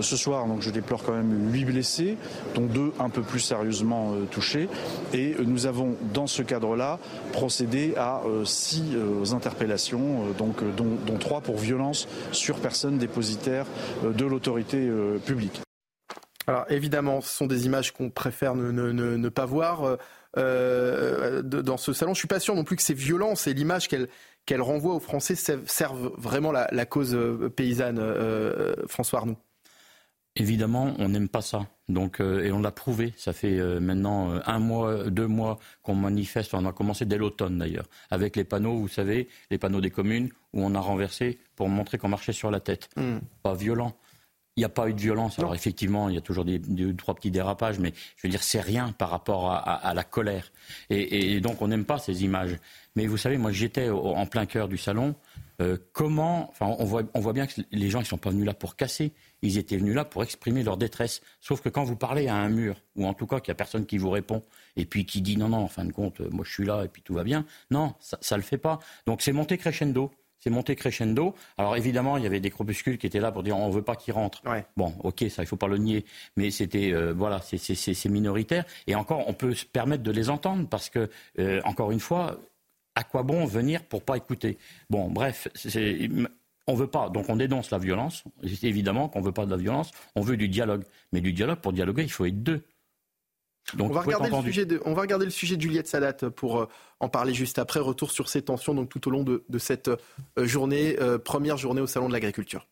[0.00, 2.16] Ce soir, donc, je déplore quand même huit blessés,
[2.56, 4.68] dont deux un peu plus sérieusement touchés.
[5.12, 6.98] Et nous avons, dans ce cadre-là,
[7.32, 8.96] procédé à six
[9.32, 13.66] interpellations, donc, dont trois pour violence sur personne dépositaire
[14.02, 14.90] de l'autorité
[15.24, 15.64] publique.
[16.46, 19.96] Alors évidemment, ce sont des images qu'on préfère ne, pas voir euh,
[20.36, 22.14] euh, dans ce salon.
[22.14, 25.34] Je suis pas sûr non plus que ces violences et l'image qu'elle renvoie aux Français
[25.34, 28.00] servent vraiment la, cause euh, paysanne,
[28.86, 29.36] François Arnoux.
[30.36, 31.68] Évidemment, on n'aime pas ça.
[31.88, 33.14] Donc, et on l'a prouvé.
[33.16, 36.54] Ça fait maintenant un mois, deux mois qu'on manifeste.
[36.54, 40.30] On a commencé dès l'automne d'ailleurs, avec les panneaux, vous savez, les panneaux des communes
[40.52, 42.88] où on a renversé pour montrer qu'on marchait sur la tête.
[42.96, 43.18] Hmm.
[43.44, 43.94] Pas violent.
[44.56, 45.38] Il n'y a pas eu de violence.
[45.38, 48.42] Alors effectivement, il y a toujours des, deux, trois petits dérapages, mais je veux dire,
[48.42, 50.52] c'est rien par rapport à, la colère.
[50.90, 52.56] Et, donc, on n'aime pas ces images.
[52.94, 55.16] Mais vous savez, moi, j'étais en plein cœur du salon.
[55.60, 58.46] Euh, comment, enfin, on voit, on voit bien que les gens, ils sont pas venus
[58.46, 59.12] là pour casser.
[59.42, 61.20] Ils étaient venus là pour exprimer leur détresse.
[61.40, 63.56] Sauf que quand vous parlez à un mur, ou en tout cas qu'il n'y a
[63.56, 64.42] personne qui vous répond,
[64.76, 66.88] et puis qui dit non, non, en fin de compte, moi je suis là et
[66.88, 67.44] puis tout va bien.
[67.70, 68.78] Non, ça, ne le fait pas.
[69.06, 70.10] Donc c'est monté crescendo
[70.44, 71.34] c'est monté crescendo.
[71.56, 73.96] Alors évidemment, il y avait des crépuscules qui étaient là pour dire on veut pas
[73.96, 74.42] qu'ils rentrent.
[74.76, 76.04] Bon, ok, ça il faut pas le nier,
[76.36, 78.64] mais c'était euh, voilà, c'est minoritaire.
[78.86, 81.08] Et encore, on peut se permettre de les entendre parce que
[81.38, 82.36] euh, encore une fois,
[82.94, 84.58] à quoi bon venir pour pas écouter?
[84.90, 85.48] Bon, bref,
[86.66, 88.24] on veut pas, donc on dénonce la violence.
[88.62, 90.84] Évidemment qu'on veut pas de la violence, on veut du dialogue.
[91.12, 92.62] Mais du dialogue, pour dialoguer, il faut être deux
[93.78, 96.60] on, va regarder le sujet de, on va regarder le sujet de Juliette Sadat pour
[96.60, 96.68] euh,
[97.00, 97.80] en parler juste après.
[97.80, 99.98] Retour sur ces tensions donc, tout au long de, cette euh,
[100.38, 102.66] journée, euh, première journée au Salon de l'Agriculture.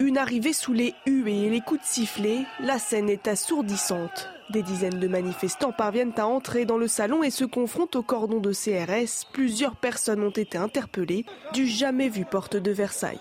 [0.00, 4.28] Une arrivée sous les huées et les coups de sifflet, la scène est assourdissante.
[4.50, 8.40] Des dizaines de manifestants parviennent à entrer dans le salon et se confrontent au cordon
[8.40, 9.24] de CRS.
[9.32, 13.20] Plusieurs personnes ont été interpellées du jamais vu porte de Versailles.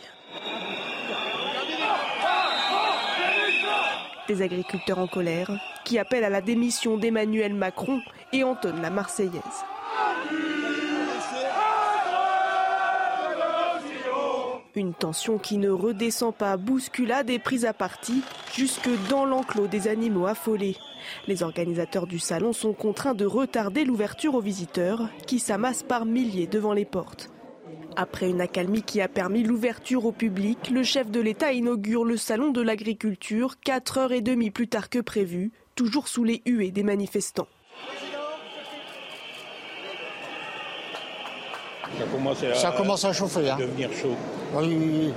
[4.28, 5.52] Des agriculteurs en colère
[5.84, 8.00] qui appellent à la démission d'Emmanuel Macron
[8.32, 9.66] et entonnent la Marseillaise.
[14.76, 18.24] Une tension qui ne redescend pas, bousculade et prise à partie
[18.54, 20.78] jusque dans l'enclos des animaux affolés.
[21.28, 26.48] Les organisateurs du salon sont contraints de retarder l'ouverture aux visiteurs qui s'amassent par milliers
[26.48, 27.33] devant les portes.
[27.96, 32.18] Après une accalmie qui a permis l'ouverture au public, le chef de l'État inaugure le
[32.18, 36.72] salon de l'agriculture 4 heures et demie plus tard que prévu, toujours sous les huées
[36.72, 37.48] des manifestants.
[42.56, 43.50] Ça commence à, chauffer.
[43.50, 43.58] Hein.
[43.60, 44.16] Devenir chaud.
[44.56, 45.14] Oui, oui, oui.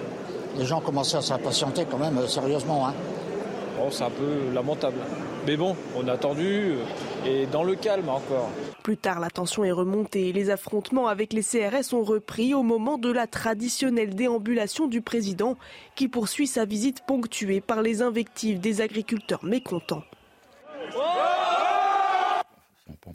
[0.58, 2.88] Les gens commencent à s'impatienter quand même, euh, sérieusement.
[2.88, 2.94] Hein.
[3.76, 4.96] Bon, c'est un peu lamentable.
[5.46, 6.74] Mais bon, on a attendu
[7.26, 8.50] et dans le calme encore.
[8.82, 10.32] Plus tard, la tension est remontée.
[10.32, 15.56] Les affrontements avec les CRS ont repris au moment de la traditionnelle déambulation du président
[15.94, 20.02] qui poursuit sa visite ponctuée par les invectives des agriculteurs mécontents.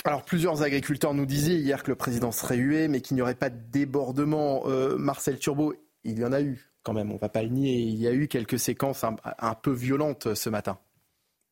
[0.05, 3.35] Alors plusieurs agriculteurs nous disaient hier que le président serait hué, mais qu'il n'y aurait
[3.35, 4.63] pas de débordement.
[4.67, 5.73] Euh, Marcel Turbo,
[6.03, 7.79] il y en a eu quand même, on ne va pas le nier.
[7.79, 10.79] Il y a eu quelques séquences un, un peu violentes ce matin.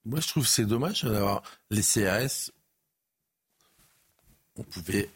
[0.06, 2.52] Moi, je trouve que c'est dommage d'avoir les CRS.
[4.56, 5.10] On pouvait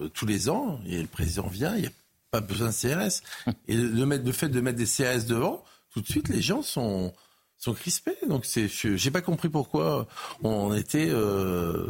[0.00, 1.92] euh, tous les ans, et le président vient, il n'y a
[2.30, 3.22] pas besoin de CRS.
[3.68, 6.62] Et le, mettre, le fait de mettre des CRS devant, tout de suite, les gens
[6.62, 7.12] sont,
[7.58, 8.16] sont crispés.
[8.28, 10.08] Donc, c'est, j'ai pas compris pourquoi
[10.42, 11.86] on était euh,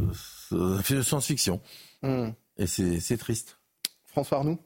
[0.51, 1.61] un film de science-fiction.
[2.03, 2.31] Hmm.
[2.59, 3.59] Et c'est, c'est triste.
[4.05, 4.59] François Arnoux?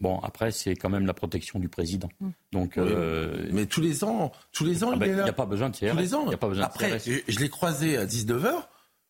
[0.00, 2.08] Bon, après, c'est quand même la protection du président.
[2.52, 5.20] Donc, Oui, euh, mais tous les ans, tous les ans, ah il ben, est là.
[5.22, 5.90] il n'y a pas besoin de CRS.
[5.90, 6.22] Tous les ans.
[6.26, 7.02] Il y a pas besoin de Après, CRS.
[7.26, 8.52] je, je l'ai croisé à 19h,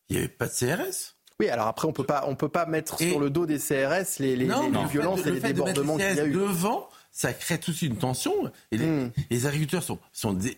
[0.09, 1.15] il n'y avait pas de CRS.
[1.41, 3.59] Oui, alors après, on peut pas, on peut pas mettre Et- sur le dos des
[3.59, 6.25] CRS les, les, non, violences fait de- et le les de débordements qu'il y a
[6.27, 6.33] eu.
[6.33, 8.33] devant, ça crée toute une tension.
[8.73, 10.57] Et les, les agriculteurs sont, sont dé-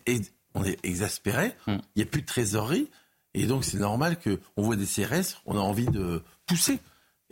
[0.55, 1.51] on est exaspérés.
[1.67, 1.77] Hmm.
[1.95, 2.89] Il n'y a plus de trésorerie.
[3.33, 6.79] Et donc, c'est normal qu'on voit des CRS, on a envie de pousser.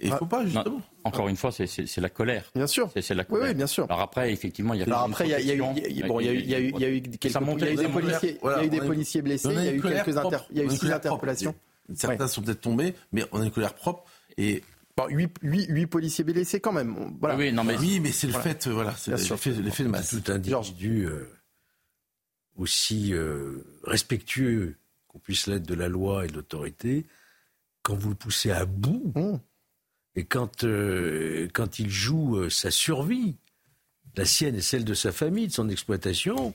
[0.01, 0.63] Et il ne faut pas, justement.
[0.77, 2.49] Non, encore une fois, c'est- la colère.
[2.55, 2.89] Bien sûr.
[2.93, 3.47] C'est la Oui, colère.
[3.49, 3.83] oui, bien sûr.
[3.85, 5.61] Alors après, effectivement, il y a Alors après, il y y y
[6.03, 7.35] a- bon, il y a eu, il y a eu, il y a eu quelques,
[7.35, 9.21] il y a eu des policiers, il y a Voilà, eu des on a- policiers
[9.21, 11.55] blessés, il y a une eu colère quelques inter- il y a eu six interpellations.
[11.95, 12.29] Certains Ouais.
[12.29, 14.03] sont peut-être tombés, mais on a une colère propre.
[14.37, 14.63] Et
[14.95, 16.95] Bon, huit, huit- huit policiers blessés quand même.
[17.19, 17.35] Voilà.
[17.37, 18.49] Oui, non, mais oui, mais c'est le Voilà.
[18.49, 20.09] fait, euh, voilà, c'est l'effet l'effet de masse.
[20.09, 21.25] Tout individu euh,
[22.57, 24.75] aussi euh, respectueux
[25.07, 27.05] qu'on puisse l'être de la loi et de l'autorité,
[27.81, 29.37] quand vous le poussez à bout, Mmh.
[30.15, 33.37] Et quand, euh, quand il joue euh, sa survie,
[34.15, 36.53] la sienne et celle de sa famille, de son exploitation,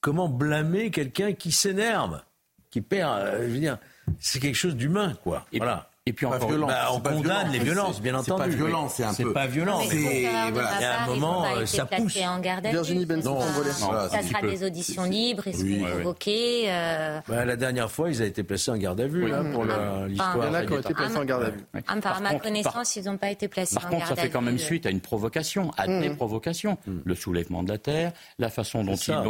[0.00, 2.22] comment blâmer quelqu'un qui s'énerve,
[2.70, 3.78] qui perd, euh, je veux dire,
[4.18, 5.46] c'est quelque chose d'humain, quoi.
[5.52, 5.90] Et, voilà.
[6.04, 6.66] Et puis Pas encore, violent.
[6.66, 7.52] Bah, on c'est pas condamne violent.
[7.52, 8.50] les violences, bien C'est entendu.
[8.50, 9.32] pas violent, c'est un C'est peu.
[9.32, 10.70] pas violent, Mais c'est- voilà.
[10.78, 12.16] Il y a un moment, euh, ça pousse.
[12.26, 12.74] en garde à vue.
[12.74, 14.50] Virginie Benson, Ça- Non, Ça sera peu.
[14.50, 15.90] des auditions libres, ils ouais.
[15.98, 16.64] convoqués.
[16.66, 19.64] euh, Bah, la dernière fois, ils ont été placés en garde à vue, là, pour
[19.64, 20.36] la- l'histoire.
[20.38, 21.64] Il y en a qui ont été placés en garde à vue.
[21.74, 24.14] Ah, par, Par ma contre- connaissance, ils n'ont pas été placés Par en contre, garde
[24.16, 24.46] ça à fait quand vue.
[24.46, 26.16] même suite à une provocation, à des Mmh.
[26.16, 26.78] provocations.
[27.04, 29.22] Le soulèvement de la terre, la façon dont il, ça.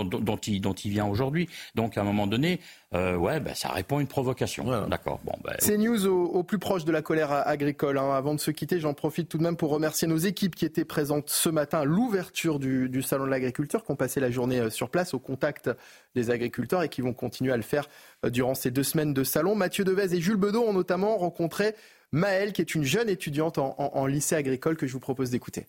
[0.89, 1.49] vient aujourd'hui.
[1.75, 2.61] Donc, à un moment donné,
[2.95, 4.65] euh, ouais, bah, ça répond à une provocation.
[4.65, 4.87] Voilà.
[4.87, 5.21] D'accord.
[5.25, 7.99] Bon, bah, C'est news au, au plus proche de la colère agricole.
[7.99, 8.13] hein.
[8.13, 10.85] Avant de se quitter, j'en profite tout de même pour remercier nos équipes qui étaient
[10.85, 14.71] présentes ce matin à l'ouverture du, Salon de l'agriculture, qui ont passé la journée euh,
[14.71, 15.71] sur place au contact
[16.15, 17.89] des agriculteurs et qui vont continuer à le faire
[18.25, 19.57] euh, durant ces deux semaines de salon.
[19.57, 21.75] Mathieu Devez et Jules Bedeau ont notamment rencontré
[22.13, 25.67] Maëlle, qui est une jeune étudiante en lycée agricole que je vous propose d'écouter.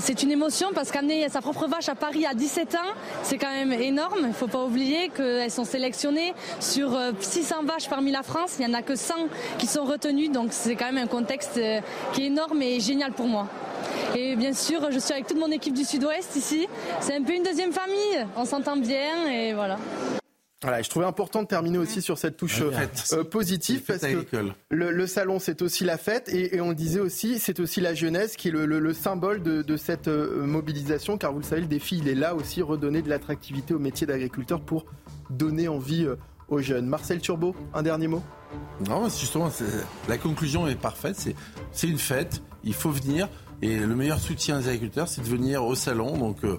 [0.00, 3.52] C'est une émotion parce qu'amener sa propre vache à Paris à 17 ans, c'est quand
[3.52, 4.18] même énorme.
[4.22, 8.56] Il ne faut pas oublier qu'elles sont sélectionnées sur euh, 600 vaches parmi la France.
[8.58, 9.14] Il n'y en a que 100
[9.56, 11.80] qui sont retenues, donc c'est quand même un contexte euh,
[12.12, 13.46] qui est énorme et génial pour moi.
[14.16, 16.66] Et bien sûr, je suis avec toute mon équipe du Sud-Ouest ici.
[16.98, 18.26] C'est un peu une deuxième famille.
[18.36, 19.78] On s'entend bien et voilà.
[20.64, 22.60] Voilà, je trouvais important de terminer aussi sur cette touche
[23.12, 24.26] euh, positive parce que
[24.70, 27.94] le, le salon c'est aussi la fête et, et on disait aussi c'est aussi la
[27.94, 31.44] jeunesse qui est le, le- le symbole de, de cette euh, mobilisation car vous le
[31.44, 34.86] savez le défi il est là aussi redonner de l'attractivité au métier d'agriculteur pour
[35.30, 36.16] donner envie euh,
[36.48, 36.86] aux jeunes.
[36.86, 38.22] Marcel Turbo, un dernier mot?
[38.88, 39.50] Non, justement,
[40.08, 41.16] la conclusion est parfaite.
[41.72, 42.42] C'est une fête.
[42.62, 43.28] Il faut venir.
[43.62, 46.18] Et le meilleur soutien des agriculteurs, c'est de venir au salon.
[46.18, 46.58] Donc, euh,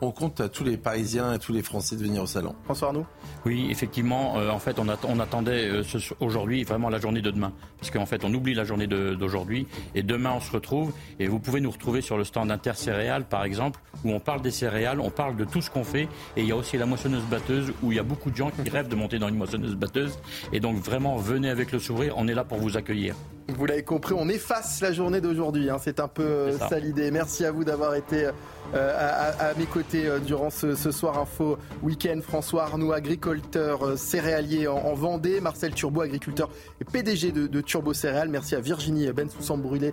[0.00, 2.54] on compte à tous les Parisiens et tous les Français de venir au salon.
[2.64, 3.06] François Arnaud
[3.46, 4.38] Oui, effectivement.
[4.38, 5.82] Euh, en fait, on, on attendait euh,
[6.20, 7.52] aujourd'hui vraiment la journée de demain.
[7.78, 9.66] Parce qu'en fait, on oublie la journée d'aujourd'hui.
[9.94, 10.92] Et demain, on se retrouve.
[11.18, 14.50] Et vous pouvez nous retrouver sur le stand intercéréales, par exemple, où on parle des
[14.50, 16.08] céréales, on parle de tout ce qu'on fait.
[16.36, 18.68] Et il y a aussi la moissonneuse-batteuse, où il y a beaucoup de gens qui
[18.68, 20.18] rêvent de monter dans une moissonneuse-batteuse.
[20.52, 22.14] Et donc, vraiment, venez avec le sourire.
[22.16, 23.14] On est là pour vous accueillir.
[23.48, 25.70] Vous l'avez compris, on efface la journée d'aujourd'hui.
[25.70, 25.76] Hein.
[25.80, 27.10] C'est un peu ça, l'idée.
[27.10, 28.28] Merci à vous d'avoir été
[28.74, 32.20] euh, à, mes côtés euh, durant ce, soir info week-end.
[32.22, 35.40] François Arnoux, agriculteur euh, céréalier en, Vendée.
[35.40, 36.48] Marcel Turbo, agriculteur
[36.80, 38.28] et PDG de, Turbo Céréales.
[38.28, 39.92] Merci à Virginie Bensoussan Brûlé,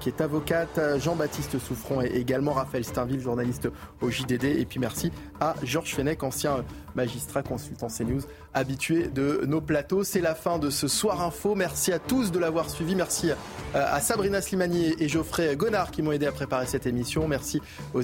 [0.00, 0.80] qui est avocate.
[0.98, 3.68] Jean-Baptiste Souffron et également Raphaël Steinville, journaliste
[4.00, 4.44] au JDD.
[4.44, 5.10] Et puis merci
[5.40, 6.64] à Georges Fenech, ancien
[6.94, 8.22] magistrat consultant CNews,
[8.52, 10.04] habitué de nos plateaux.
[10.04, 11.54] C'est la fin de ce soir info.
[11.54, 12.94] Merci à tous de l'avoir suivi.
[12.94, 13.30] Merci
[13.74, 17.28] à Sabrina Slimani et Geoffrey Gonard qui m'ont aidé à préparer cette émission.
[17.28, 17.60] Merci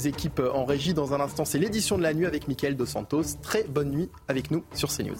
[0.07, 0.95] équipes en régie.
[0.95, 3.23] Dans un instant, c'est l'édition de la nuit avec Mickaël Dos Santos.
[3.43, 5.16] Très bonne nuit avec nous sur CNews.